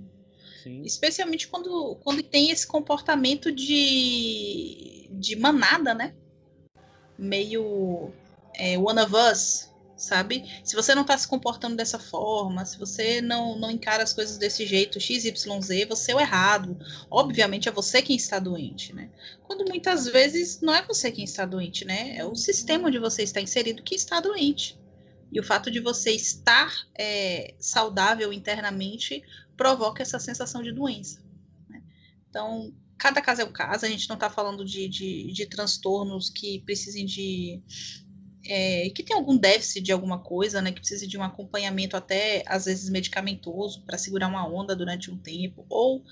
[0.63, 0.83] Sim.
[0.85, 6.15] Especialmente quando, quando tem esse comportamento de, de manada, né?
[7.23, 8.13] Meio
[8.55, 10.45] é, one of us, sabe?
[10.65, 14.37] Se você não está se comportando dessa forma, se você não, não encara as coisas
[14.37, 15.33] desse jeito, XYZ,
[15.89, 16.77] você é o errado.
[17.11, 19.11] Obviamente é você quem está doente, né?
[19.45, 22.17] Quando muitas vezes não é você quem está doente, né?
[22.17, 24.79] É o sistema onde você está inserido que está doente.
[25.31, 29.23] E o fato de você estar é, saudável internamente
[29.57, 31.23] provoca essa sensação de doença.
[31.71, 31.83] Né?
[32.29, 36.31] Então, cada caso é um caso, a gente não está falando de, de, de, transtornos
[36.31, 37.61] que precisem de.
[38.45, 40.73] É, que tem algum déficit de alguma coisa, né?
[40.73, 45.17] Que precise de um acompanhamento até, às vezes, medicamentoso para segurar uma onda durante um
[45.17, 46.05] tempo, ou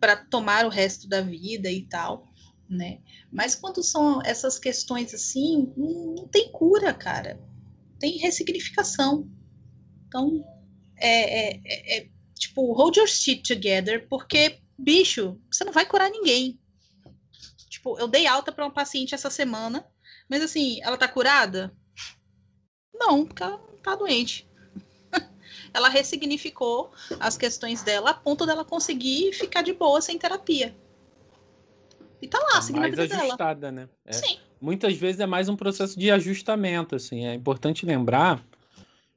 [0.00, 2.26] para tomar o resto da vida e tal,
[2.68, 3.00] né?
[3.30, 7.38] Mas quando são essas questões assim, não, tem cura, cara
[8.04, 9.26] tem ressignificação.
[10.06, 10.44] Então,
[10.96, 12.08] é, é, é, é
[12.38, 16.58] tipo, hold your shit together, porque, bicho, você não vai curar ninguém.
[17.68, 19.86] Tipo, eu dei alta para uma paciente essa semana,
[20.28, 21.74] mas assim, ela tá curada?
[22.94, 24.48] Não, porque ela não tá doente.
[25.74, 30.74] ela ressignificou as questões dela a ponto dela conseguir ficar de boa sem terapia.
[32.22, 33.72] E tá lá, é seguindo a vida ajustada, dela.
[33.72, 33.88] né?
[34.06, 34.38] É, Sim.
[34.60, 37.26] Muitas vezes é mais um processo de ajustamento, assim.
[37.26, 38.42] É importante lembrar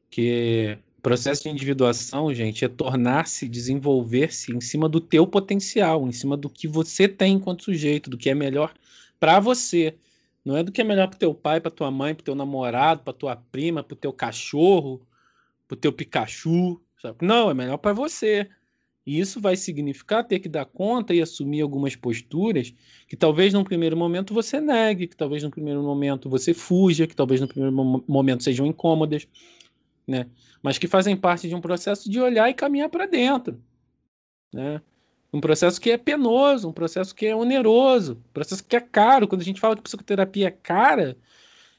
[0.10, 0.78] que
[1.08, 6.50] processo de individuação, gente, é tornar-se, desenvolver-se em cima do teu potencial, em cima do
[6.50, 8.74] que você tem enquanto sujeito, do que é melhor
[9.18, 9.96] para você.
[10.44, 13.04] Não é do que é melhor para teu pai, para tua mãe, para teu namorado,
[13.04, 15.02] para tua prima, para teu cachorro,
[15.66, 17.26] para teu Pikachu, sabe?
[17.26, 18.50] Não, é melhor para você.
[19.06, 22.74] E isso vai significar ter que dar conta e assumir algumas posturas
[23.08, 27.16] que talvez num primeiro momento você negue, que talvez no primeiro momento você fuja, que
[27.16, 27.74] talvez no primeiro
[28.06, 29.26] momento sejam incômodas,
[30.08, 30.28] né?
[30.62, 33.62] Mas que fazem parte de um processo de olhar e caminhar para dentro,
[34.54, 34.82] né?
[35.32, 39.28] Um processo que é penoso, um processo que é oneroso, um processo que é caro.
[39.28, 41.18] Quando a gente fala que psicoterapia é cara,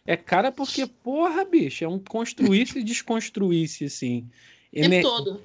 [0.06, 4.28] é cara porque, porra, bicho, é um construir-se e desconstruir-se, assim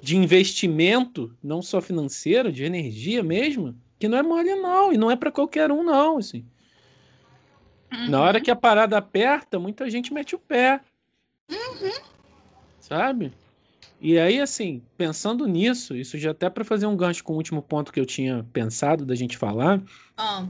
[0.01, 5.09] de investimento, não só financeiro, de energia mesmo, que não é mole não, e não
[5.09, 6.45] é para qualquer um não, assim.
[7.91, 8.09] Uhum.
[8.09, 10.81] Na hora que a parada aperta, muita gente mete o pé.
[11.49, 12.12] Uhum.
[12.83, 13.31] Sabe?
[14.01, 17.61] E aí, assim, pensando nisso, isso já até para fazer um gancho com o último
[17.61, 19.81] ponto que eu tinha pensado da gente falar,
[20.17, 20.45] ah.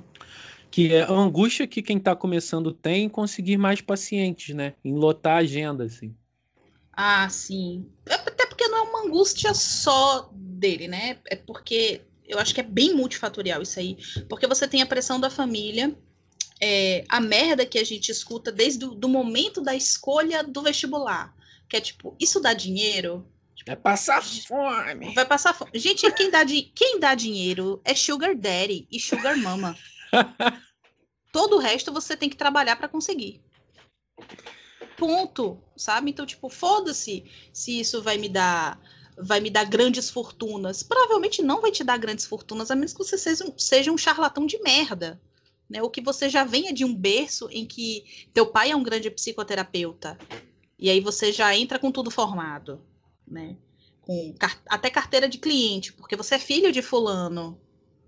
[0.72, 4.73] que é a angústia que quem está começando tem em conseguir mais pacientes, né?
[4.84, 6.15] Em lotar a agenda, assim.
[6.91, 7.85] Ah, sim.
[8.10, 11.18] Até porque não é uma angústia só dele, né?
[11.27, 13.95] É porque eu acho que é bem multifatorial isso aí.
[14.27, 15.95] Porque você tem a pressão da família,
[16.60, 21.35] é, a merda que a gente escuta desde o do momento da escolha do vestibular.
[21.73, 23.25] Que é tipo, isso dá dinheiro?
[23.55, 25.11] Tipo, vai passar fome.
[25.15, 25.71] Vai passar fome.
[25.73, 29.75] Gente, quem dá, quem dá dinheiro é Sugar Daddy e Sugar Mama.
[31.33, 33.41] Todo o resto você tem que trabalhar para conseguir
[34.95, 36.11] ponto, sabe?
[36.11, 38.79] Então, tipo, foda-se se isso vai me dar
[39.17, 40.83] vai me dar grandes fortunas.
[40.83, 43.97] Provavelmente não vai te dar grandes fortunas, a menos que você seja um, seja um
[43.97, 45.19] charlatão de merda.
[45.67, 45.81] Né?
[45.81, 49.09] Ou que você já venha de um berço em que teu pai é um grande
[49.09, 50.19] psicoterapeuta.
[50.84, 52.81] E aí você já entra com tudo formado.
[53.26, 53.55] Né?
[54.01, 54.35] Com
[54.68, 57.57] até carteira de cliente, porque você é filho de fulano.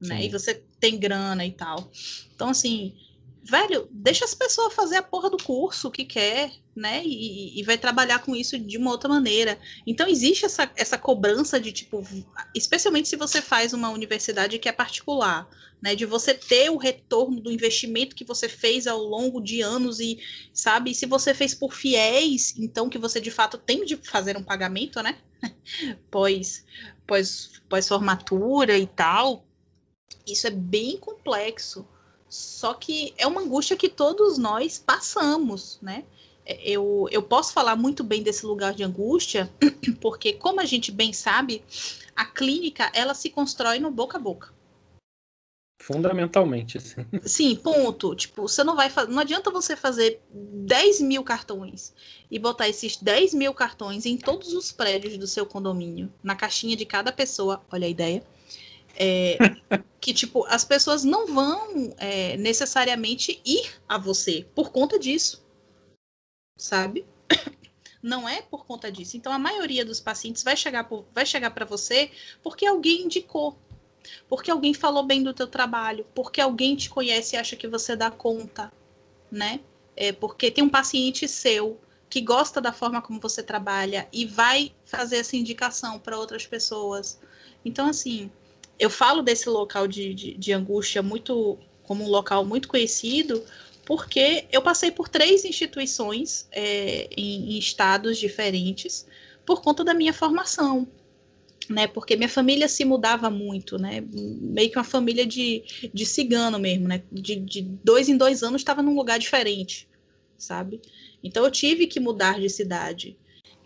[0.01, 0.25] Né?
[0.25, 1.89] E você tem grana e tal.
[2.35, 2.93] Então, assim,
[3.47, 7.03] velho, deixa as pessoas fazer a porra do curso que quer, né?
[7.05, 9.59] E, e, vai trabalhar com isso de uma outra maneira.
[9.85, 12.03] Então existe essa, essa cobrança de tipo,
[12.55, 15.47] especialmente se você faz uma universidade que é particular,
[15.81, 15.93] né?
[15.93, 20.19] De você ter o retorno do investimento que você fez ao longo de anos e,
[20.51, 24.43] sabe, se você fez por fiéis, então que você de fato tem de fazer um
[24.43, 25.19] pagamento, né?
[26.09, 26.65] pós,
[27.05, 29.45] pós, pós formatura e tal.
[30.27, 31.87] Isso é bem complexo.
[32.35, 36.03] Só que é uma angústia que todos nós passamos, né?
[36.45, 39.49] É, eu, eu posso falar muito bem desse lugar de angústia,
[40.01, 41.63] porque, como a gente bem sabe,
[42.15, 44.53] a clínica ela se constrói no boca a boca.
[45.81, 47.05] Fundamentalmente, sim.
[47.23, 48.15] Sim, ponto.
[48.15, 49.11] Tipo, você não vai fazer.
[49.11, 51.93] Não adianta você fazer 10 mil cartões
[52.31, 56.75] e botar esses 10 mil cartões em todos os prédios do seu condomínio, na caixinha
[56.75, 57.61] de cada pessoa.
[57.71, 58.23] Olha a ideia.
[58.95, 59.37] É,
[59.99, 65.43] que, tipo, as pessoas não vão é, necessariamente ir a você por conta disso.
[66.57, 67.05] Sabe?
[68.01, 69.17] Não é por conta disso.
[69.17, 72.11] Então, a maioria dos pacientes vai chegar, por, vai chegar para você
[72.43, 73.57] porque alguém indicou.
[74.29, 76.05] Porque alguém falou bem do teu trabalho.
[76.13, 78.71] Porque alguém te conhece e acha que você dá conta.
[79.31, 79.59] Né?
[79.95, 84.71] É porque tem um paciente seu que gosta da forma como você trabalha e vai
[84.85, 87.19] fazer essa indicação para outras pessoas.
[87.65, 88.31] Então, assim,
[88.79, 93.43] eu falo desse local de, de, de angústia muito como um local muito conhecido,
[93.85, 99.05] porque eu passei por três instituições é, em, em, estados diferentes
[99.45, 100.87] por conta da minha formação,
[101.69, 101.85] né?
[101.87, 104.03] Porque minha família se mudava muito, né?
[104.11, 107.03] Meio que uma família de, de cigano mesmo, né?
[107.11, 109.87] De, de dois em dois anos estava num lugar diferente,
[110.37, 110.81] sabe?
[111.23, 113.15] Então eu tive que mudar de cidade.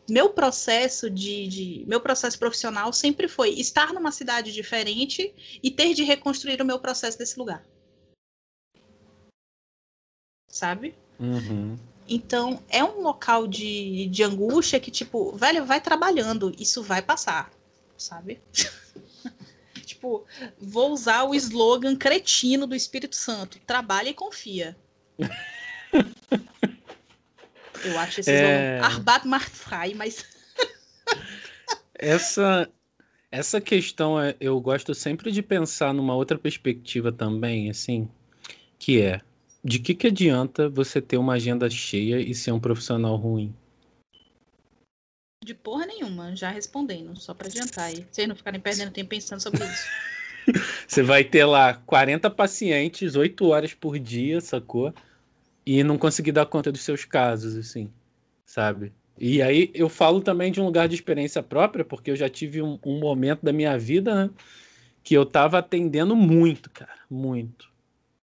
[0.09, 5.93] Meu processo de, de, meu processo profissional sempre foi estar numa cidade diferente e ter
[5.93, 7.63] de reconstruir o meu processo desse lugar.
[10.47, 10.95] Sabe?
[11.19, 11.77] Uhum.
[12.07, 17.51] então é um local de, de angústia que tipo velho vai trabalhando isso vai passar
[17.97, 18.41] sabe?
[19.85, 20.25] Tipo
[20.57, 24.77] vou usar o slogan cretino do Espírito Santo trabalha e confia
[27.83, 28.35] eu acho esse É.
[28.35, 30.25] slogan Arbat macht frei, mas
[31.93, 32.69] Essa,
[33.31, 38.07] essa questão é- eu gosto sempre de pensar numa outra perspectiva também, assim,
[38.77, 39.21] que é
[39.63, 43.53] de que que adianta você ter uma agenda cheia e ser um profissional ruim?
[45.43, 48.05] de porra nenhuma, já respondendo, só pra adiantar aí.
[48.11, 49.87] Vocês não ficarem perdendo tempo pensando sobre isso.
[50.87, 54.93] Você vai ter lá 40 pacientes, 8 horas por dia, sacou?
[55.71, 57.91] E não conseguir dar conta dos seus casos, assim,
[58.43, 58.91] sabe?
[59.19, 62.59] E aí eu falo também de um lugar de experiência própria, porque eu já tive
[62.59, 64.31] um, um momento da minha vida, né?
[65.03, 67.69] Que eu tava atendendo muito, cara, muito.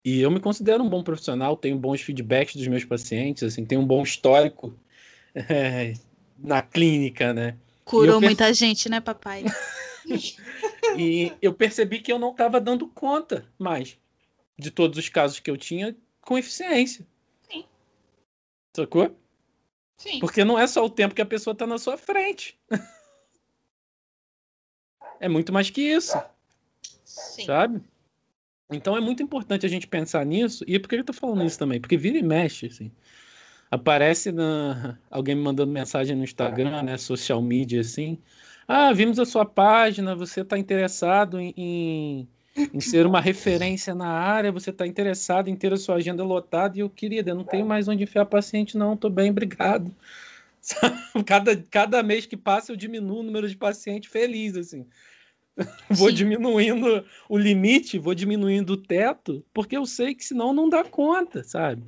[0.03, 3.81] E eu me considero um bom profissional, tenho bons feedbacks dos meus pacientes, assim, tenho
[3.81, 4.73] um bom histórico
[5.35, 5.93] é,
[6.39, 7.55] na clínica, né?
[7.85, 9.45] Curou muita gente, né, papai?
[10.97, 13.95] E eu percebi que eu não estava dando conta mais
[14.57, 17.05] de todos os casos que eu tinha com eficiência.
[18.77, 19.19] Sacou?
[19.97, 20.19] Sim.
[20.19, 22.59] Porque não é só o tempo que a pessoa está na sua frente.
[25.19, 26.15] É muito mais que isso,
[27.03, 27.45] Sim.
[27.45, 27.81] sabe?
[28.69, 30.63] Então é muito importante a gente pensar nisso.
[30.67, 31.81] E por que eu tô falando isso também?
[31.81, 32.91] Porque vira e mexe, assim.
[33.71, 34.99] Aparece na...
[35.09, 36.99] alguém me mandando mensagem no Instagram, né?
[36.99, 38.21] Social media, assim.
[38.67, 42.29] Ah, vimos a sua página, você está interessado em, em,
[42.73, 46.77] em ser uma referência na área, você está interessado em ter a sua agenda lotada.
[46.77, 48.97] E eu, querida, eu não tenho mais onde enfiar paciente, não.
[48.97, 49.93] Tô bem, obrigado.
[51.25, 54.85] Cada, cada mês que passa, eu diminuo o número de pacientes feliz, assim.
[55.89, 56.15] Vou Sim.
[56.15, 61.43] diminuindo o limite, vou diminuindo o teto, porque eu sei que senão não dá conta,
[61.43, 61.83] sabe?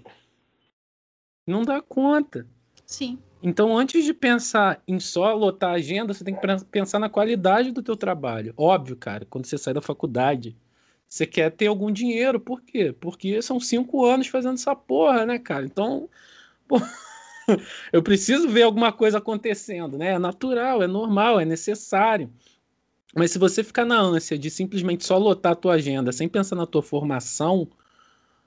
[1.46, 2.48] Não dá conta.
[2.86, 3.20] Sim.
[3.42, 7.10] Então, antes de pensar em só lotar a agenda, você tem que pens- pensar na
[7.10, 8.54] qualidade do teu trabalho.
[8.58, 10.56] Óbvio, cara, quando você sai da faculdade,
[11.08, 12.40] você quer ter algum dinheiro.
[12.40, 12.94] Por quê?
[13.00, 15.66] Porque são cinco anos fazendo essa porra, né, cara?
[15.66, 16.10] Então,
[16.68, 16.80] pô,
[17.92, 20.14] eu preciso ver alguma coisa acontecendo, né?
[20.14, 22.30] É natural, é normal, é necessário.
[23.16, 26.56] Mas se você ficar na ânsia de simplesmente só lotar a tua agenda sem pensar
[26.56, 27.68] na tua formação,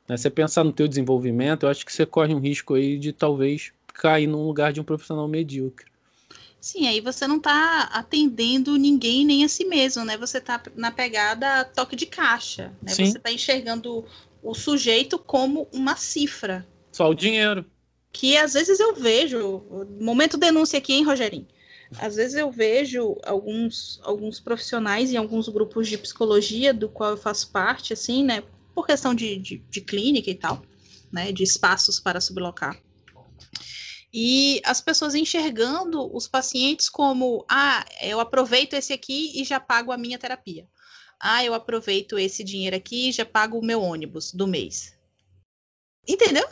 [0.08, 3.12] né, você pensar no teu desenvolvimento, eu acho que você corre um risco aí de
[3.12, 5.90] talvez cair num lugar de um profissional medíocre.
[6.60, 10.16] Sim, aí você não tá atendendo ninguém nem a si mesmo, né?
[10.16, 12.92] Você tá na pegada toque de caixa, né?
[12.92, 13.06] Sim.
[13.06, 14.04] Você tá enxergando
[14.42, 16.64] o sujeito como uma cifra.
[16.92, 17.66] Só o dinheiro.
[18.12, 19.62] Que às vezes eu vejo,
[20.00, 21.48] momento denúncia aqui, hein, Rogerinho?
[21.98, 27.16] Às vezes eu vejo alguns, alguns profissionais em alguns grupos de psicologia, do qual eu
[27.16, 28.42] faço parte, assim, né?
[28.74, 30.62] Por questão de, de, de clínica e tal,
[31.10, 31.32] né?
[31.32, 32.78] De espaços para sublocar.
[34.12, 39.90] E as pessoas enxergando os pacientes como: ah, eu aproveito esse aqui e já pago
[39.90, 40.68] a minha terapia.
[41.18, 44.98] Ah, eu aproveito esse dinheiro aqui e já pago o meu ônibus do mês.
[46.06, 46.46] Entendeu?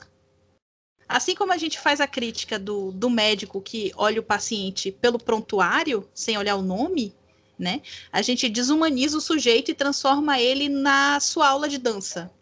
[1.08, 5.18] Assim como a gente faz a crítica do, do médico que olha o paciente pelo
[5.18, 7.12] prontuário, sem olhar o nome,
[7.58, 7.82] né?
[8.12, 12.32] A gente desumaniza o sujeito e transforma ele na sua aula de dança,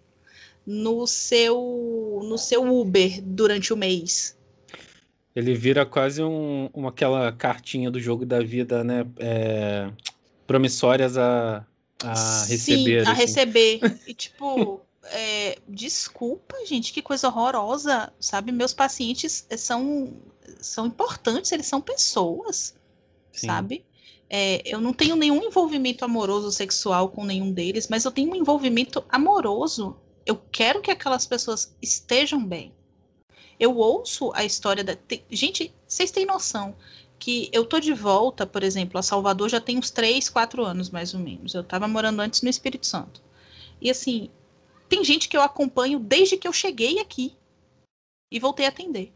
[0.66, 4.37] no seu, no seu Uber durante o mês.
[5.34, 9.06] Ele vira quase um, uma, aquela cartinha do jogo da vida, né?
[9.18, 9.90] É,
[10.46, 11.64] promissórias a,
[12.02, 13.04] a receber.
[13.04, 13.20] Sim, a assim.
[13.20, 13.80] receber.
[14.06, 18.52] E tipo, é, desculpa, gente, que coisa horrorosa, sabe?
[18.52, 20.14] Meus pacientes são,
[20.60, 22.74] são importantes, eles são pessoas,
[23.32, 23.46] Sim.
[23.46, 23.84] sabe?
[24.30, 28.36] É, eu não tenho nenhum envolvimento amoroso sexual com nenhum deles, mas eu tenho um
[28.36, 29.96] envolvimento amoroso.
[30.26, 32.74] Eu quero que aquelas pessoas estejam bem.
[33.58, 34.94] Eu ouço a história da.
[34.94, 36.76] tem- Gente, vocês têm noção
[37.18, 40.90] que eu tô de volta, por exemplo, a Salvador já tem uns 3, 4 anos
[40.90, 41.54] mais ou menos.
[41.54, 43.20] Eu tava morando antes no Espírito Santo.
[43.80, 44.30] E assim,
[44.88, 47.36] tem gente que eu acompanho desde que eu cheguei aqui
[48.32, 49.12] e voltei a atender.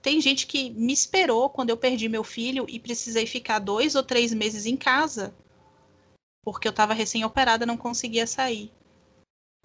[0.00, 4.02] Tem gente que me esperou quando eu perdi meu filho e precisei ficar dois ou
[4.04, 5.34] três meses em casa
[6.44, 8.70] porque eu estava recém-operada, não conseguia sair.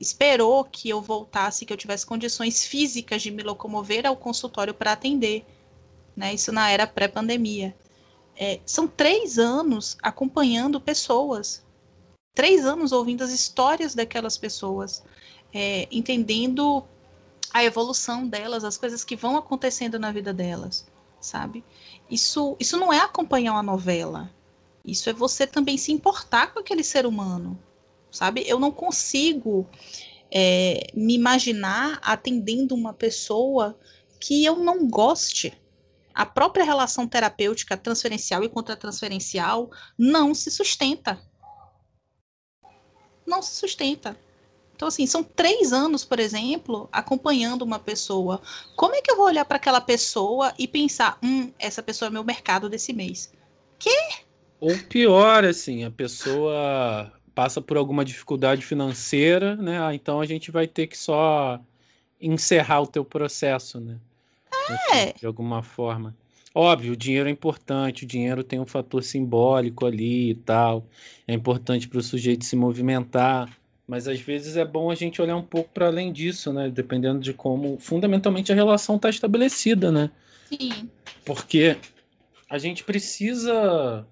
[0.02, 4.94] Esperou que eu voltasse, que eu tivesse condições físicas de me locomover ao consultório para
[4.94, 5.46] atender.
[6.16, 6.34] Né?
[6.34, 7.78] Isso na era pré-pandemia.
[8.36, 11.64] É, são três anos acompanhando pessoas.
[12.34, 15.04] Três anos ouvindo as histórias daquelas pessoas.
[15.54, 16.84] É, entendendo
[17.54, 20.88] a evolução delas, as coisas que vão acontecendo na vida delas.
[21.20, 21.64] sabe?
[22.10, 24.32] Isso, isso não é acompanhar uma novela.
[24.84, 27.56] Isso é você também se importar com aquele ser humano,
[28.12, 28.44] sabe?
[28.46, 29.68] Eu não consigo
[30.32, 33.78] é, me imaginar atendendo uma pessoa
[34.20, 35.54] que eu não goste.
[36.14, 41.20] A própria relação terapêutica transferencial e contratransferencial não se sustenta.
[43.26, 44.18] Não se sustenta.
[44.76, 48.42] Então, assim, são três anos, por exemplo, acompanhando uma pessoa.
[48.76, 52.12] Como é que eu vou olhar para aquela pessoa e pensar, hum, essa pessoa é
[52.12, 53.32] meu mercado desse mês?
[53.78, 54.26] Que?
[54.60, 59.82] Ou pior, assim, a pessoa passa por alguma dificuldade financeira, né?
[59.82, 61.60] Ah, então a gente vai ter que só
[62.20, 63.98] encerrar o teu processo, né?
[64.70, 65.04] É.
[65.04, 66.16] Assim, de alguma forma.
[66.54, 70.86] Óbvio, o dinheiro é importante, o dinheiro tem um fator simbólico ali e tal.
[71.28, 73.50] É importante para o sujeito se movimentar,
[73.88, 76.70] mas às vezes é bom a gente olhar um pouco para além disso, né?
[76.70, 80.12] Dependendo de como fundamentalmente a relação está estabelecida, né?
[80.50, 80.90] Sim.
[81.26, 81.78] Porque
[82.50, 84.06] a gente precisa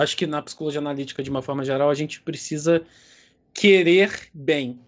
[0.00, 2.82] acho que na psicologia analítica, de uma forma geral, a gente precisa
[3.52, 4.78] querer bem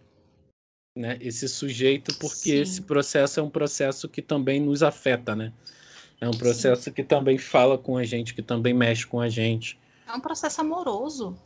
[0.97, 2.61] né, esse sujeito, porque Sim.
[2.61, 5.53] esse processo é um processo que também nos afeta, né?
[6.21, 6.93] É um processo Sim.
[6.93, 9.79] que também fala com a gente, que também mexe com a gente.
[10.07, 11.37] É um processo amoroso.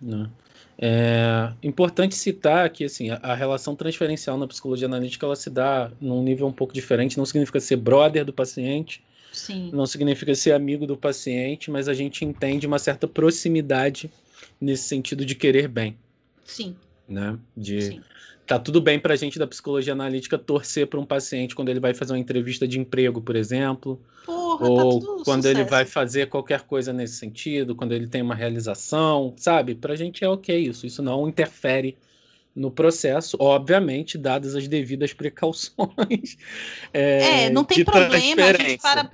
[0.00, 0.30] Né?
[0.78, 6.22] É importante citar que assim, a, relação transferencial na psicologia analítica ela se dá num
[6.22, 9.04] nível um pouco diferente, não significa ser brother do paciente,
[9.34, 9.70] Sim.
[9.72, 14.08] Não significa ser amigo do paciente, mas a gente entende uma certa proximidade
[14.60, 15.96] nesse sentido de querer bem.
[16.44, 16.76] Sim.
[17.08, 17.36] Né?
[17.56, 18.00] De Sim.
[18.46, 21.80] tá tudo bem para a gente da psicologia analítica torcer para um paciente quando ele
[21.80, 25.48] vai fazer uma entrevista de emprego, por exemplo, Porra, tá ou tá quando sucesso.
[25.48, 29.74] ele vai fazer qualquer coisa nesse sentido, quando ele tem uma realização, sabe?
[29.74, 30.86] Para a gente é ok isso.
[30.86, 31.96] Isso não interfere
[32.54, 36.36] no processo, obviamente, dadas as devidas precauções.
[36.92, 39.10] É, é não tem problema a gente para.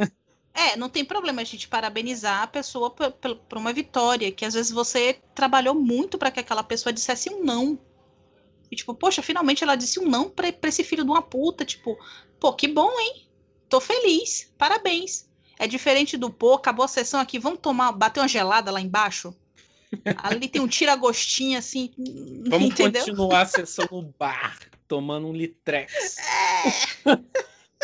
[0.53, 4.53] É, não tem problema a gente parabenizar a pessoa por, por uma vitória, que às
[4.53, 7.79] vezes você trabalhou muito para que aquela pessoa dissesse um não.
[8.71, 11.65] E tipo, poxa, finalmente ela disse um não pra, pra esse filho de uma puta.
[11.65, 11.97] Tipo,
[12.39, 13.29] pô, que bom, hein?
[13.69, 15.29] Tô feliz, parabéns.
[15.59, 19.35] É diferente do, pô, acabou a sessão aqui, vamos tomar, bater uma gelada lá embaixo?
[20.17, 21.91] Ali tem um tira-gostinho, assim.
[22.49, 23.01] Vamos entendeu?
[23.01, 26.17] continuar a sessão no bar, tomando um litrex.
[26.19, 26.63] É.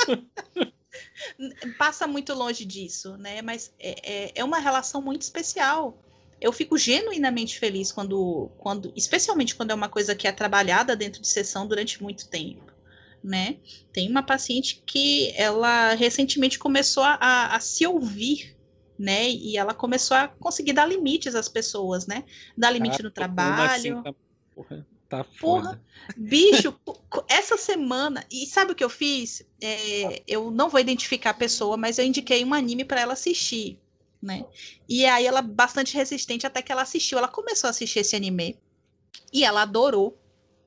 [1.78, 3.42] Passa muito longe disso, né?
[3.42, 6.00] Mas é, é, é uma relação muito especial.
[6.40, 11.20] Eu fico genuinamente feliz quando, quando, especialmente quando é uma coisa que é trabalhada dentro
[11.20, 12.72] de sessão durante muito tempo.
[13.24, 13.56] Né?
[13.92, 18.55] Tem uma paciente que ela recentemente começou a, a se ouvir
[18.98, 19.28] né?
[19.28, 22.24] E ela começou a conseguir dar limites às pessoas, né?
[22.56, 23.70] Dar limite ah, no trabalho.
[23.70, 24.14] Assim, tá,
[24.54, 25.82] porra, tá porra,
[26.16, 26.74] bicho,
[27.28, 28.24] essa semana.
[28.30, 29.42] E sabe o que eu fiz?
[29.60, 33.78] É, eu não vou identificar a pessoa, mas eu indiquei um anime para ela assistir,
[34.22, 34.44] né?
[34.88, 37.18] E aí ela bastante resistente até que ela assistiu.
[37.18, 38.58] Ela começou a assistir esse anime
[39.32, 40.18] e ela adorou.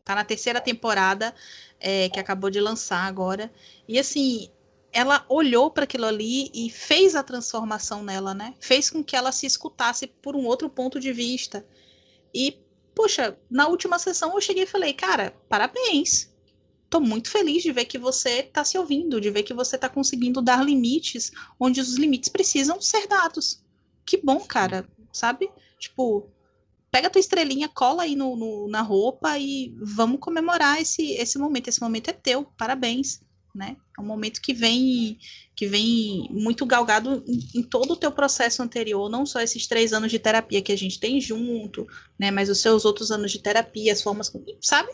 [0.03, 1.35] Tá na terceira temporada
[1.79, 3.51] é, que acabou de lançar agora.
[3.87, 4.49] E assim,
[4.91, 8.55] ela olhou para aquilo ali e fez a transformação nela, né?
[8.59, 11.65] Fez com que ela se escutasse por um outro ponto de vista.
[12.33, 12.57] E,
[12.95, 16.29] poxa, na última sessão eu cheguei e falei, cara, parabéns.
[16.89, 19.87] Tô muito feliz de ver que você tá se ouvindo, de ver que você tá
[19.87, 23.63] conseguindo dar limites onde os limites precisam ser dados.
[24.03, 25.51] Que bom, cara, sabe?
[25.77, 26.27] Tipo,
[26.91, 31.67] pega tua estrelinha, cola aí no, no na roupa e vamos comemorar esse, esse momento.
[31.67, 33.21] Esse momento é teu, parabéns
[33.53, 33.75] né?
[33.97, 35.17] É um momento que vem
[35.55, 39.91] que vem muito galgado em, em, todo o teu processo anterior, não só esses três
[39.91, 42.31] anos de terapia que a gente tem junto, né?
[42.31, 44.31] Mas os seus outros anos de terapia, as formas,
[44.61, 44.89] sabe?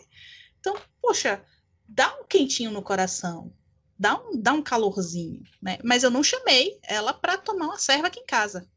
[0.60, 1.44] Então, poxa,
[1.88, 3.54] dá um quentinho no coração,
[3.98, 5.78] dá um, dá um calorzinho, né?
[5.84, 8.68] Mas eu não chamei ela para tomar uma serva aqui em casa.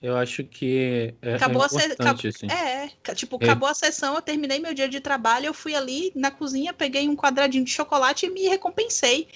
[0.00, 2.44] Eu acho que é, acabou é importante, a se...
[2.44, 2.52] assim.
[2.52, 3.44] É, tipo, é.
[3.44, 7.08] acabou a sessão, eu terminei meu dia de trabalho, eu fui ali na cozinha, peguei
[7.08, 9.28] um quadradinho de chocolate e me recompensei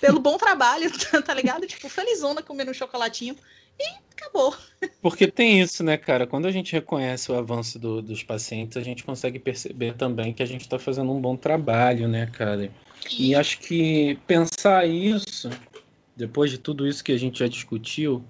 [0.00, 0.90] pelo bom trabalho,
[1.24, 1.66] tá ligado?
[1.66, 3.36] Tipo, felizona comendo um chocolatinho
[3.78, 4.54] e acabou.
[5.02, 6.26] Porque tem isso, né, cara?
[6.26, 10.42] Quando a gente reconhece o avanço do, dos pacientes, a gente consegue perceber também que
[10.42, 12.70] a gente está fazendo um bom trabalho, né, cara?
[13.18, 15.50] E acho que pensar isso,
[16.16, 18.24] depois de tudo isso que a gente já discutiu,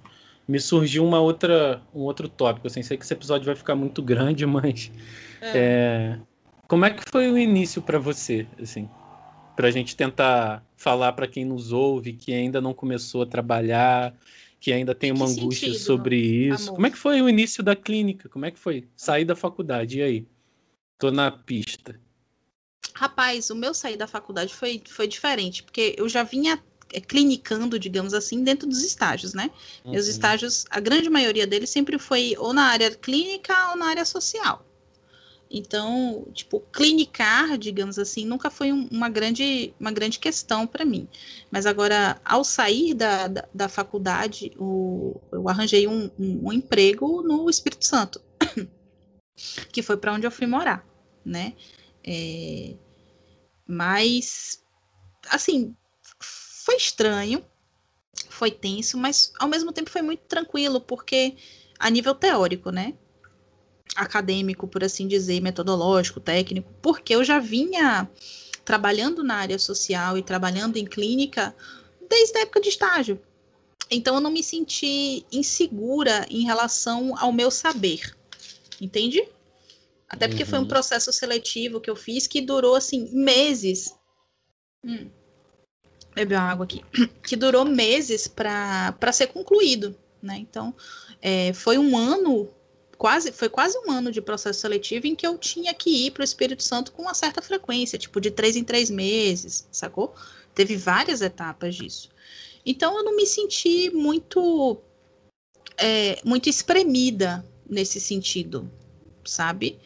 [0.48, 2.66] me surgiu uma outra, um outro tópico.
[2.66, 4.90] Assim, sei que esse episódio vai ficar muito grande, mas
[5.42, 5.52] é.
[5.54, 6.18] É,
[6.66, 8.88] como é que foi o início para você, assim,
[9.54, 14.14] para a gente tentar falar para quem nos ouve que ainda não começou a trabalhar,
[14.58, 16.68] que ainda tem uma angústia sentido, sobre isso.
[16.68, 16.76] Amor.
[16.76, 18.28] Como é que foi o início da clínica?
[18.28, 19.98] Como é que foi sair da faculdade?
[19.98, 20.26] E aí?
[20.98, 22.00] Tô na pista.
[22.94, 26.60] Rapaz, o meu sair da faculdade foi, foi diferente, porque eu já vinha
[27.06, 29.50] clinicando, digamos assim, dentro dos estágios, né?
[29.84, 29.92] Uhum.
[29.92, 34.04] Meus estágios, a grande maioria deles sempre foi ou na área clínica ou na área
[34.04, 34.64] social.
[35.50, 41.08] Então, tipo, clinicar, digamos assim, nunca foi um, uma, grande, uma grande questão para mim.
[41.50, 47.22] Mas agora, ao sair da, da, da faculdade, o, eu arranjei um, um, um, emprego
[47.22, 48.20] no Espírito Santo,
[49.72, 50.86] que foi para onde eu fui morar,
[51.24, 51.54] né?
[52.04, 52.74] É,
[53.66, 54.62] mas,
[55.30, 55.74] assim,
[56.68, 57.42] foi estranho,
[58.28, 61.34] foi tenso, mas ao mesmo tempo foi muito tranquilo, porque
[61.78, 62.92] a nível teórico, né?
[63.96, 68.06] acadêmico, por assim dizer, metodológico, técnico, porque eu já vinha
[68.66, 71.56] trabalhando na área social e trabalhando em clínica
[72.06, 73.18] desde a época de estágio.
[73.90, 78.14] Então eu não me senti insegura em relação ao meu saber.
[78.78, 79.26] Entende?
[80.06, 80.48] Até porque uhum.
[80.50, 80.68] foi um uhum.
[80.68, 83.94] processo seletivo que eu fiz que durou assim meses.
[84.84, 85.08] Hum.
[86.18, 86.84] Bebeu água aqui.
[87.22, 89.94] Que durou meses para ser concluído.
[90.22, 90.38] Né?
[90.38, 90.74] Então,
[91.22, 92.48] é, foi um ano
[92.96, 96.22] quase foi quase um ano de processo seletivo em que eu tinha que ir para
[96.22, 100.12] o Espírito Santo com uma certa frequência, tipo de três em três meses, sacou?
[100.52, 102.10] Teve várias etapas disso.
[102.66, 104.78] Então eu não me senti muito
[105.76, 108.68] é, muito espremida nesse sentido,
[109.24, 109.78] sabe?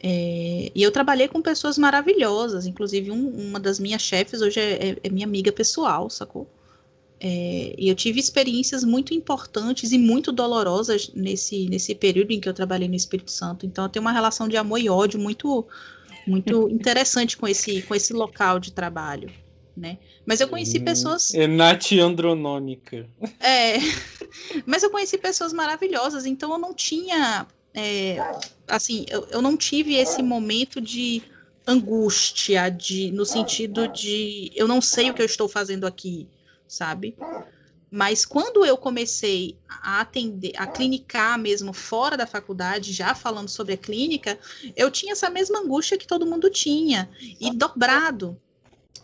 [0.00, 4.90] É, e eu trabalhei com pessoas maravilhosas, inclusive um, uma das minhas chefes hoje é,
[4.90, 6.48] é, é minha amiga pessoal, sacou?
[7.20, 12.48] É, e eu tive experiências muito importantes e muito dolorosas nesse, nesse período em que
[12.48, 13.66] eu trabalhei no Espírito Santo.
[13.66, 15.66] Então eu tenho uma relação de amor e ódio muito
[16.26, 19.30] muito interessante com esse, com esse local de trabalho.
[19.76, 19.98] Né?
[20.26, 21.32] Mas eu conheci hum, pessoas.
[21.34, 23.08] Enati andronômica.
[23.40, 23.78] É.
[24.66, 27.46] Mas eu conheci pessoas maravilhosas, então eu não tinha.
[27.74, 28.16] É,
[28.66, 31.22] assim, eu, eu não tive esse momento de
[31.66, 36.26] angústia, de, no sentido de eu não sei o que eu estou fazendo aqui
[36.68, 37.16] sabe?
[37.90, 43.72] Mas quando eu comecei a atender, a clinicar mesmo fora da faculdade, já falando sobre
[43.72, 44.38] a clínica,
[44.76, 47.08] eu tinha essa mesma angústia que todo mundo tinha,
[47.40, 48.38] e dobrado.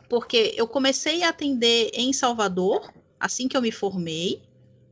[0.06, 4.42] Porque eu comecei a atender em Salvador, assim que eu me formei,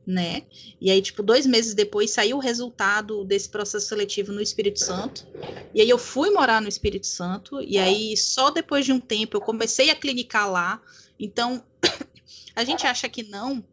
[0.05, 0.43] né?
[0.79, 5.25] E aí, tipo, dois meses depois saiu o resultado desse processo seletivo no Espírito Santo.
[5.73, 9.37] E aí eu fui morar no Espírito Santo, e aí só depois de um tempo
[9.37, 10.81] eu comecei a clinicar lá.
[11.19, 11.63] Então,
[12.55, 13.63] a gente acha que não,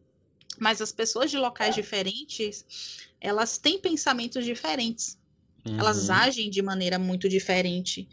[0.59, 2.65] mas as pessoas de locais diferentes,
[3.21, 5.19] elas têm pensamentos diferentes.
[5.67, 5.79] Uhum.
[5.79, 8.09] Elas agem de maneira muito diferente.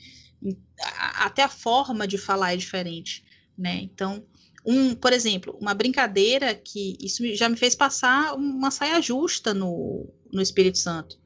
[1.20, 3.24] Até a forma de falar é diferente,
[3.58, 3.80] né?
[3.82, 4.26] Então,
[4.68, 10.06] um, por exemplo, uma brincadeira que isso já me fez passar uma saia justa no,
[10.32, 11.18] no Espírito Santo.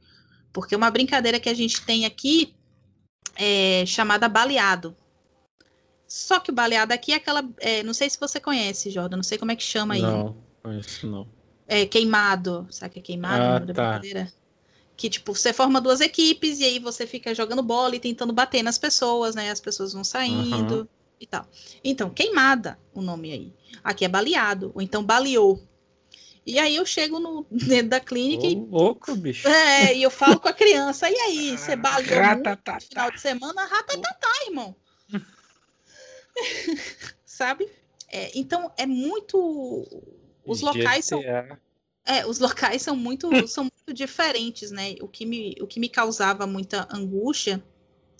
[0.53, 2.53] Porque uma brincadeira que a gente tem aqui
[3.35, 4.95] é chamada baleado.
[6.07, 7.43] Só que o baleado aqui é aquela.
[7.57, 10.01] É, não sei se você conhece, Jordan, não sei como é que chama aí.
[10.01, 11.27] Não, conheço não.
[11.68, 12.68] É queimado.
[12.69, 13.43] Sabe que é queimado?
[13.43, 13.65] Ah, tá.
[13.65, 14.31] brincadeira?
[14.95, 18.61] Que, tipo, você forma duas equipes e aí você fica jogando bola e tentando bater
[18.61, 19.49] nas pessoas, né?
[19.49, 20.88] As pessoas vão saindo uhum.
[21.22, 21.48] E tal.
[21.84, 23.53] Então, queimada, o nome aí.
[23.84, 25.61] Aqui é baleado, ou então baleou.
[26.43, 28.56] E aí eu chego no, dentro da clínica Ô, e.
[28.56, 29.48] Louco, bicho.
[29.48, 33.65] É, e eu falo com a criança, e aí, você baleou no final de semana?
[33.65, 34.76] Ratatatá, irmão.
[37.23, 37.69] sabe?
[38.10, 39.88] É, então é muito.
[40.43, 41.22] Os locais são.
[42.03, 44.95] É, os locais são muito, são muito diferentes, né?
[45.02, 47.64] O que, me, o que me causava muita angústia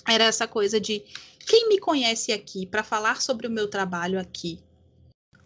[0.07, 1.03] era essa coisa de
[1.45, 4.59] quem me conhece aqui para falar sobre o meu trabalho aqui?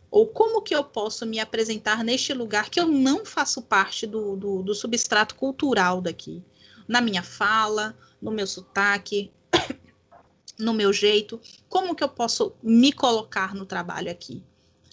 [0.10, 4.36] Ou como que eu posso me apresentar neste lugar que eu não faço parte do,
[4.36, 6.42] do, do substrato cultural daqui?
[6.88, 9.32] Na minha fala, no meu sotaque,
[10.58, 14.42] no meu jeito, como que eu posso me colocar no trabalho aqui?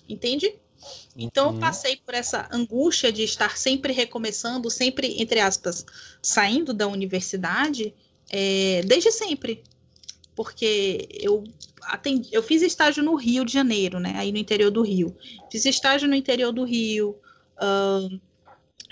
[0.08, 0.58] Entende?
[1.16, 1.60] Então eu uhum.
[1.60, 5.86] passei por essa angústia de estar sempre recomeçando, sempre, entre aspas,
[6.20, 7.94] saindo da universidade,
[8.30, 9.62] é, desde sempre.
[10.34, 11.44] Porque eu
[11.82, 14.14] atendi, eu fiz estágio no Rio de Janeiro, né?
[14.16, 15.16] Aí no interior do Rio.
[15.50, 17.16] Fiz estágio no interior do Rio.
[17.56, 18.20] Uh,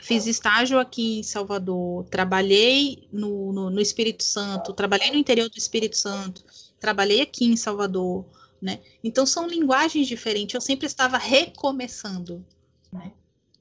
[0.03, 5.59] fiz estágio aqui em Salvador, trabalhei no, no, no, Espírito Santo, trabalhei no interior do
[5.59, 6.45] Espírito Santo,
[6.79, 8.25] trabalhei aqui em Salvador,
[8.61, 8.81] né?
[9.03, 10.55] Então são linguagens diferentes.
[10.55, 12.45] Eu sempre estava recomeçando,
[12.93, 13.13] né?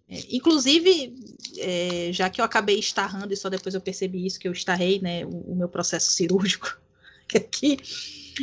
[0.09, 1.15] É, inclusive,
[1.57, 4.99] é, já que eu acabei estarrando e só depois eu percebi isso que eu estarrei,
[4.99, 5.25] né?
[5.25, 6.79] O, o meu processo cirúrgico
[7.37, 7.77] aqui.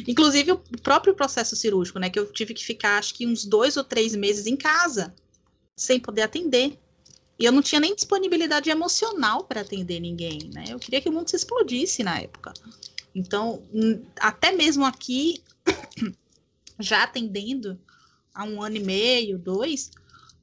[0.06, 2.10] Inclusive o próprio processo cirúrgico, né?
[2.10, 5.14] Que eu tive que ficar acho que uns dois ou três meses em casa
[5.74, 6.78] sem poder atender
[7.38, 10.64] e eu não tinha nem disponibilidade emocional para atender ninguém, né?
[10.68, 12.52] Eu queria que o mundo se explodisse na época.
[13.14, 13.62] Então,
[14.18, 15.42] até mesmo aqui,
[16.80, 17.78] já atendendo,
[18.34, 19.90] há um ano e meio, dois,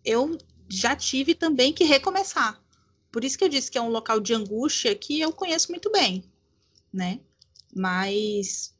[0.06, 0.38] eu
[0.70, 2.61] já tive também que recomeçar.
[3.11, 5.91] Por isso que eu disse que é um local de angústia que eu conheço muito
[5.91, 6.24] bem,
[6.91, 7.20] né?
[7.76, 8.74] Mas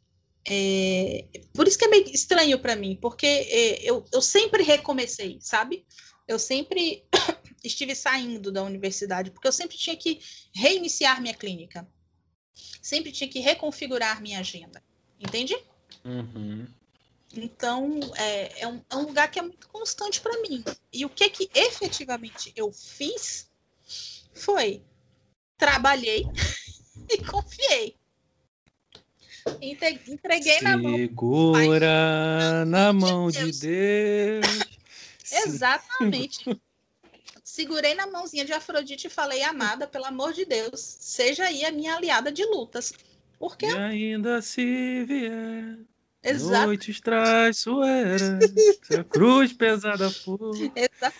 [0.46, 5.38] é, por isso que é meio estranho para mim, porque é, eu, eu sempre recomecei,
[5.42, 5.86] sabe?
[6.28, 7.06] Eu sempre
[7.64, 10.20] estive saindo da universidade, porque eu sempre tinha que
[10.54, 11.88] reiniciar minha clínica.
[12.82, 14.84] Sempre tinha que reconfigurar minha agenda.
[15.20, 15.56] Entende?
[16.04, 16.68] Uhum.
[17.36, 20.64] Então, é, é, um, é, um, lugar que é muito constante para mim.
[20.92, 23.50] E o que que efetivamente eu fiz
[24.34, 24.84] foi
[25.58, 26.26] trabalhei
[27.10, 27.98] e confiei.
[29.62, 30.96] Entreguei na mão.
[30.96, 33.60] Segura na mão de Deus.
[33.60, 34.74] De Deus.
[35.46, 36.62] Exatamente.
[37.44, 41.72] Segurei na mãozinha de Afrodite e falei, amada, pelo amor de Deus, seja aí a
[41.72, 42.94] minha aliada de lutas.
[43.38, 43.66] Porque...
[43.66, 45.78] E ainda se vier
[46.24, 46.68] Exato.
[46.68, 48.22] Noites traiçoeiras,
[49.12, 50.56] cruz pesada for.
[50.74, 51.14] Exa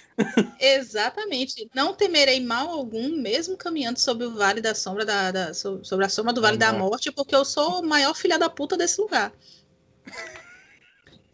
[0.60, 1.70] exatamente.
[1.76, 6.10] Não temerei mal algum, mesmo caminhando sobre o vale da sombra da, da sobre a
[6.10, 9.34] sombra do vale da morte, porque eu sou o maior filha da puta desse lugar.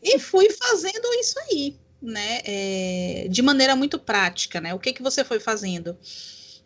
[0.02, 2.42] E fui fazendo isso aí, né?
[2.46, 4.74] É, de maneira muito prática, né?
[4.74, 5.96] O que que você foi fazendo?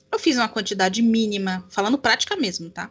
[0.09, 2.89] Eu fiz uma quantidade mínima, falando prática mesmo, tá?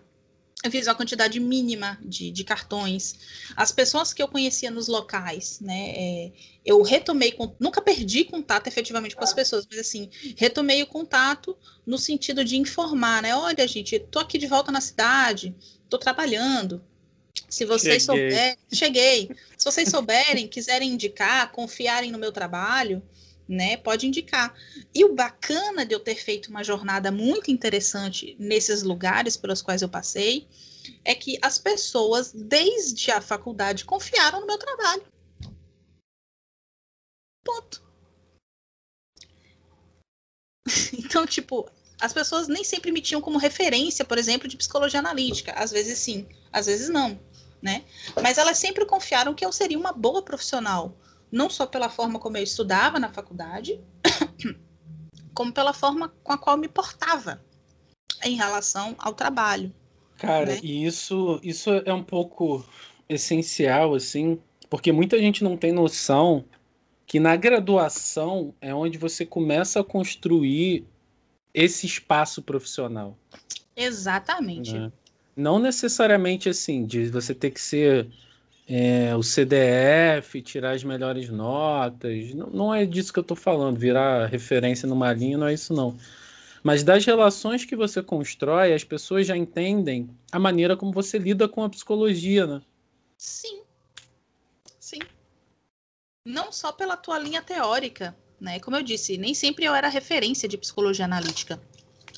[0.62, 3.16] Eu fiz uma quantidade mínima de, de, cartões.
[3.56, 5.93] As pessoas que eu conhecia nos locais, né?
[5.97, 6.32] É,
[6.64, 11.98] eu retomei, nunca perdi contato efetivamente com as pessoas, mas assim, retomei o contato no
[11.98, 13.34] sentido de informar, né?
[13.34, 15.55] Olha, gente, tô aqui de volta na cidade,
[15.89, 16.82] tô trabalhando.
[17.48, 19.30] Se vocês souberem, cheguei.
[19.59, 23.02] Se vocês souberem, quiserem indicar, confiarem no meu trabalho,
[23.52, 23.76] né?
[23.76, 24.54] Pode indicar.
[24.94, 29.82] E o bacana de eu ter feito uma jornada muito interessante nesses lugares pelos quais
[29.82, 30.48] eu passei
[31.04, 35.04] é que as pessoas, desde a faculdade, confiaram no meu trabalho.
[37.44, 37.82] Ponto.
[40.94, 41.68] Então, tipo,
[42.00, 45.52] as pessoas nem sempre me tinham como referência, por exemplo, de psicologia analítica.
[45.52, 47.20] Às vezes sim, às vezes não,
[47.60, 47.84] né?
[48.22, 50.96] Mas elas sempre confiaram que eu seria uma boa profissional,
[51.32, 53.80] não só pela forma como eu estudava na faculdade,
[55.32, 57.42] como pela forma com a qual me portava
[58.22, 59.72] em relação ao trabalho.
[60.18, 60.60] Cara, né?
[60.62, 62.64] e isso, isso é um pouco
[63.09, 64.38] essencial, assim,
[64.68, 66.44] porque muita gente não tem noção
[67.06, 70.86] que na graduação é onde você começa a construir
[71.52, 73.18] esse espaço profissional.
[73.74, 74.72] Exatamente.
[74.74, 74.92] Né?
[75.34, 78.09] Não necessariamente assim, de você ter que ser
[78.68, 82.32] é, o CDF, tirar as melhores notas.
[82.34, 85.72] Não, não é disso que eu estou falando, virar referência numa linha, não é isso
[85.74, 85.97] não.
[86.62, 91.48] Mas das relações que você constrói, as pessoas já entendem a maneira como você lida
[91.48, 92.62] com a psicologia, né?
[93.18, 93.62] Sim.
[94.78, 95.01] Sim.
[96.24, 98.60] Não só pela tua linha teórica, né?
[98.60, 101.60] Como eu disse, nem sempre eu era referência de psicologia analítica,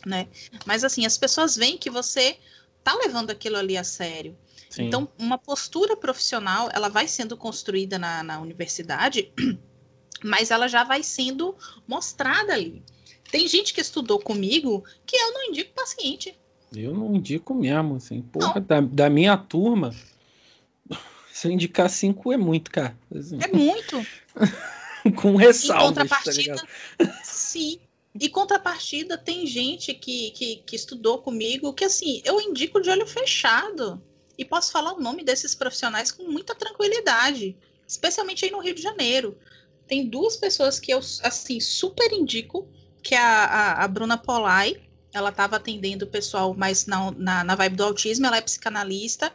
[0.05, 0.29] né?
[0.67, 2.37] Mas assim, as pessoas veem que você
[2.83, 4.37] tá levando aquilo ali a sério,
[4.75, 4.87] Sim.
[4.87, 9.33] Então, uma postura profissional, ela vai sendo construída na, na universidade,
[10.21, 11.55] mas ela já vai sendo
[11.87, 12.83] mostrada ali.
[13.31, 16.37] Tem gente que estudou comigo que eu não indico paciente.
[16.75, 18.21] Eu não indico mesmo, assim.
[18.21, 19.95] Porra, da, da, minha turma,
[21.33, 22.99] se eu indicar cinco é muito, cara.
[23.15, 23.39] Assim.
[23.41, 24.05] É muito.
[25.23, 26.57] Com ressalvas, em tá contrapartida,
[26.99, 27.79] tá sim.
[28.19, 33.07] E contrapartida, tem gente que, que, que estudou comigo que, assim, eu indico de olho
[33.07, 34.03] fechado
[34.37, 37.57] e posso falar o nome desses profissionais com muita tranquilidade,
[37.87, 39.39] especialmente aí no Rio de Janeiro.
[39.87, 42.69] Tem duas pessoas que eu, assim, super indico,
[43.03, 44.83] que é a, a, a Bruna Polai,
[45.13, 49.33] ela estava atendendo o pessoal mais na, na, na, vibe do autismo, ela é psicanalista,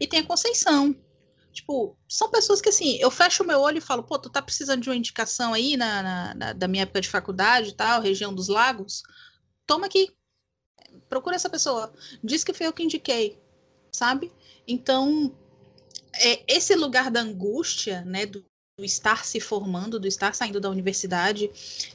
[0.00, 0.96] e tem a Conceição.
[1.52, 4.40] Tipo, são pessoas que, assim, eu fecho o meu olho e falo, pô, tu tá
[4.40, 8.00] precisando de uma indicação aí na, na, na da minha época de faculdade e tal,
[8.00, 9.02] região dos lagos?
[9.66, 10.10] Toma aqui,
[11.08, 11.92] procura essa pessoa.
[12.24, 13.41] Diz que foi eu que indiquei
[13.92, 14.32] sabe?
[14.66, 15.32] Então,
[16.14, 18.44] é, esse lugar da angústia, né, do,
[18.76, 21.50] do, estar se formando, do estar saindo da universidade,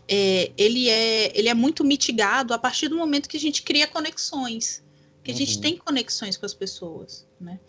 [0.08, 3.88] é, ele, é, ele é muito mitigado a partir do momento que a gente cria
[3.88, 4.84] conexões,
[5.24, 5.40] que a uhum.
[5.40, 7.60] gente tem conexões com as pessoas, né?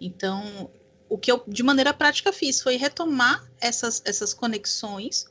[0.00, 0.70] Então,
[1.08, 5.26] o que eu, de maneira prática, fiz foi retomar essas, essas conexões,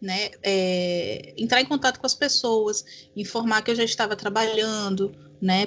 [0.00, 0.30] né?
[0.42, 2.84] É, entrar em contato com as pessoas,
[3.14, 5.66] informar que eu já estava trabalhando, né?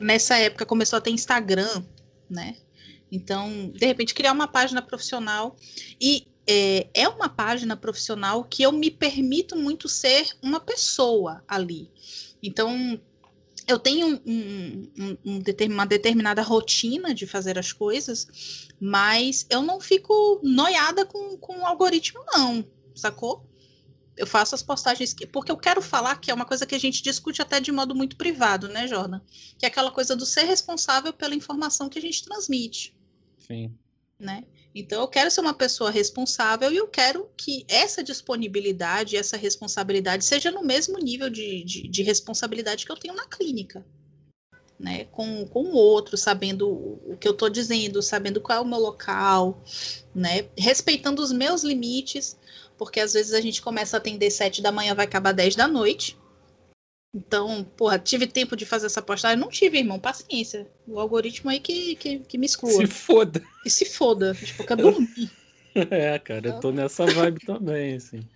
[0.00, 1.84] Nessa época começou a ter Instagram,
[2.28, 2.56] né?
[3.12, 5.56] Então, de repente, criar uma página profissional.
[6.00, 11.90] E é, é uma página profissional que eu me permito muito ser uma pessoa ali.
[12.42, 13.00] Então,
[13.66, 19.80] eu tenho um, um, um, uma determinada rotina de fazer as coisas, mas eu não
[19.80, 22.64] fico noiada com, com o algoritmo, não.
[22.94, 23.49] sacou?
[24.16, 26.80] Eu faço as postagens que, porque eu quero falar que é uma coisa que a
[26.80, 29.20] gente discute até de modo muito privado, né, Jordan?
[29.58, 32.94] Que é aquela coisa do ser responsável pela informação que a gente transmite.
[33.38, 33.74] Sim.
[34.18, 34.44] Né?
[34.74, 40.24] Então eu quero ser uma pessoa responsável e eu quero que essa disponibilidade, essa responsabilidade
[40.24, 43.84] seja no mesmo nível de, de, de responsabilidade que eu tenho na clínica.
[44.78, 48.66] Né, com, com o outro, sabendo o que eu estou dizendo, sabendo qual é o
[48.66, 49.62] meu local,
[50.14, 52.38] né, respeitando os meus limites,
[52.80, 55.68] porque às vezes a gente começa a atender sete da manhã, vai acabar dez da
[55.68, 56.18] noite.
[57.14, 59.38] Então, porra, tive tempo de fazer essa postagem?
[59.38, 60.66] Não tive, irmão, paciência.
[60.88, 62.72] O algoritmo aí que, que, que me exclua.
[62.72, 63.42] Se foda.
[63.66, 65.30] E se foda, tipo, eu quero dormir.
[65.72, 68.26] É, cara, eu tô nessa vibe também, assim.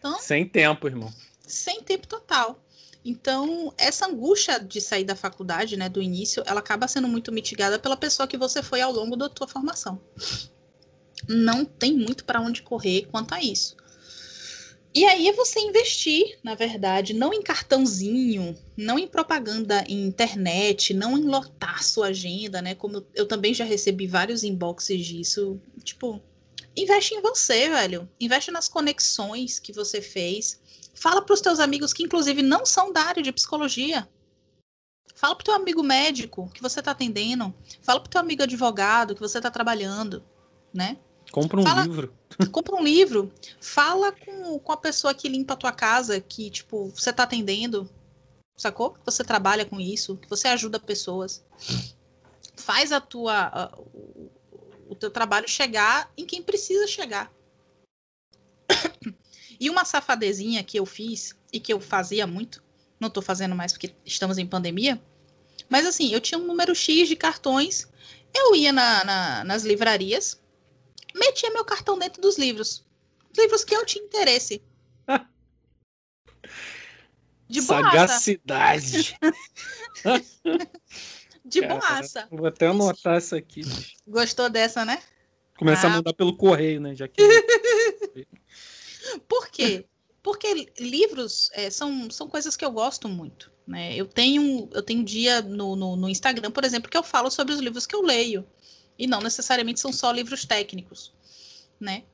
[0.00, 1.14] Então, sem tempo, irmão.
[1.46, 2.60] Sem tempo total.
[3.04, 7.78] Então, essa angústia de sair da faculdade, né, do início, ela acaba sendo muito mitigada
[7.78, 10.00] pela pessoa que você foi ao longo da tua formação.
[11.28, 13.76] Não tem muito para onde correr quanto a isso.
[14.94, 20.92] E aí é você investir, na verdade, não em cartãozinho, não em propaganda em internet,
[20.92, 22.74] não em lotar sua agenda, né?
[22.74, 25.58] Como eu, eu também já recebi vários inboxes disso.
[25.82, 26.20] Tipo,
[26.76, 28.06] investe em você, velho.
[28.20, 30.60] Investe nas conexões que você fez.
[30.94, 34.06] Fala para os teus amigos que, inclusive, não são da área de psicologia.
[35.14, 37.54] Fala pro teu amigo médico que você está atendendo.
[37.80, 40.22] Fala pro teu amigo advogado que você está trabalhando,
[40.72, 40.98] né?
[41.30, 41.82] Compra um Fala...
[41.82, 42.14] livro.
[42.50, 46.88] Compra um livro, fala com, com a pessoa que limpa a tua casa, que, tipo,
[46.88, 47.88] você tá atendendo,
[48.56, 48.92] sacou?
[48.92, 51.44] Que você trabalha com isso, que você ajuda pessoas.
[52.56, 53.78] Faz a tua, a,
[54.88, 57.32] o, teu trabalho chegar em quem precisa chegar.
[59.58, 62.62] E uma safadezinha que eu fiz e que eu fazia muito,
[62.98, 65.00] não tô fazendo mais porque estamos em pandemia,
[65.68, 67.86] mas assim, eu tinha um número X de cartões,
[68.34, 70.41] eu ia na, na, nas livrarias,
[71.14, 72.84] metia meu cartão dentro dos livros.
[73.36, 74.62] Livros que eu tinha interesse.
[77.48, 79.18] De Sagacidade.
[81.44, 82.28] De Cara, boaça.
[82.30, 83.62] Vou até anotar isso aqui.
[84.06, 85.02] Gostou dessa, né?
[85.58, 85.90] Começa ah.
[85.90, 86.94] a mandar pelo correio, né?
[86.94, 87.20] Já que...
[89.28, 89.84] Por quê?
[90.22, 93.50] Porque livros é, são, são coisas que eu gosto muito.
[93.66, 93.94] Né?
[93.94, 97.54] Eu tenho eu tenho dia no, no, no Instagram, por exemplo, que eu falo sobre
[97.54, 98.46] os livros que eu leio.
[99.02, 101.12] E não necessariamente são só livros técnicos,
[101.80, 102.04] né?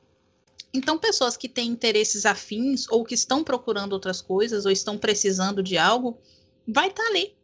[0.73, 5.61] Então, pessoas que têm interesses afins ou que estão procurando outras coisas ou estão precisando
[5.61, 6.19] de algo,
[6.67, 7.37] vai estar tá ali.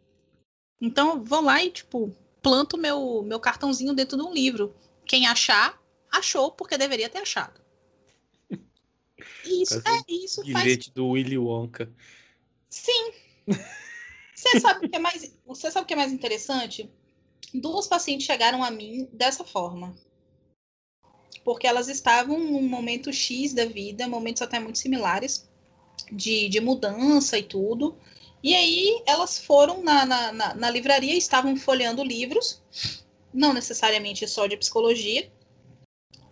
[0.81, 2.11] Então, vou lá e, tipo,
[2.41, 4.75] planto meu, meu cartãozinho dentro de um livro.
[5.05, 5.79] Quem achar,
[6.11, 7.61] achou, porque deveria ter achado.
[9.45, 10.95] Isso, é, isso bilhete faz...
[10.95, 11.87] do Willy Wonka.
[12.67, 13.11] Sim.
[14.33, 16.91] Você sabe o que é mais, você sabe o que é mais interessante?
[17.59, 19.95] Duas pacientes chegaram a mim dessa forma.
[21.43, 25.47] Porque elas estavam num momento X da vida, momentos até muito similares,
[26.11, 27.97] de, de mudança e tudo.
[28.43, 32.61] E aí elas foram na, na, na, na livraria, estavam folheando livros,
[33.33, 35.31] não necessariamente só de psicologia,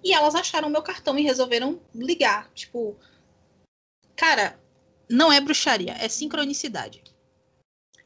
[0.03, 2.51] e elas acharam meu cartão e resolveram ligar.
[2.53, 2.97] Tipo,
[4.15, 4.59] cara,
[5.09, 7.03] não é bruxaria, é sincronicidade.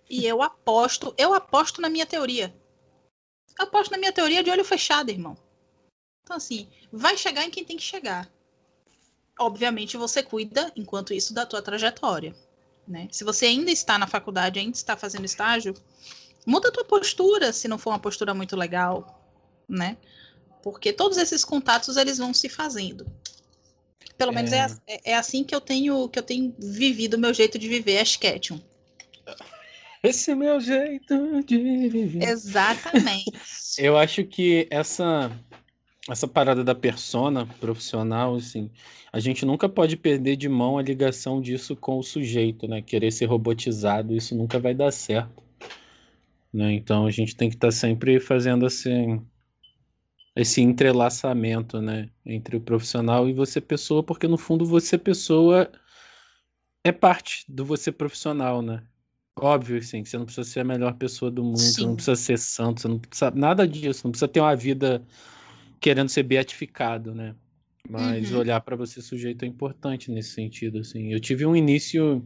[0.10, 2.56] E eu aposto, eu aposto na minha teoria
[3.58, 5.38] aposto na minha teoria de olho fechado, irmão.
[6.24, 8.30] Então, assim, vai chegar em quem tem que chegar.
[9.40, 12.36] Obviamente, você cuida, enquanto isso, da tua trajetória.
[12.88, 13.08] Né?
[13.12, 15.74] Se você ainda está na faculdade, ainda está fazendo estágio,
[16.46, 19.22] muda a tua postura, se não for uma postura muito legal,
[19.68, 19.98] né?
[20.64, 23.06] Porque todos esses contatos, eles vão se fazendo.
[24.18, 24.36] Pelo é...
[24.36, 27.60] menos é, é, é, assim que eu tenho que eu tenho vivido o meu jeito
[27.60, 28.60] de viver, Ash Ketchum.
[30.10, 31.58] Esse é meu jeito de
[31.90, 32.24] viver.
[32.24, 33.32] Exatamente.
[33.78, 35.32] Eu acho que essa
[36.10, 38.72] essa parada da persona profissional, assim,
[39.12, 42.82] a gente nunca pode perder de mão a ligação disso com o sujeito, né?
[42.82, 45.44] Querer ser robotizado, isso nunca vai dar certo.
[46.54, 46.74] Né?
[46.74, 49.22] Então a gente tem que estar tá sempre fazendo assim
[50.36, 55.68] esse entrelaçamento, né, entre o profissional e você pessoa, porque no fundo você pessoa
[56.84, 58.84] é parte do você profissional, né?
[59.40, 62.16] Óbvio, sim, que você não precisa ser a melhor pessoa do mundo, você não precisa
[62.16, 65.04] ser santo, você não precisa nada disso, não precisa ter uma vida
[65.80, 67.36] querendo ser beatificado, né?
[67.90, 68.40] Mas uhum.
[68.40, 71.14] olhar para você sujeito é importante nesse sentido, assim.
[71.14, 72.24] Eu tive um início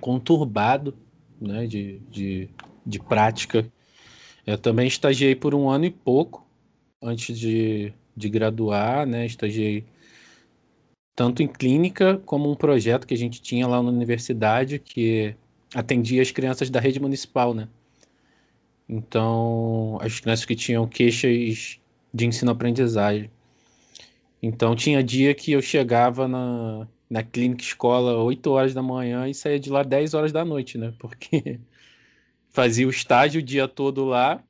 [0.00, 0.94] conturbado,
[1.40, 2.48] né, de, de,
[2.84, 3.66] de prática.
[4.46, 6.46] Eu também estagiei por um ano e pouco
[7.02, 9.24] antes de, de graduar, né?
[9.24, 9.86] Estagiei
[11.14, 15.34] tanto em clínica como um projeto que a gente tinha lá na universidade que
[15.74, 17.68] atendia as crianças da rede municipal, né?
[18.88, 21.80] Então, as crianças que tinham queixas
[22.12, 23.30] de ensino-aprendizagem.
[24.42, 29.34] Então tinha dia que eu chegava na, na clínica escola 8 horas da manhã e
[29.34, 30.94] saía de lá 10 horas da noite, né?
[30.98, 31.60] Porque
[32.50, 34.42] fazia o estágio o dia todo lá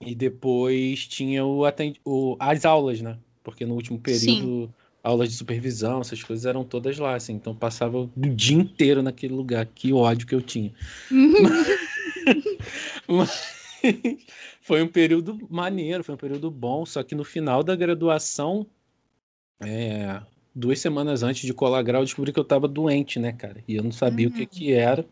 [0.00, 2.00] e depois tinha o, atend...
[2.04, 3.18] o as aulas, né?
[3.42, 4.74] Porque no último período, Sim.
[5.02, 7.32] Aulas de supervisão, essas coisas eram todas lá, assim.
[7.34, 9.66] Então passava o dia inteiro naquele lugar.
[9.66, 10.72] Que ódio que eu tinha.
[13.08, 13.62] Mas
[14.60, 16.86] foi um período maneiro, foi um período bom.
[16.86, 18.66] Só que no final da graduação,
[19.60, 20.20] é,
[20.54, 23.62] duas semanas antes de colar grau, eu descobri que eu tava doente, né, cara?
[23.66, 24.32] E eu não sabia uhum.
[24.32, 25.04] o que que era.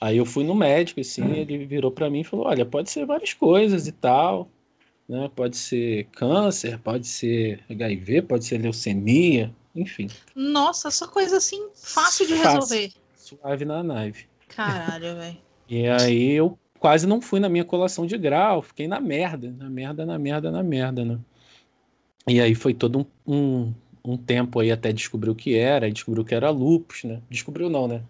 [0.00, 1.34] Aí eu fui no médico, assim, uhum.
[1.34, 4.48] ele virou para mim e falou: Olha, pode ser várias coisas e tal,
[5.08, 5.30] né?
[5.34, 10.08] Pode ser câncer, pode ser HIV, pode ser leucemia, enfim.
[10.34, 12.92] Nossa, só coisa assim fácil de resolver.
[13.16, 14.26] suave na nave.
[14.48, 15.38] Caralho, velho.
[15.68, 19.68] e aí eu quase não fui na minha colação de grau, fiquei na merda, na
[19.68, 21.18] merda, na merda, na merda, né?
[22.28, 23.74] E aí foi todo um, um,
[24.04, 27.20] um tempo aí até descobrir o que era, descobriu que era lupus, né?
[27.30, 28.02] Descobriu não, né?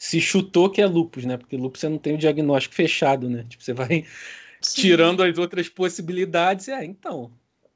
[0.00, 1.36] se chutou que é lupus, né?
[1.36, 3.44] Porque lupus você não tem o diagnóstico fechado, né?
[3.46, 4.06] Tipo, você vai
[4.60, 4.82] Sim.
[4.82, 6.68] tirando as outras possibilidades.
[6.68, 7.30] É, então.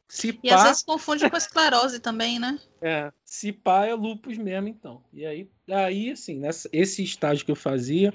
[0.08, 0.56] Se e pá...
[0.56, 2.58] às vezes confunde com esclerose também, né?
[2.80, 5.02] É, se pá é lupus mesmo, então.
[5.12, 8.12] E aí, aí assim, nessa, esse estágio que eu fazia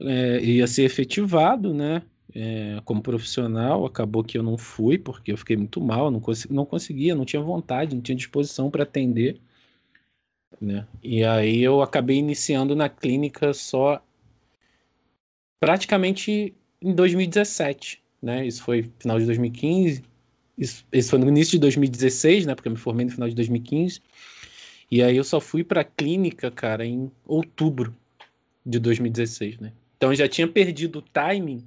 [0.00, 2.02] é, ia ser efetivado, né?
[2.34, 6.46] É, como profissional, acabou que eu não fui, porque eu fiquei muito mal, não, cons
[6.46, 9.40] não conseguia, não tinha vontade, não tinha disposição para atender.
[10.60, 10.86] Né?
[11.02, 14.02] E aí eu acabei iniciando na clínica só
[15.60, 16.54] praticamente
[16.84, 18.46] em 2017, né?
[18.46, 20.02] Isso foi final de 2015,
[20.56, 22.54] isso, isso foi no início de 2016, né?
[22.54, 24.00] Porque eu me formei no final de 2015.
[24.90, 27.94] E aí eu só fui para a clínica, cara, em outubro
[28.64, 29.72] de 2016, né?
[29.96, 31.66] Então eu já tinha perdido o timing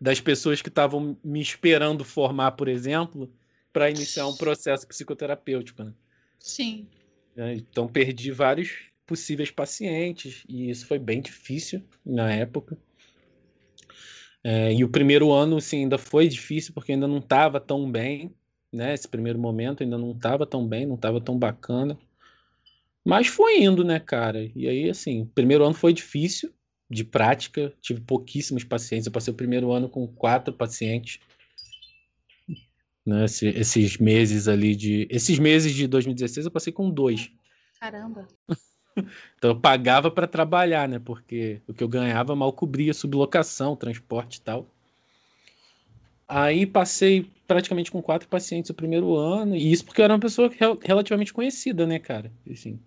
[0.00, 3.30] das pessoas que estavam me esperando formar, por exemplo,
[3.72, 5.92] para iniciar um processo psicoterapêutico, né?
[6.38, 6.86] Sim.
[7.34, 7.54] Né?
[7.54, 12.78] Então perdi vários possíveis pacientes e isso foi bem difícil na época.
[14.44, 18.32] É, e o primeiro ano, sim, ainda foi difícil porque ainda não estava tão bem,
[18.72, 18.92] né?
[18.92, 21.98] Esse primeiro momento ainda não estava tão bem, não estava tão bacana.
[23.04, 24.50] Mas foi indo, né, cara?
[24.54, 26.52] E aí, assim, o primeiro ano foi difícil
[26.90, 29.06] de prática, tive pouquíssimos pacientes.
[29.06, 31.18] Eu passei o primeiro ano com quatro pacientes
[33.06, 33.24] né?
[33.26, 35.06] Esse, esses meses ali de.
[35.10, 37.30] Esses meses de 2016 eu passei com dois.
[37.78, 38.26] Caramba.
[39.38, 40.98] então eu pagava para trabalhar, né?
[40.98, 44.66] Porque o que eu ganhava mal cobria sublocação, transporte e tal.
[46.26, 50.20] Aí passei praticamente com quatro pacientes o primeiro ano, e isso porque eu era uma
[50.20, 50.50] pessoa
[50.82, 52.32] relativamente conhecida, né, cara?
[52.50, 52.80] Assim,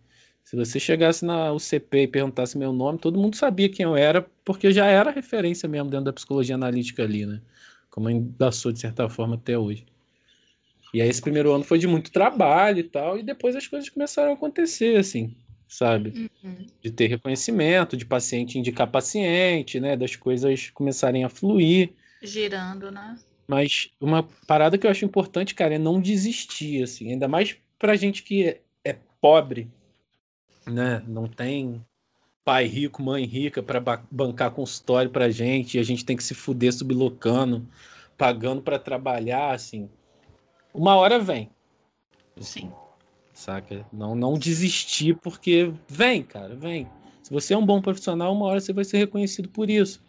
[0.44, 4.26] se você chegasse na UCP e perguntasse meu nome, todo mundo sabia quem eu era,
[4.44, 7.42] porque já era referência mesmo dentro da psicologia analítica ali, né?
[7.92, 9.86] Como ainda sou de certa forma até hoje.
[10.94, 13.90] E aí esse primeiro ano foi de muito trabalho e tal, e depois as coisas
[13.90, 15.36] começaram a acontecer, assim,
[15.68, 16.30] sabe?
[16.44, 16.66] Uhum.
[16.82, 19.96] De ter reconhecimento, de paciente indicar paciente, né?
[19.96, 21.92] Das coisas começarem a fluir.
[22.22, 23.18] Girando, né?
[23.48, 27.96] Mas uma parada que eu acho importante, cara, é não desistir, assim, ainda mais pra
[27.96, 29.70] gente que é, pobre,
[30.66, 31.02] né?
[31.08, 31.84] Não tem
[32.44, 33.80] pai rico, mãe rica para
[34.10, 37.68] bancar consultório pra gente, e a gente tem que se fuder sublocando,
[38.18, 39.90] pagando para trabalhar, assim
[40.78, 41.50] uma hora vem.
[42.40, 42.72] Sim.
[43.38, 43.86] Saca?
[43.94, 46.90] Não, não desistir, porque vem, cara, vem.
[47.22, 50.02] Se você é um bom profissional, uma hora você vai ser reconhecido por isso.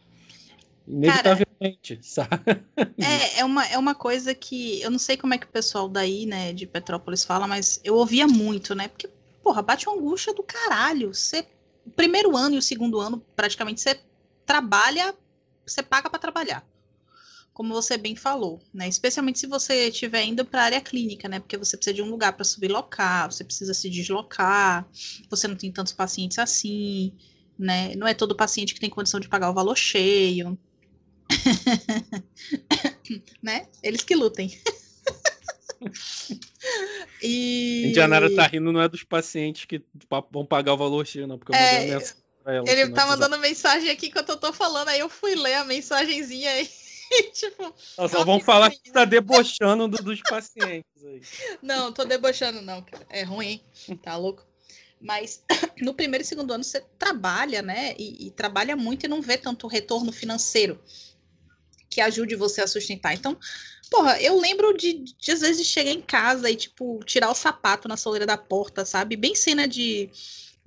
[0.86, 2.64] Inevitavelmente, cara, sabe?
[2.98, 5.90] É, é uma, é uma coisa que eu não sei como é que o pessoal
[5.90, 8.88] daí, né, de Petrópolis fala, mas eu ouvia muito, né?
[8.88, 9.10] Porque,
[9.42, 11.12] porra, bate uma angústia do caralho.
[11.12, 11.46] Você,
[11.86, 14.00] o primeiro ano e o segundo ano, praticamente, você
[14.46, 15.14] trabalha,
[15.66, 16.66] você paga para trabalhar
[17.58, 18.86] como você bem falou, né?
[18.86, 21.40] Especialmente se você estiver indo para a área clínica, né?
[21.40, 24.88] Porque você precisa de um lugar para subir local, você precisa se deslocar,
[25.28, 27.12] você não tem tantos pacientes assim,
[27.58, 27.96] né?
[27.96, 30.56] Não é todo paciente que tem condição de pagar o valor cheio.
[33.42, 33.66] né?
[33.82, 34.56] Eles que lutem.
[37.20, 37.86] e...
[37.88, 39.82] Indianara tá rindo, não é dos pacientes que
[40.30, 41.90] vão pagar o valor cheio, não, porque eu é...
[41.90, 45.64] ela, Ele tá mandando mensagem aqui enquanto eu tô falando, aí eu fui ler a
[45.64, 46.70] mensagenzinha aí.
[47.32, 47.74] tipo.
[48.08, 51.20] só vamos falar que tá debochando do, dos pacientes aí.
[51.62, 53.06] Não, tô debochando, não, cara.
[53.08, 53.60] É ruim,
[54.02, 54.46] tá louco?
[55.00, 55.42] Mas
[55.80, 57.94] no primeiro e segundo ano você trabalha, né?
[57.98, 60.80] E, e, trabalha muito e não vê tanto retorno financeiro
[61.88, 63.14] que ajude você a sustentar.
[63.14, 63.38] Então,
[63.90, 67.88] porra, eu lembro de, de às vezes chegar em casa e, tipo, tirar o sapato
[67.88, 69.16] na soleira da porta, sabe?
[69.16, 70.10] Bem cena de,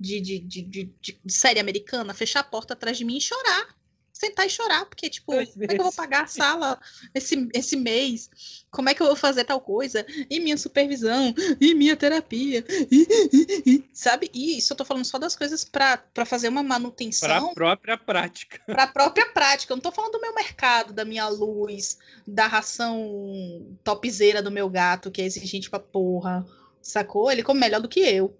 [0.00, 0.94] de, de, de, de,
[1.24, 3.81] de série americana, fechar a porta atrás de mim e chorar
[4.22, 6.80] sentar e chorar, porque, tipo, como é que eu vou pagar a sala
[7.12, 8.30] esse, esse mês?
[8.70, 10.06] Como é que eu vou fazer tal coisa?
[10.30, 11.34] E minha supervisão?
[11.60, 12.64] E minha terapia?
[12.90, 14.30] E, e, e, sabe?
[14.32, 17.28] E isso eu tô falando só das coisas para fazer uma manutenção.
[17.28, 18.60] Para a própria prática.
[18.64, 19.72] Para a própria prática.
[19.72, 24.68] Eu não tô falando do meu mercado, da minha luz, da ração topzeira do meu
[24.70, 26.46] gato, que é exigente pra porra.
[26.80, 27.30] Sacou?
[27.30, 28.36] Ele come melhor do que eu.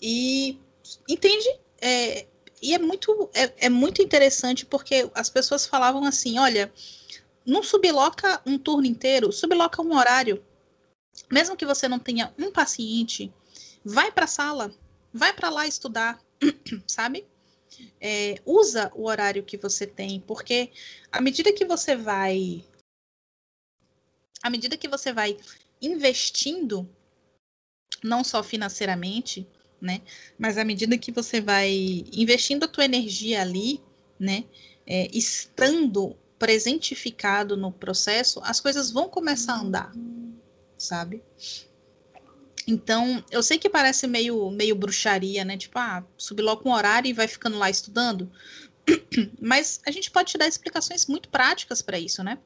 [0.00, 0.60] E
[1.08, 1.48] entende?
[1.80, 2.26] É,
[2.62, 6.72] e é muito, é, é muito interessante porque as pessoas falavam assim: olha,
[7.46, 10.44] não subloca um turno inteiro, subloca um horário.
[11.30, 13.32] Mesmo que você não tenha um paciente,
[13.84, 14.74] vai para a sala,
[15.12, 16.20] vai para lá estudar,
[16.86, 17.26] sabe?
[18.00, 20.70] É, usa o horário que você tem, porque
[21.10, 22.64] à medida que você vai,
[24.42, 25.36] à medida que você vai
[25.80, 26.88] investindo,
[28.02, 29.46] não só financeiramente,
[29.80, 30.00] né?
[30.38, 33.80] Mas à medida que você vai investindo a tua energia ali,
[34.18, 34.44] né?
[34.86, 39.92] É, estando presentificado no processo, as coisas vão começar a andar,
[40.78, 41.22] sabe?
[42.66, 45.56] Então, eu sei que parece meio, meio bruxaria, né?
[45.56, 48.30] Tipo, ah, subloca um horário e vai ficando lá estudando.
[49.40, 52.38] Mas a gente pode te dar explicações muito práticas para isso, né?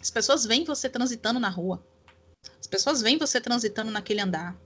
[0.00, 1.82] As pessoas veem você transitando na rua.
[2.60, 4.56] As pessoas veem você transitando naquele andar.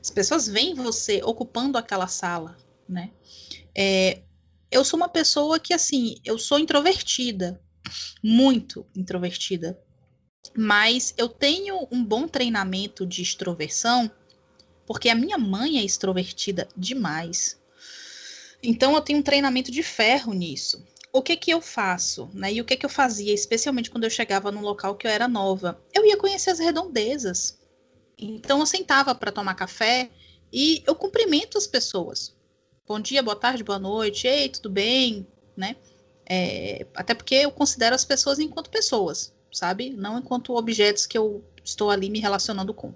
[0.00, 2.56] As pessoas veem você ocupando aquela sala,
[2.88, 3.10] né?
[3.74, 4.22] É,
[4.70, 7.60] eu sou uma pessoa que, assim, eu sou introvertida,
[8.22, 9.78] muito introvertida,
[10.56, 14.10] mas eu tenho um bom treinamento de extroversão,
[14.86, 17.60] porque a minha mãe é extrovertida demais.
[18.62, 20.84] Então eu tenho um treinamento de ferro nisso.
[21.12, 22.52] O que que eu faço, né?
[22.52, 25.26] E o que que eu fazia, especialmente quando eu chegava num local que eu era
[25.26, 25.82] nova?
[25.92, 27.59] Eu ia conhecer as redondezas.
[28.20, 30.10] Então eu sentava para tomar café
[30.52, 32.36] e eu cumprimento as pessoas.
[32.86, 35.26] Bom dia, boa tarde, boa noite, ei, tudo bem,
[35.56, 35.76] né?
[36.28, 39.90] É, até porque eu considero as pessoas enquanto pessoas, sabe?
[39.90, 42.92] Não enquanto objetos que eu estou ali me relacionando com.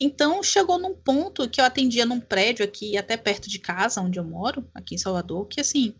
[0.00, 4.18] Então chegou num ponto que eu atendia num prédio aqui, até perto de casa, onde
[4.18, 5.94] eu moro, aqui em Salvador, que assim,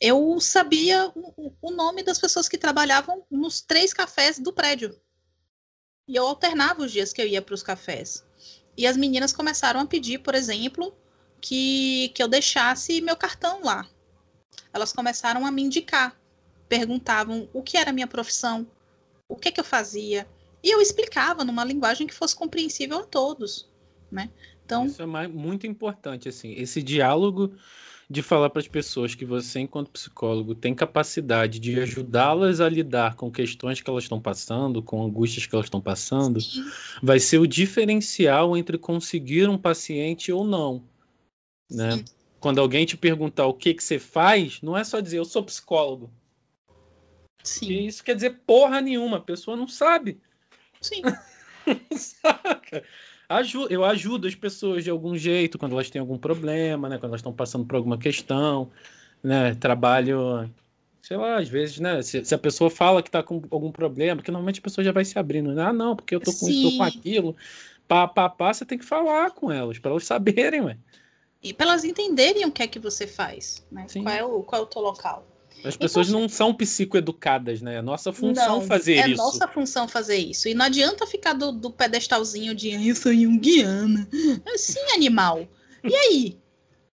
[0.00, 5.00] eu sabia o, o nome das pessoas que trabalhavam nos três cafés do prédio.
[6.10, 8.26] E eu alternava os dias que eu ia para os cafés.
[8.76, 10.92] E as meninas começaram a pedir, por exemplo,
[11.40, 13.88] que, que eu deixasse meu cartão lá.
[14.72, 16.20] Elas começaram a me indicar.
[16.68, 18.66] Perguntavam o que era minha profissão,
[19.28, 20.26] o que, que eu fazia.
[20.64, 23.70] E eu explicava numa linguagem que fosse compreensível a todos.
[24.10, 24.30] Né?
[24.66, 27.54] Então, Isso é muito importante, assim, esse diálogo
[28.10, 33.14] de falar para as pessoas que você, enquanto psicólogo, tem capacidade de ajudá-las a lidar
[33.14, 36.68] com questões que elas estão passando, com angústias que elas estão passando, Sim.
[37.00, 40.82] vai ser o diferencial entre conseguir um paciente ou não.
[41.70, 42.04] Né?
[42.40, 45.44] Quando alguém te perguntar o que, que você faz, não é só dizer eu sou
[45.44, 46.10] psicólogo.
[47.44, 47.66] Sim.
[47.70, 50.20] E isso quer dizer porra nenhuma, a pessoa não sabe.
[50.80, 51.02] Sim.
[51.96, 52.82] Saca?
[53.30, 56.98] Ajudo, eu ajudo as pessoas de algum jeito quando elas têm algum problema, né?
[56.98, 58.70] Quando elas estão passando por alguma questão,
[59.22, 59.54] né?
[59.54, 60.50] Trabalho,
[61.00, 62.02] sei lá, às vezes, né?
[62.02, 64.92] Se, se a pessoa fala que está com algum problema, porque normalmente a pessoa já
[64.92, 65.62] vai se abrindo, né?
[65.62, 66.50] Ah, não, porque eu tô com Sim.
[66.50, 67.36] isso, tô com aquilo.
[67.86, 70.76] Pá, pá, pá, você tem que falar com elas, para elas saberem, ué.
[71.42, 73.86] E para elas entenderem o que é que você faz, né?
[73.92, 75.26] Qual é o, qual é o teu local.
[75.64, 77.76] As pessoas então, não são psicoeducadas, né?
[77.76, 79.20] É nossa função não, fazer é isso.
[79.20, 80.48] É nossa função fazer isso.
[80.48, 84.08] E não adianta ficar do, do pedestalzinho de eu sou junguiana.
[84.56, 85.46] Sim, animal.
[85.84, 86.38] E aí?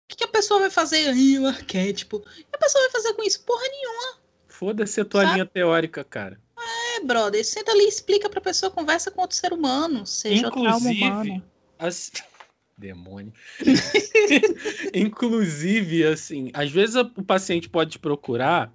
[0.04, 1.12] O que, que, a pessoa vai fazer?
[1.40, 2.18] O arquétipo.
[2.18, 3.44] O que a pessoa vai fazer com isso?
[3.44, 4.18] Porra nenhuma.
[4.48, 5.34] Foda-se a tua Sabe?
[5.34, 6.40] linha teórica, cara.
[6.58, 7.44] É, brother.
[7.44, 10.06] Senta ali e explica pra pessoa, conversa com outro ser humano.
[10.06, 11.44] Seja Inclusive, humano.
[11.78, 12.12] As...
[12.78, 13.34] Demônio.
[14.94, 18.74] Inclusive, assim, às vezes o paciente pode te procurar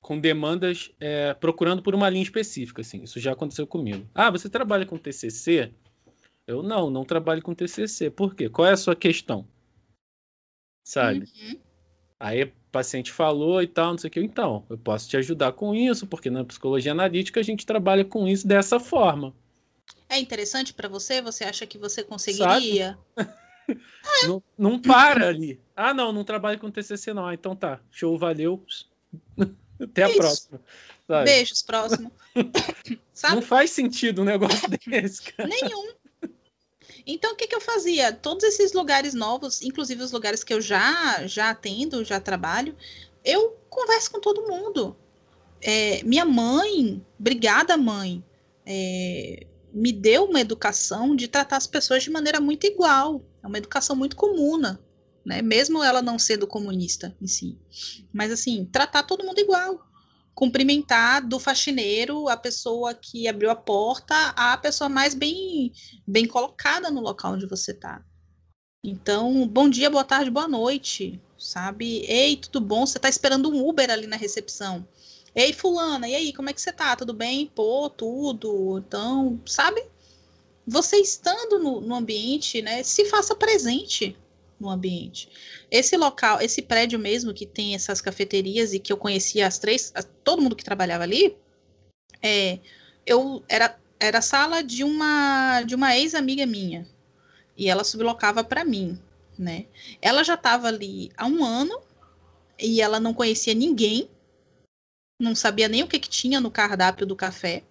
[0.00, 3.02] com demandas é, procurando por uma linha específica, assim.
[3.02, 4.06] Isso já aconteceu comigo.
[4.14, 5.72] Ah, você trabalha com TCC?
[6.46, 8.10] Eu não, não trabalho com TCC.
[8.10, 8.48] Por quê?
[8.48, 9.46] Qual é a sua questão?
[10.84, 11.26] Sabe?
[11.40, 11.60] Uhum.
[12.18, 14.20] Aí o paciente falou e tal, não sei o que.
[14.20, 18.26] Então, eu posso te ajudar com isso, porque na psicologia analítica a gente trabalha com
[18.26, 19.34] isso dessa forma.
[20.08, 21.22] É interessante para você?
[21.22, 22.98] Você acha que você conseguiria?
[24.26, 25.60] não, não para ali.
[25.76, 27.26] Ah, não, não trabalho com TCC não.
[27.26, 27.80] Ah, então tá.
[27.90, 28.64] Show, valeu.
[29.80, 30.18] Até a Isso.
[30.18, 30.60] próxima.
[31.06, 31.24] Sabe?
[31.24, 32.12] Beijos, próximo.
[33.30, 35.48] não faz sentido um negócio desse, cara.
[35.48, 35.92] Nenhum.
[37.06, 38.12] Então, o que, que eu fazia?
[38.12, 42.76] Todos esses lugares novos, inclusive os lugares que eu já, já atendo, já trabalho,
[43.24, 44.96] eu converso com todo mundo.
[45.62, 48.22] É, minha mãe, obrigada, mãe,
[48.64, 53.24] é, me deu uma educação de tratar as pessoas de maneira muito igual.
[53.42, 54.80] É uma educação muito comuna,
[55.24, 55.42] né?
[55.42, 57.58] mesmo ela não sendo comunista em si.
[58.12, 59.86] Mas, assim, tratar todo mundo igual.
[60.34, 65.72] Cumprimentar do faxineiro a pessoa que abriu a porta a pessoa mais bem,
[66.06, 68.02] bem colocada no local onde você está.
[68.82, 72.02] Então, bom dia, boa tarde, boa noite, sabe?
[72.06, 72.86] Ei, tudo bom?
[72.86, 74.88] Você está esperando um Uber ali na recepção.
[75.34, 76.96] Ei, fulana, e aí, como é que você tá?
[76.96, 77.46] Tudo bem?
[77.54, 78.78] Pô, tudo.
[78.78, 79.82] Então, sabe?
[80.66, 84.16] Você estando no, no ambiente, né, se faça presente
[84.58, 85.28] no ambiente.
[85.70, 89.92] Esse local, esse prédio mesmo que tem essas cafeterias e que eu conhecia as três,
[90.22, 91.36] todo mundo que trabalhava ali,
[92.22, 92.58] é,
[93.06, 96.86] eu era era sala de uma de uma ex-amiga minha
[97.56, 98.98] e ela sublocava para mim,
[99.38, 99.66] né?
[100.00, 101.80] Ela já estava ali há um ano
[102.58, 104.08] e ela não conhecia ninguém,
[105.20, 107.62] não sabia nem o que, que tinha no cardápio do café,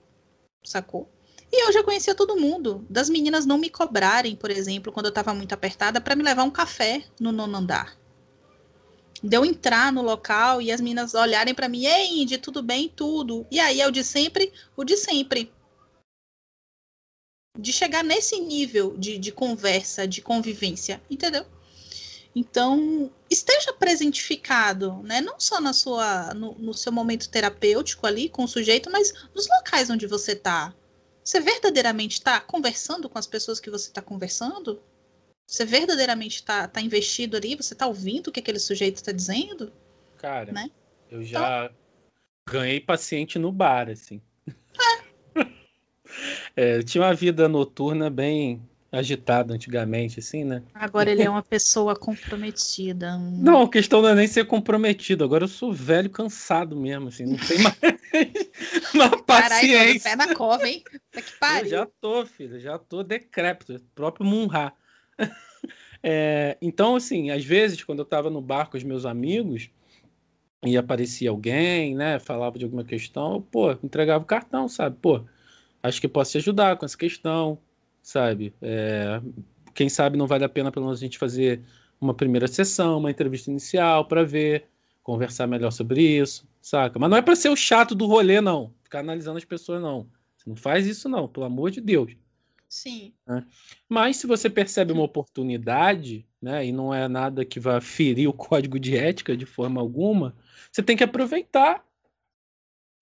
[0.64, 1.10] sacou?
[1.52, 2.86] E eu já conhecia todo mundo.
[2.88, 6.44] Das meninas não me cobrarem, por exemplo, quando eu estava muito apertada, para me levar
[6.44, 7.98] um café no nono andar.
[9.22, 12.88] De eu entrar no local e as meninas olharem para mim, ei, Indy, tudo bem?
[12.88, 13.48] Tudo.
[13.50, 15.52] E aí é o de sempre, o de sempre.
[17.58, 21.46] De chegar nesse nível de, de conversa, de convivência, entendeu?
[22.40, 25.20] Então, esteja presentificado, né?
[25.20, 29.46] Não só na sua, no, no seu momento terapêutico ali com o sujeito, mas nos
[29.50, 30.74] locais onde você está
[31.22, 34.82] você verdadeiramente está conversando com as pessoas que você está conversando?
[35.46, 37.58] Você verdadeiramente está tá investido ali?
[37.58, 39.72] Você está ouvindo o que aquele sujeito está dizendo?
[40.18, 40.72] Cara, né?
[41.12, 41.78] eu já então...
[42.50, 44.22] ganhei paciente no bar, assim.
[45.36, 45.42] É.
[46.56, 50.64] é, eu tinha uma vida noturna bem agitado antigamente, assim, né?
[50.74, 53.18] Agora ele é uma pessoa comprometida.
[53.18, 55.24] Não, a questão não é nem ser comprometido.
[55.24, 57.78] Agora eu sou velho, cansado mesmo, assim, não tem mais,
[58.94, 59.78] mais paciência.
[59.78, 60.84] Caralho, pé na cova, hein?
[61.12, 61.66] Tá que pariu.
[61.66, 64.74] Eu já tô, filho, já tô decrépito, próprio Munra.
[66.02, 69.70] É, então, assim, às vezes, quando eu tava no bar com os meus amigos,
[70.64, 74.98] e aparecia alguém, né, falava de alguma questão, eu, pô, entregava o cartão, sabe?
[75.02, 75.22] Pô,
[75.84, 77.58] acho que posso te ajudar com essa questão,
[78.02, 78.54] sabe?
[78.62, 79.22] É,
[79.74, 81.62] quem sabe não vale a pena pelo menos a gente fazer
[82.00, 84.68] uma primeira sessão, uma entrevista inicial para ver,
[85.04, 87.00] conversar melhor sobre isso, saca?
[87.00, 88.74] Mas não é para ser o chato do rolê, não.
[88.84, 90.08] Ficar analisando as pessoas, não.
[90.38, 92.16] Você não faz isso, não, pelo amor de Deus.
[92.70, 93.14] Sim.
[93.28, 93.44] Né?
[93.88, 98.34] Mas se você percebe uma oportunidade, né, e não é nada que vá ferir o
[98.34, 100.36] código de ética de forma alguma,
[100.72, 101.84] você tem que aproveitar,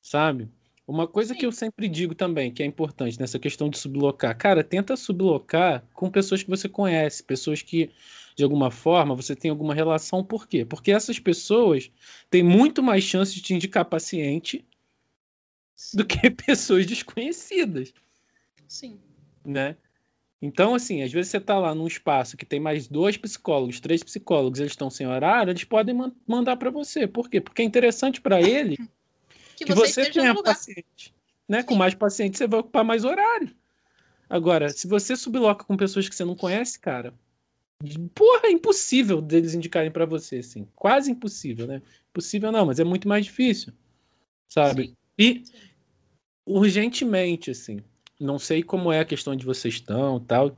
[0.01, 0.49] sabe?
[0.87, 1.39] Uma coisa Sim.
[1.39, 5.83] que eu sempre digo também, que é importante nessa questão de sublocar, cara, tenta sublocar
[5.93, 7.91] com pessoas que você conhece, pessoas que
[8.37, 10.23] de alguma forma você tem alguma relação.
[10.23, 10.63] Por quê?
[10.63, 11.91] Porque essas pessoas
[12.29, 14.63] têm muito mais chance de te indicar paciente
[15.93, 17.93] do que pessoas desconhecidas.
[18.65, 18.97] Sim.
[19.43, 19.75] Né?
[20.41, 24.03] Então, assim, às vezes você está lá num espaço que tem mais dois psicólogos, três
[24.03, 25.95] psicólogos, eles estão sem horário, eles podem
[26.25, 27.07] mandar para você.
[27.07, 27.41] Por quê?
[27.41, 28.77] Porque é interessante para ele
[29.57, 31.13] que, que você, você tenha paciente.
[31.49, 31.63] Né?
[31.63, 33.49] Com mais paciente, você vai ocupar mais horário.
[34.29, 37.13] Agora, se você subloca com pessoas que você não conhece, cara,
[38.13, 40.67] porra, é impossível deles indicarem para você, assim.
[40.75, 41.81] Quase impossível, né?
[42.13, 43.73] Possível não, mas é muito mais difícil,
[44.47, 44.87] sabe?
[44.87, 44.95] Sim.
[45.17, 45.43] E
[46.45, 47.81] urgentemente, assim,
[48.19, 50.55] não sei como é a questão de vocês estão, tal,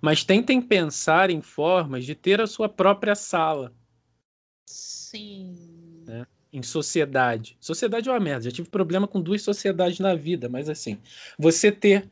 [0.00, 3.72] mas tentem pensar em formas de ter a sua própria sala.
[4.66, 6.02] Sim.
[6.06, 6.26] Né?
[6.52, 7.56] Em sociedade.
[7.58, 8.44] Sociedade é uma merda.
[8.44, 10.98] Já tive problema com duas sociedades na vida, mas assim,
[11.38, 12.10] você ter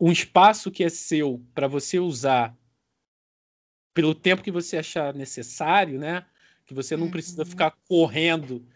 [0.00, 2.56] um espaço que é seu para você usar
[3.92, 6.24] pelo tempo que você achar necessário, né?
[6.66, 7.48] Que você não precisa uhum.
[7.48, 8.66] ficar correndo,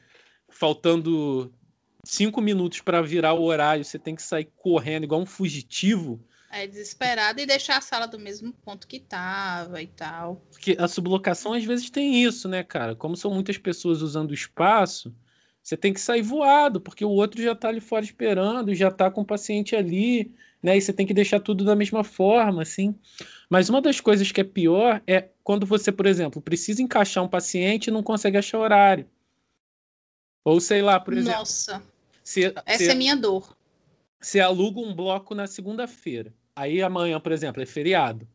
[0.48, 1.52] faltando
[2.04, 6.24] cinco minutos para virar o horário, você tem que sair correndo igual um fugitivo.
[6.52, 10.44] É desesperado e deixar a sala do mesmo ponto que tava e tal.
[10.50, 12.96] Porque a sublocação às vezes tem isso, né, cara?
[12.96, 15.14] Como são muitas pessoas usando o espaço,
[15.62, 19.08] você tem que sair voado, porque o outro já tá ali fora esperando, já tá
[19.08, 20.76] com o paciente ali, né?
[20.76, 22.98] E você tem que deixar tudo da mesma forma, assim.
[23.48, 27.28] Mas uma das coisas que é pior é quando você, por exemplo, precisa encaixar um
[27.28, 29.08] paciente e não consegue achar horário.
[30.44, 31.38] Ou sei lá, por exemplo.
[31.38, 31.80] Nossa.
[32.24, 33.56] Se, essa se, é minha dor.
[34.20, 36.34] Você aluga um bloco na segunda-feira.
[36.54, 38.26] Aí amanhã, por exemplo, é feriado.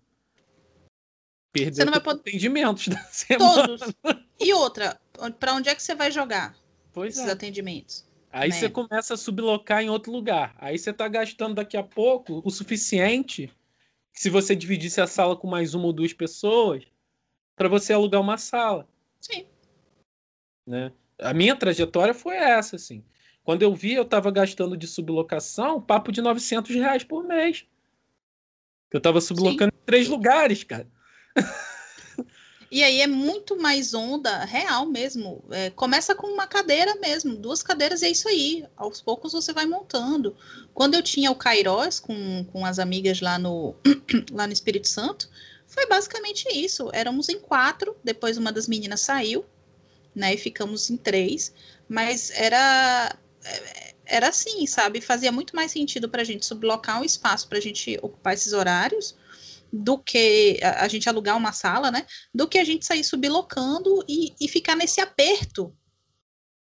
[1.52, 2.20] Perdeu você não vai poder...
[2.20, 3.78] atendimentos da semana.
[3.78, 3.94] Todos.
[4.40, 5.00] E outra,
[5.40, 6.56] para onde é que você vai jogar
[6.92, 7.32] pois esses é.
[7.32, 8.06] atendimentos?
[8.32, 8.56] Aí né?
[8.56, 10.54] você começa a sublocar em outro lugar.
[10.58, 13.50] Aí você está gastando daqui a pouco o suficiente,
[14.12, 16.84] se você dividisse a sala com mais uma ou duas pessoas,
[17.56, 18.86] para você alugar uma sala.
[19.22, 19.46] Sim.
[20.68, 20.92] Né?
[21.18, 23.02] A minha trajetória foi essa, assim.
[23.44, 27.66] Quando eu vi, eu estava gastando de sublocação papo de 900 reais por mês.
[28.96, 29.78] Eu estava sublocando Sim.
[29.78, 30.88] em três lugares, cara.
[32.72, 35.44] E aí é muito mais onda real mesmo.
[35.52, 38.66] É, começa com uma cadeira mesmo, duas cadeiras e é isso aí.
[38.78, 40.34] Aos poucos você vai montando.
[40.74, 43.76] Quando eu tinha o Cairós com, com as amigas lá no,
[44.32, 45.30] lá no Espírito Santo,
[45.68, 46.90] foi basicamente isso.
[46.94, 49.44] Éramos em quatro, depois uma das meninas saiu,
[50.16, 50.34] né?
[50.34, 51.54] E ficamos em três.
[51.90, 53.14] Mas era
[54.16, 55.02] era assim, sabe?
[55.02, 58.54] Fazia muito mais sentido para a gente sublocar um espaço para a gente ocupar esses
[58.54, 59.16] horários
[59.72, 62.06] do que a, a, gente alugar uma sala, né?
[62.34, 65.76] Do que a gente sair sublocando e, e ficar nesse aperto,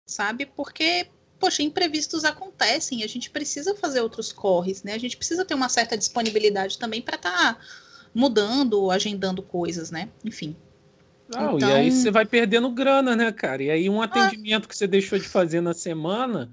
[0.06, 0.46] sabe?
[0.46, 1.08] Porque,
[1.40, 4.94] poxa, imprevistos acontecem, a gente precisa fazer outros corres, né?
[4.94, 7.60] A gente precisa ter uma certa disponibilidade também para estar tá
[8.14, 10.10] mudando, agendando coisas, né?
[10.26, 10.56] Enfim.
[11.30, 11.70] Não, então...
[11.70, 13.64] E aí então você vai perdendo grana, né, cara?
[13.64, 14.06] E aí um ah.
[14.06, 14.68] atendimento ah.
[14.68, 16.52] que você deixou de fazer na semana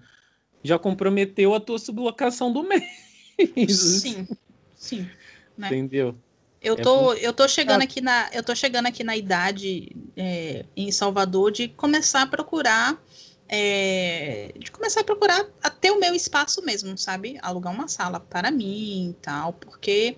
[0.62, 2.82] já comprometeu a tua sublocação do mês.
[4.00, 4.26] Sim,
[4.74, 5.08] sim.
[5.56, 5.68] Né?
[5.68, 6.16] Entendeu?
[6.60, 10.64] Eu é tô, eu tô chegando aqui na, eu tô chegando aqui na idade é,
[10.76, 13.00] em Salvador de começar a procurar,
[13.48, 17.38] é, de começar a procurar até o meu espaço mesmo, sabe?
[17.40, 20.16] Alugar uma sala para mim e tal, porque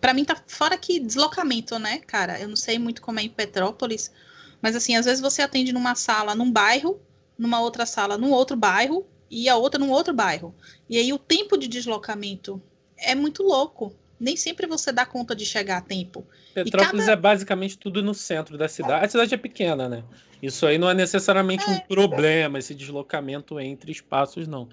[0.00, 2.38] para mim tá fora que deslocamento, né, cara?
[2.38, 4.12] Eu não sei muito como é em Petrópolis,
[4.60, 7.00] mas assim, às vezes você atende numa sala num bairro,
[7.38, 10.54] numa outra sala num outro bairro e a outra num outro bairro.
[10.88, 12.60] E aí o tempo de deslocamento
[12.96, 16.26] é muito louco, nem sempre você dá conta de chegar a tempo.
[16.54, 17.12] Petrópolis cada...
[17.12, 19.04] é basicamente tudo no centro da cidade.
[19.04, 20.02] A cidade é pequena, né?
[20.42, 21.72] Isso aí não é necessariamente é.
[21.72, 24.68] um problema, esse deslocamento entre espaços, não.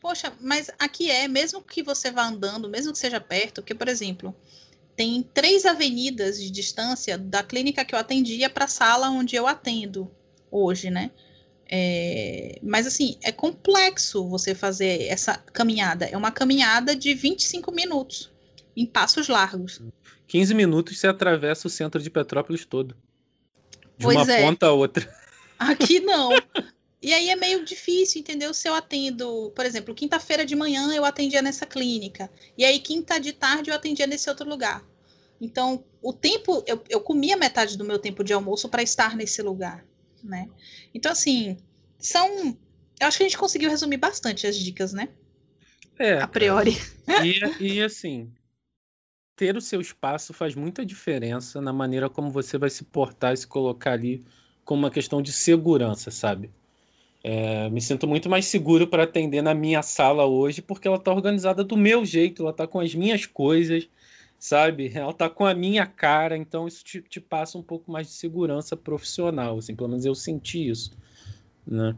[0.00, 3.88] Poxa, mas aqui é, mesmo que você vá andando, mesmo que seja perto, que, por
[3.88, 4.34] exemplo,
[4.94, 9.46] tem três avenidas de distância da clínica que eu atendia para a sala onde eu
[9.46, 10.10] atendo
[10.50, 11.10] hoje, né?
[11.68, 16.06] É, mas assim, é complexo você fazer essa caminhada.
[16.06, 18.32] É uma caminhada de 25 minutos
[18.76, 19.80] em passos largos.
[20.28, 22.96] 15 minutos você atravessa o centro de Petrópolis todo.
[23.96, 24.42] De pois uma é.
[24.42, 25.12] ponta a outra.
[25.58, 26.30] Aqui não.
[27.02, 28.52] E aí é meio difícil, entendeu?
[28.52, 32.30] Se eu atendo, por exemplo, quinta-feira de manhã eu atendia nessa clínica.
[32.56, 34.84] E aí quinta de tarde eu atendia nesse outro lugar.
[35.40, 39.42] Então, o tempo, eu, eu comia metade do meu tempo de almoço para estar nesse
[39.42, 39.84] lugar,
[40.26, 40.48] né?
[40.94, 41.56] Então, assim,
[41.98, 42.56] são.
[43.00, 45.08] Eu acho que a gente conseguiu resumir bastante as dicas, né?
[45.98, 46.18] É.
[46.18, 46.76] A priori.
[47.22, 48.30] E, e assim,
[49.36, 53.36] ter o seu espaço faz muita diferença na maneira como você vai se portar e
[53.36, 54.24] se colocar ali
[54.64, 56.50] como uma questão de segurança, sabe?
[57.22, 61.12] É, me sinto muito mais seguro para atender na minha sala hoje, porque ela está
[61.12, 63.88] organizada do meu jeito, ela está com as minhas coisas,
[64.38, 64.90] sabe?
[64.94, 68.12] Ela está com a minha cara, então isso te, te, passa um pouco mais de
[68.14, 70.92] segurança profissional, assim, pelo menos eu senti isso,
[71.66, 71.96] né?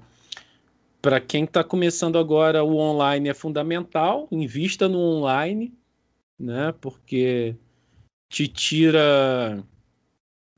[1.00, 5.72] Para quem está começando agora, o online é fundamental, invista no online,
[6.38, 6.74] né?
[6.80, 7.54] Porque
[8.28, 9.62] te tira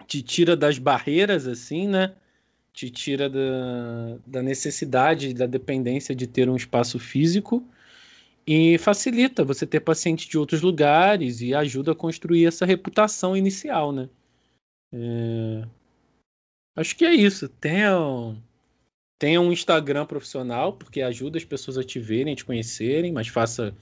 [0.06, 2.14] te tira das barreiras assim, né?
[2.72, 7.64] Te tira da, da necessidade, da dependência de ter um espaço físico
[8.52, 13.92] e facilita você ter pacientes de outros lugares e ajuda a construir essa reputação inicial,
[13.92, 14.08] né?
[14.92, 15.68] É...
[16.74, 17.48] Acho que é isso.
[17.48, 18.36] Tenha um,
[19.20, 23.28] tenha um Instagram profissional, porque ajuda as pessoas a te verem, a te conhecerem, mas
[23.28, 23.72] faça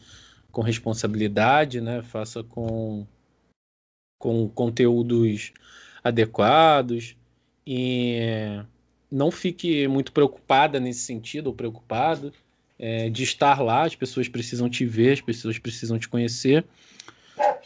[0.52, 2.02] com responsabilidade, né?
[2.02, 3.06] Faça com,
[4.18, 5.50] com conteúdos
[6.04, 7.16] adequados
[7.66, 8.18] e
[9.10, 12.34] não fique muito preocupada nesse sentido ou preocupado
[12.78, 13.84] é, de estar lá.
[13.84, 16.64] As pessoas precisam te ver, as pessoas precisam te conhecer.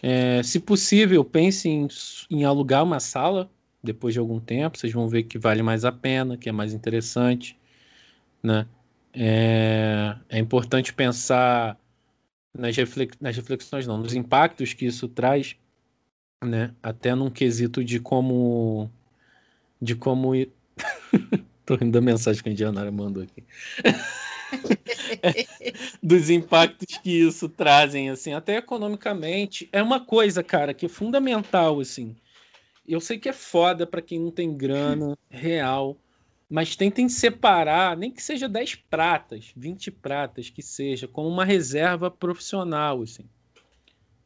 [0.03, 1.87] É, se possível, pense em,
[2.31, 3.51] em alugar uma sala
[3.83, 4.79] depois de algum tempo.
[4.79, 7.57] Vocês vão ver que vale mais a pena, que é mais interessante,
[8.43, 8.67] né?
[9.15, 11.79] É, é importante pensar
[12.57, 15.57] nas, reflex, nas reflexões, não, nos impactos que isso traz,
[16.43, 16.75] né?
[16.83, 18.91] Até num quesito de como.
[19.81, 20.33] De como.
[21.65, 23.45] Tô rindo da mensagem que a Indianara mandou aqui.
[26.03, 29.69] dos impactos que isso trazem, assim, até economicamente.
[29.73, 32.17] É uma coisa, cara, que é fundamental, assim.
[32.87, 35.97] Eu sei que é foda para quem não tem grana real,
[36.51, 42.11] mas tentem separar, nem que seja 10 pratas, 20 pratas que seja, como uma reserva
[42.11, 43.25] profissional, assim,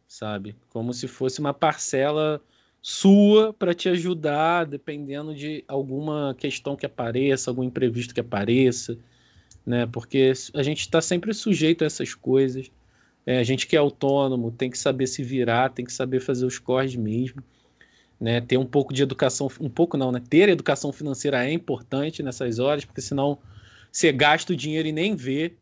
[0.09, 0.57] sabe?
[0.71, 2.43] Como se fosse uma parcela
[2.81, 8.99] sua para te ajudar, dependendo de alguma questão que apareça, algum imprevisto que apareça,
[9.67, 9.87] né?
[9.87, 12.71] Porque a gente está sempre sujeito a essas coisas.
[13.27, 16.47] É, a gente que é autônomo tem que saber se virar, tem que saber fazer
[16.47, 17.43] os corres mesmo
[18.21, 18.41] né?
[18.41, 20.23] Ter um pouco de educação, um pouco não, né?
[20.29, 23.39] Ter educação financeira é importante nessas horas, porque senão
[23.93, 25.55] você gasta o dinheiro e nem vê.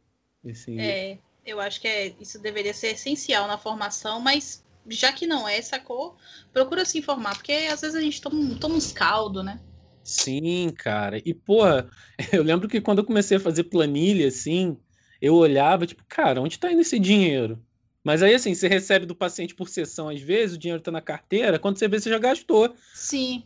[0.48, 5.26] Assim, é, eu acho que é, isso deveria ser essencial na formação, mas já que
[5.26, 6.16] não é, sacou?
[6.52, 9.60] Procura se informar, porque às vezes a gente toma, toma uns caldo, né?
[10.04, 11.20] Sim, cara.
[11.24, 11.88] E, porra,
[12.32, 14.78] eu lembro que quando eu comecei a fazer planilha, assim,
[15.20, 17.58] eu olhava, tipo, cara, onde tá indo esse dinheiro?
[18.04, 21.00] Mas aí, assim, você recebe do paciente por sessão, às vezes, o dinheiro tá na
[21.00, 22.76] carteira, quando você vê, você já gastou.
[22.92, 23.42] Sim.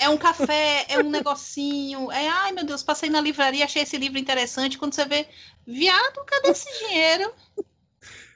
[0.00, 2.10] É um café, é um negocinho.
[2.10, 4.78] É, ai meu Deus, passei na livraria, achei esse livro interessante.
[4.78, 5.26] Quando você vê,
[5.66, 7.32] viado, cadê esse dinheiro?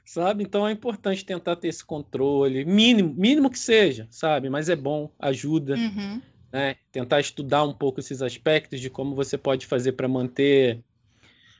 [0.05, 0.43] Sabe?
[0.43, 4.51] Então é importante tentar ter esse controle, mínimo, mínimo que seja, sabe?
[4.51, 5.75] Mas é bom, ajuda.
[5.77, 6.21] Uhum.
[6.53, 6.77] Né?
[6.91, 10.83] Tentar estudar um pouco esses aspectos de como você pode fazer para manter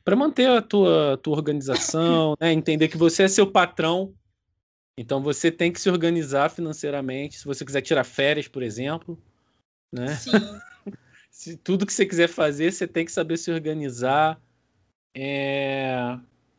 [0.05, 2.53] para manter a tua, tua organização, né?
[2.53, 4.15] entender que você é seu patrão,
[4.97, 7.39] então você tem que se organizar financeiramente.
[7.39, 9.19] Se você quiser tirar férias, por exemplo,
[9.93, 10.09] né?
[11.31, 14.39] Se tudo que você quiser fazer, você tem que saber se organizar.
[15.15, 16.19] É...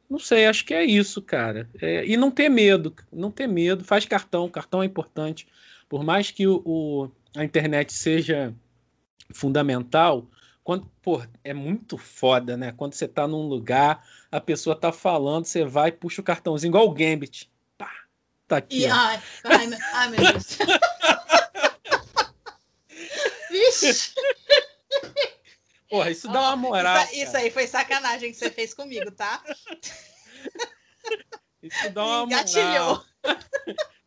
[0.10, 1.70] Não sei, acho que é isso, cara.
[1.80, 2.06] É...
[2.06, 3.84] E não ter medo, não ter medo.
[3.84, 5.48] Faz cartão, cartão é importante.
[5.92, 8.56] Por mais que o, o a internet seja
[9.34, 10.26] fundamental,
[10.64, 12.72] quando, pô, é muito foda, né?
[12.72, 14.02] Quando você tá num lugar,
[14.32, 17.52] a pessoa tá falando, você vai e puxa o cartãozinho, igual o Gambit.
[17.78, 17.92] Pá,
[18.48, 18.84] tá aqui.
[18.84, 20.58] E, ai, ai, ai, meu Deus.
[23.52, 24.14] Vixe.
[25.90, 27.04] Porra, isso dá uma moral.
[27.04, 29.44] Isso, isso, aí foi sacanagem que você fez comigo, tá?
[31.62, 33.06] Isso dá uma moral.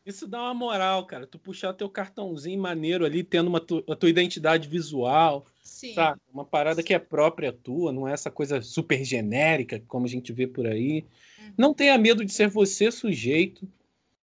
[0.04, 1.26] Isso dá uma moral, cara.
[1.26, 5.46] Tu puxar teu cartãozinho maneiro ali, tendo uma tu, a tua identidade visual.
[5.62, 5.94] Sim.
[5.94, 6.20] Sabe?
[6.32, 6.86] Uma parada Sim.
[6.86, 10.66] que é própria tua, não é essa coisa super genérica, como a gente vê por
[10.66, 11.04] aí.
[11.38, 11.54] Uhum.
[11.56, 13.66] Não tenha medo de ser você sujeito.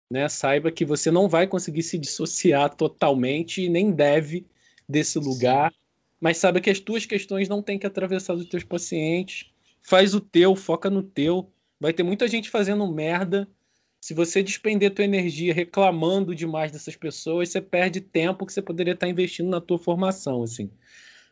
[0.09, 0.29] Né?
[0.29, 4.45] Saiba que você não vai conseguir se dissociar totalmente e nem deve
[4.87, 5.71] desse lugar.
[5.71, 5.77] Sim.
[6.21, 9.51] Mas saiba que as tuas questões não têm que atravessar os teus pacientes.
[9.81, 11.51] Faz o teu, foca no teu.
[11.79, 13.47] Vai ter muita gente fazendo merda
[14.03, 18.95] se você despender tua energia reclamando demais dessas pessoas, você perde tempo que você poderia
[18.95, 20.69] estar investindo na tua formação, assim.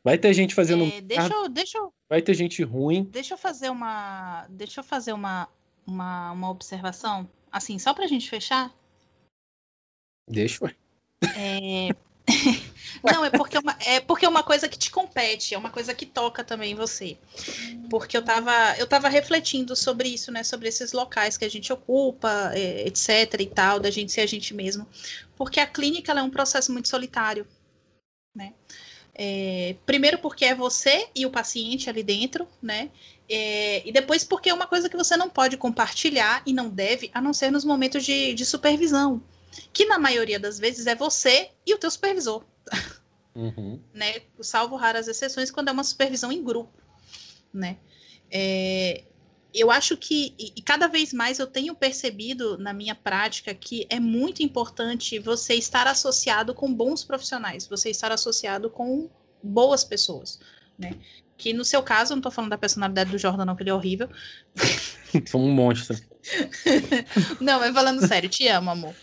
[0.02, 0.86] Vai ter gente fazendo.
[0.86, 3.04] É, deixa, eu, deixa eu, Vai ter gente ruim.
[3.04, 4.48] Deixa eu fazer uma.
[4.50, 5.50] Deixa eu fazer uma,
[5.86, 7.30] uma, uma observação.
[7.52, 8.74] Assim, só pra gente fechar.
[10.30, 10.74] Deixa, ué.
[11.38, 11.90] É,
[13.04, 15.70] Não, é porque, é uma, é porque é uma coisa que te compete, é uma
[15.70, 17.18] coisa que toca também você.
[17.90, 20.44] Porque eu tava, eu tava refletindo sobre isso, né?
[20.44, 23.40] Sobre esses locais que a gente ocupa, é, etc.
[23.40, 24.88] e tal, da gente ser a gente mesmo.
[25.36, 27.48] Porque a clínica é um processo muito solitário,
[28.36, 28.54] né?
[29.14, 32.92] É, primeiro porque é você e o paciente ali dentro, né?
[33.28, 37.10] É, e depois porque é uma coisa que você não pode compartilhar e não deve,
[37.14, 39.22] a não ser nos momentos de, de supervisão
[39.74, 42.44] que na maioria das vezes é você e o teu supervisor.
[43.34, 43.80] Uhum.
[43.94, 44.16] né?
[44.42, 46.78] Salvo raras exceções quando é uma supervisão em grupo,
[47.54, 47.78] né?
[48.30, 49.04] É,
[49.54, 54.00] eu acho que e cada vez mais eu tenho percebido na minha prática que é
[54.00, 59.10] muito importante você estar associado com bons profissionais, você estar associado com
[59.44, 60.40] boas pessoas,
[60.78, 60.96] né?
[61.38, 63.72] Que no seu caso, eu não tô falando da personalidade do Jordan, não, que ele
[63.72, 64.10] é horrível.
[65.28, 65.98] Foi um monstro.
[67.42, 68.94] não, mas falando sério, te amo, amor.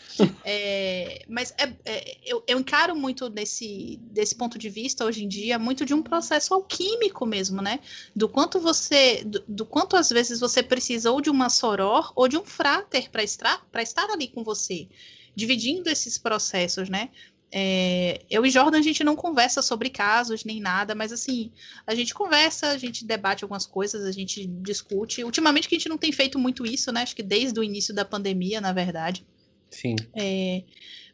[0.44, 5.28] É, mas é, é, eu, eu, encaro muito desse, desse ponto de vista hoje em
[5.28, 7.80] dia, muito de um processo alquímico mesmo, né?
[8.14, 12.28] Do quanto você, do, do quanto às vezes você precisa ou de uma soror ou
[12.28, 14.88] de um fráter para estar, estar ali com você,
[15.34, 17.10] dividindo esses processos, né?
[17.50, 21.50] É, eu e Jordan a gente não conversa sobre casos nem nada, mas assim,
[21.86, 25.24] a gente conversa, a gente debate algumas coisas, a gente discute.
[25.24, 27.02] Ultimamente que a gente não tem feito muito isso, né?
[27.02, 29.26] Acho que desde o início da pandemia, na verdade.
[29.70, 29.96] Sim.
[30.14, 30.64] É,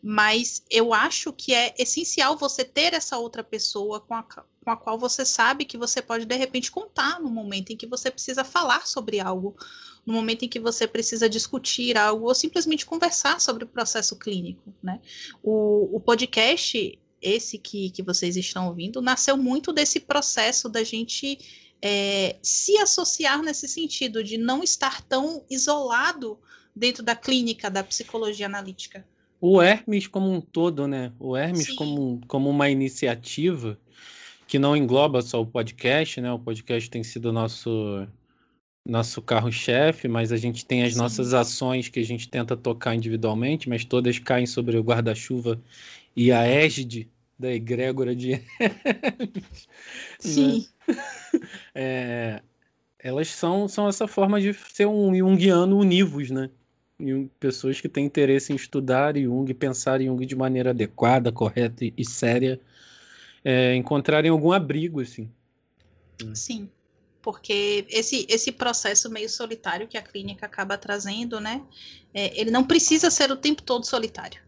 [0.02, 4.76] mas eu acho que é essencial você ter essa outra pessoa com a, com a
[4.76, 8.44] qual você sabe que você pode, de repente, contar no momento em que você precisa
[8.44, 9.56] falar sobre algo,
[10.04, 14.74] no momento em que você precisa discutir algo, ou simplesmente conversar sobre o processo clínico.
[14.82, 15.00] Né?
[15.42, 21.38] O, o podcast, esse que, que vocês estão ouvindo, nasceu muito desse processo da gente.
[21.86, 26.38] É, se associar nesse sentido de não estar tão isolado
[26.74, 29.04] dentro da clínica da psicologia analítica.
[29.40, 31.12] O Hermes como um todo, né?
[31.18, 33.78] O Hermes como, como uma iniciativa
[34.46, 36.32] que não engloba só o podcast, né?
[36.32, 38.06] O podcast tem sido nosso
[38.86, 40.98] nosso carro-chefe, mas a gente tem as Sim.
[40.98, 45.58] nossas ações que a gente tenta tocar individualmente, mas todas caem sobre o guarda-chuva
[46.14, 48.42] e a égide da egrégora de
[50.20, 50.66] Sim.
[51.74, 52.42] É,
[52.98, 56.50] elas são, são essa forma de ser um junguiano univos, né?
[56.98, 61.84] Jung, pessoas que têm interesse em estudar Jung, pensar em Jung de maneira adequada, correta
[61.84, 62.60] e, séria,
[63.44, 65.30] é, encontrarem algum abrigo, assim.
[66.32, 66.70] Sim.
[67.20, 71.62] porque esse, esse processo meio solitário que a clínica acaba trazendo, né,
[72.12, 74.40] é, ele não precisa ser o tempo todo solitário,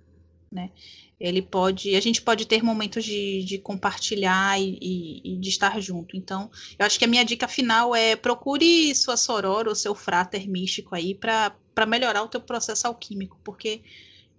[0.51, 0.71] né?
[1.19, 5.81] Ele pode, a gente pode ter momentos de, de compartilhar e, e, e, de estar
[5.81, 6.15] junto.
[6.15, 10.47] Então, eu acho que a minha dica final é procure sua soror ou seu frater
[10.47, 13.83] místico aí para melhorar o teu processo alquímico, porque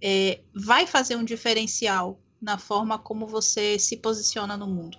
[0.01, 4.97] é, vai fazer um diferencial na forma como você se posiciona no mundo.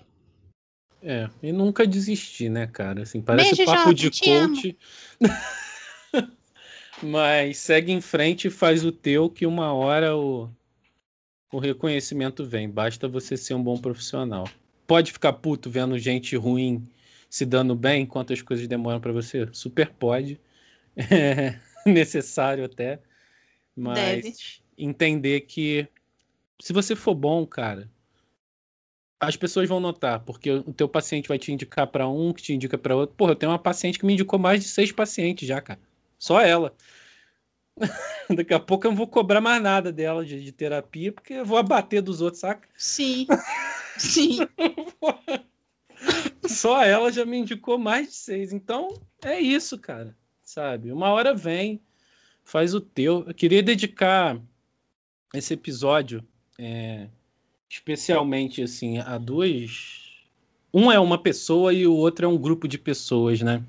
[1.02, 3.02] É, e nunca desistir, né, cara?
[3.02, 4.77] Assim, parece Beijo, papo de coach.
[7.02, 10.51] Mas segue em frente e faz o teu que uma hora o,
[11.52, 12.69] o reconhecimento vem.
[12.69, 14.48] Basta você ser um bom profissional.
[14.86, 16.82] Pode ficar puto vendo gente ruim
[17.31, 19.48] se dando bem enquanto as coisas demoram para você?
[19.52, 20.40] Super pode.
[20.97, 21.59] É
[21.93, 23.01] necessário até.
[23.74, 24.35] Mas Deve.
[24.77, 25.86] entender que
[26.60, 27.89] se você for bom, cara,
[29.20, 32.52] as pessoas vão notar, porque o teu paciente vai te indicar para um, que te
[32.52, 33.15] indica para outro.
[33.16, 35.81] Porra, eu tenho uma paciente que me indicou mais de seis pacientes já, cara.
[36.19, 36.74] Só ela.
[38.35, 41.44] Daqui a pouco eu não vou cobrar mais nada dela de, de terapia, porque eu
[41.44, 42.69] vou abater dos outros, saca?
[42.77, 43.27] Sim.
[43.98, 44.39] Sim.
[46.47, 48.52] Só ela já me indicou mais de seis.
[48.52, 48.89] Então,
[49.24, 50.16] é isso, cara.
[50.48, 50.90] Sabe?
[50.90, 51.78] Uma hora vem,
[52.42, 53.22] faz o teu.
[53.26, 54.40] Eu queria dedicar
[55.34, 56.24] esse episódio
[56.58, 57.06] é,
[57.68, 60.24] especialmente assim a duas.
[60.72, 63.62] Um é uma pessoa e o outro é um grupo de pessoas, né?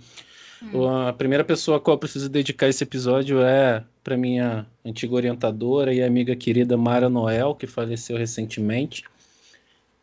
[0.64, 0.88] Hum.
[0.88, 5.93] A primeira pessoa a qual eu preciso dedicar esse episódio é para minha antiga orientadora
[5.93, 9.03] e amiga querida Mara Noel, que faleceu recentemente,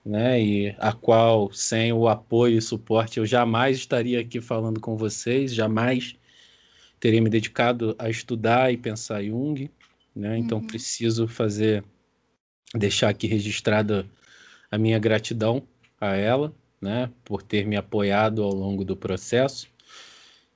[0.04, 0.38] né?
[0.42, 5.54] E a qual, sem o apoio e suporte, eu jamais estaria aqui falando com vocês,
[5.54, 6.14] jamais
[6.98, 9.70] teria me dedicado a estudar e pensar Jung,
[10.14, 10.38] né?
[10.38, 10.66] Então uhum.
[10.66, 11.84] preciso fazer
[12.74, 14.06] deixar aqui registrada
[14.70, 15.62] a minha gratidão
[16.00, 19.68] a ela, né, por ter me apoiado ao longo do processo.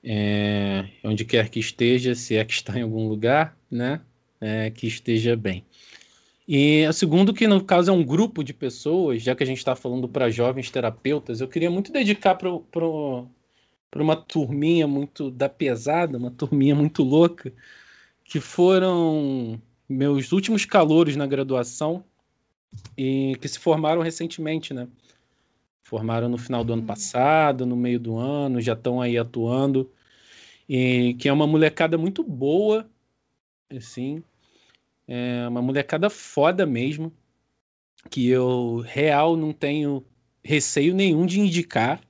[0.03, 4.01] É, onde quer que esteja, se é que está em algum lugar, né,
[4.39, 5.63] é, que esteja bem.
[6.47, 9.59] E o segundo, que no caso é um grupo de pessoas, já que a gente
[9.59, 12.49] está falando para jovens terapeutas, eu queria muito dedicar para
[13.99, 17.51] uma turminha muito da pesada, uma turminha muito louca,
[18.23, 22.03] que foram meus últimos calouros na graduação
[22.97, 24.87] e que se formaram recentemente, né?
[25.83, 26.87] Formaram no final do ano uhum.
[26.87, 29.91] passado, no meio do ano, já estão aí atuando.
[30.69, 32.89] E que é uma molecada muito boa,
[33.69, 34.23] assim.
[35.05, 37.11] É uma molecada foda mesmo.
[38.09, 40.03] Que eu, real, não tenho
[40.43, 42.01] receio nenhum de indicar,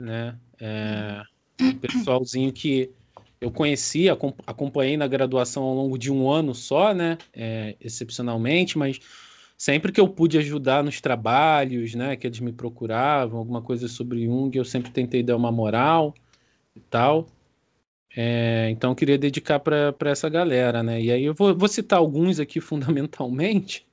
[0.00, 0.38] né?
[0.66, 1.22] É,
[1.60, 2.90] um pessoalzinho que
[3.38, 4.06] eu conheci,
[4.46, 7.18] acompanhei na graduação ao longo de um ano só, né?
[7.34, 8.98] É, excepcionalmente, mas
[9.58, 12.16] sempre que eu pude ajudar nos trabalhos, né?
[12.16, 16.14] Que eles me procuravam, alguma coisa sobre Jung, eu sempre tentei dar uma moral
[16.74, 17.26] e tal.
[18.16, 20.98] É, então eu queria dedicar para essa galera, né?
[21.02, 23.86] E aí eu vou, vou citar alguns aqui fundamentalmente,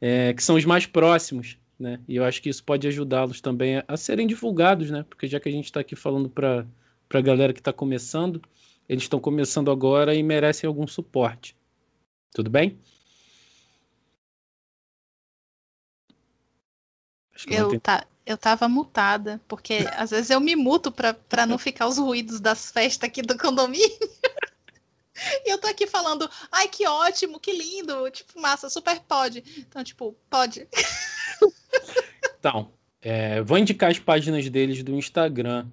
[0.00, 2.00] é, que são os mais próximos, né?
[2.08, 5.04] E eu acho que isso pode ajudá-los também a, a, serem divulgados, né?
[5.08, 6.66] Porque já que a gente está aqui falando para
[7.10, 8.40] a galera que está começando,
[8.88, 11.56] eles estão começando agora e merecem algum suporte.
[12.32, 12.78] Tudo bem?
[17.46, 21.98] Eu, tá, eu tava mutada, porque às vezes eu me muto para não ficar os
[21.98, 23.86] ruídos das festas aqui do condomínio.
[25.44, 29.44] e eu tô aqui falando, ai, que ótimo, que lindo, tipo, massa, super pode.
[29.58, 30.66] Então, tipo, pode.
[32.38, 35.66] então, é, vou indicar as páginas deles do Instagram,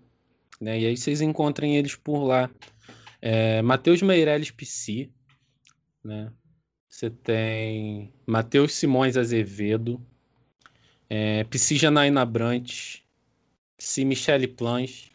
[0.59, 0.79] né?
[0.79, 2.49] E aí vocês encontrem eles por lá
[3.21, 5.09] é, Matheus Meirelles Psi,
[6.03, 6.31] né?
[6.89, 9.99] Você tem Matheus Simões Azevedo,
[11.09, 12.99] é, Psi Janaína Brant,
[13.77, 15.11] Psi Michele Planche,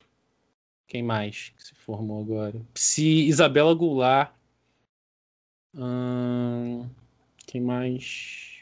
[0.87, 2.61] quem mais que se formou agora?
[2.75, 4.33] Psi Isabela Goulart,
[5.77, 6.89] hum,
[7.47, 8.58] quem mais?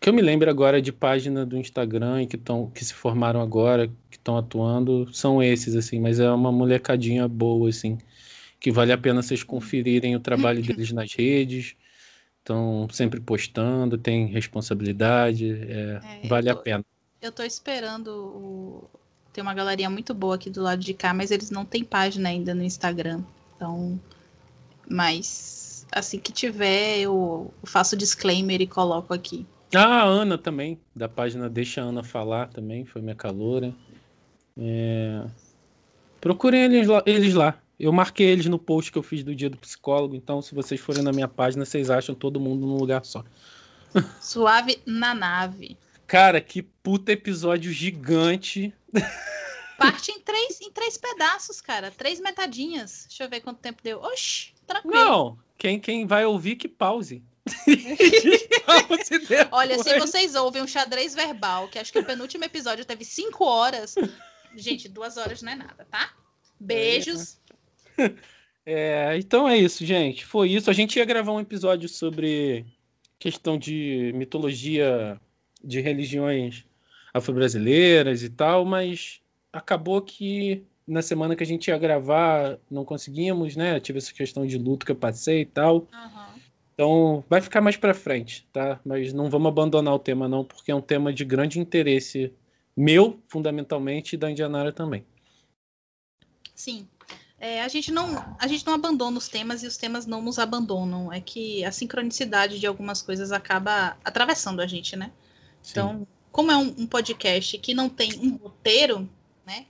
[0.00, 3.88] Que eu me lembro agora de página do Instagram que, tão, que se formaram agora,
[4.10, 7.98] que estão atuando, são esses, assim, mas é uma molecadinha boa, assim,
[8.60, 11.74] que vale a pena vocês conferirem o trabalho deles nas redes,
[12.38, 16.84] estão sempre postando, tem responsabilidade, é, é, vale tô, a pena.
[17.20, 18.90] Eu tô esperando o...
[19.32, 22.28] Tem uma galeria muito boa aqui do lado de cá, mas eles não têm página
[22.28, 23.22] ainda no Instagram.
[23.54, 24.00] Então,
[24.88, 29.46] mas assim que tiver, eu faço disclaimer e coloco aqui.
[29.74, 33.74] Ah, a Ana também, da página Deixa a Ana Falar também, foi minha caloura.
[34.56, 35.24] É...
[36.20, 37.60] Procurem eles lá, eles lá.
[37.78, 40.80] Eu marquei eles no post que eu fiz do dia do psicólogo, então se vocês
[40.80, 43.24] forem na minha página, vocês acham todo mundo num lugar só.
[44.20, 45.76] Suave na nave.
[46.06, 48.72] Cara, que puta episódio gigante.
[49.78, 51.90] Parte em três, em três pedaços, cara.
[51.90, 53.04] Três metadinhas.
[53.08, 54.00] Deixa eu ver quanto tempo deu.
[54.00, 54.94] Oxi, tranquilo.
[54.96, 57.22] Não, quem, quem vai ouvir que pause.
[59.50, 63.44] Olha, se vocês ouvem um xadrez verbal, que acho que o penúltimo episódio teve cinco
[63.44, 63.94] horas.
[64.56, 66.12] Gente, duas horas não é nada, tá?
[66.58, 67.38] Beijos.
[68.70, 70.26] É, então é isso, gente.
[70.26, 70.68] Foi isso.
[70.68, 72.66] A gente ia gravar um episódio sobre
[73.18, 75.18] questão de mitologia
[75.64, 76.66] de religiões
[77.12, 79.20] afro-brasileiras e tal, mas
[79.52, 83.80] acabou que na semana que a gente ia gravar não conseguimos, né?
[83.80, 85.88] Tive essa questão de luto que eu passei e tal.
[85.92, 86.37] Uhum.
[86.78, 88.78] Então vai ficar mais para frente, tá?
[88.84, 92.32] Mas não vamos abandonar o tema não, porque é um tema de grande interesse
[92.76, 95.04] meu, fundamentalmente, e da Indianara também.
[96.54, 96.86] Sim.
[97.40, 100.38] É, a, gente não, a gente não abandona os temas e os temas não nos
[100.38, 101.12] abandonam.
[101.12, 105.10] É que a sincronicidade de algumas coisas acaba atravessando a gente, né?
[105.60, 105.72] Sim.
[105.72, 109.10] Então, como é um, um, podcast que não tem um roteiro,
[109.44, 109.66] né?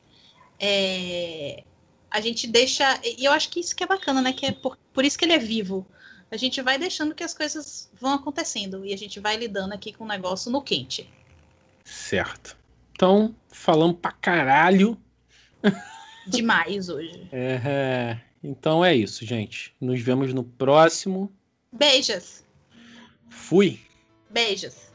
[0.60, 1.64] É,
[2.10, 3.00] a gente deixa.
[3.02, 4.34] E eu acho que isso que é bacana, né?
[4.34, 5.86] Que é por, por isso que ele é vivo.
[6.30, 9.92] A gente vai deixando que as coisas vão acontecendo e a gente vai lidando aqui
[9.92, 11.08] com o negócio no quente.
[11.84, 12.56] Certo.
[12.92, 14.98] Então, falamos pra caralho.
[16.26, 17.26] Demais hoje.
[17.32, 19.74] É, então é isso, gente.
[19.80, 21.32] Nos vemos no próximo.
[21.72, 22.44] Beijos.
[23.30, 23.80] Fui.
[24.28, 24.87] Beijos.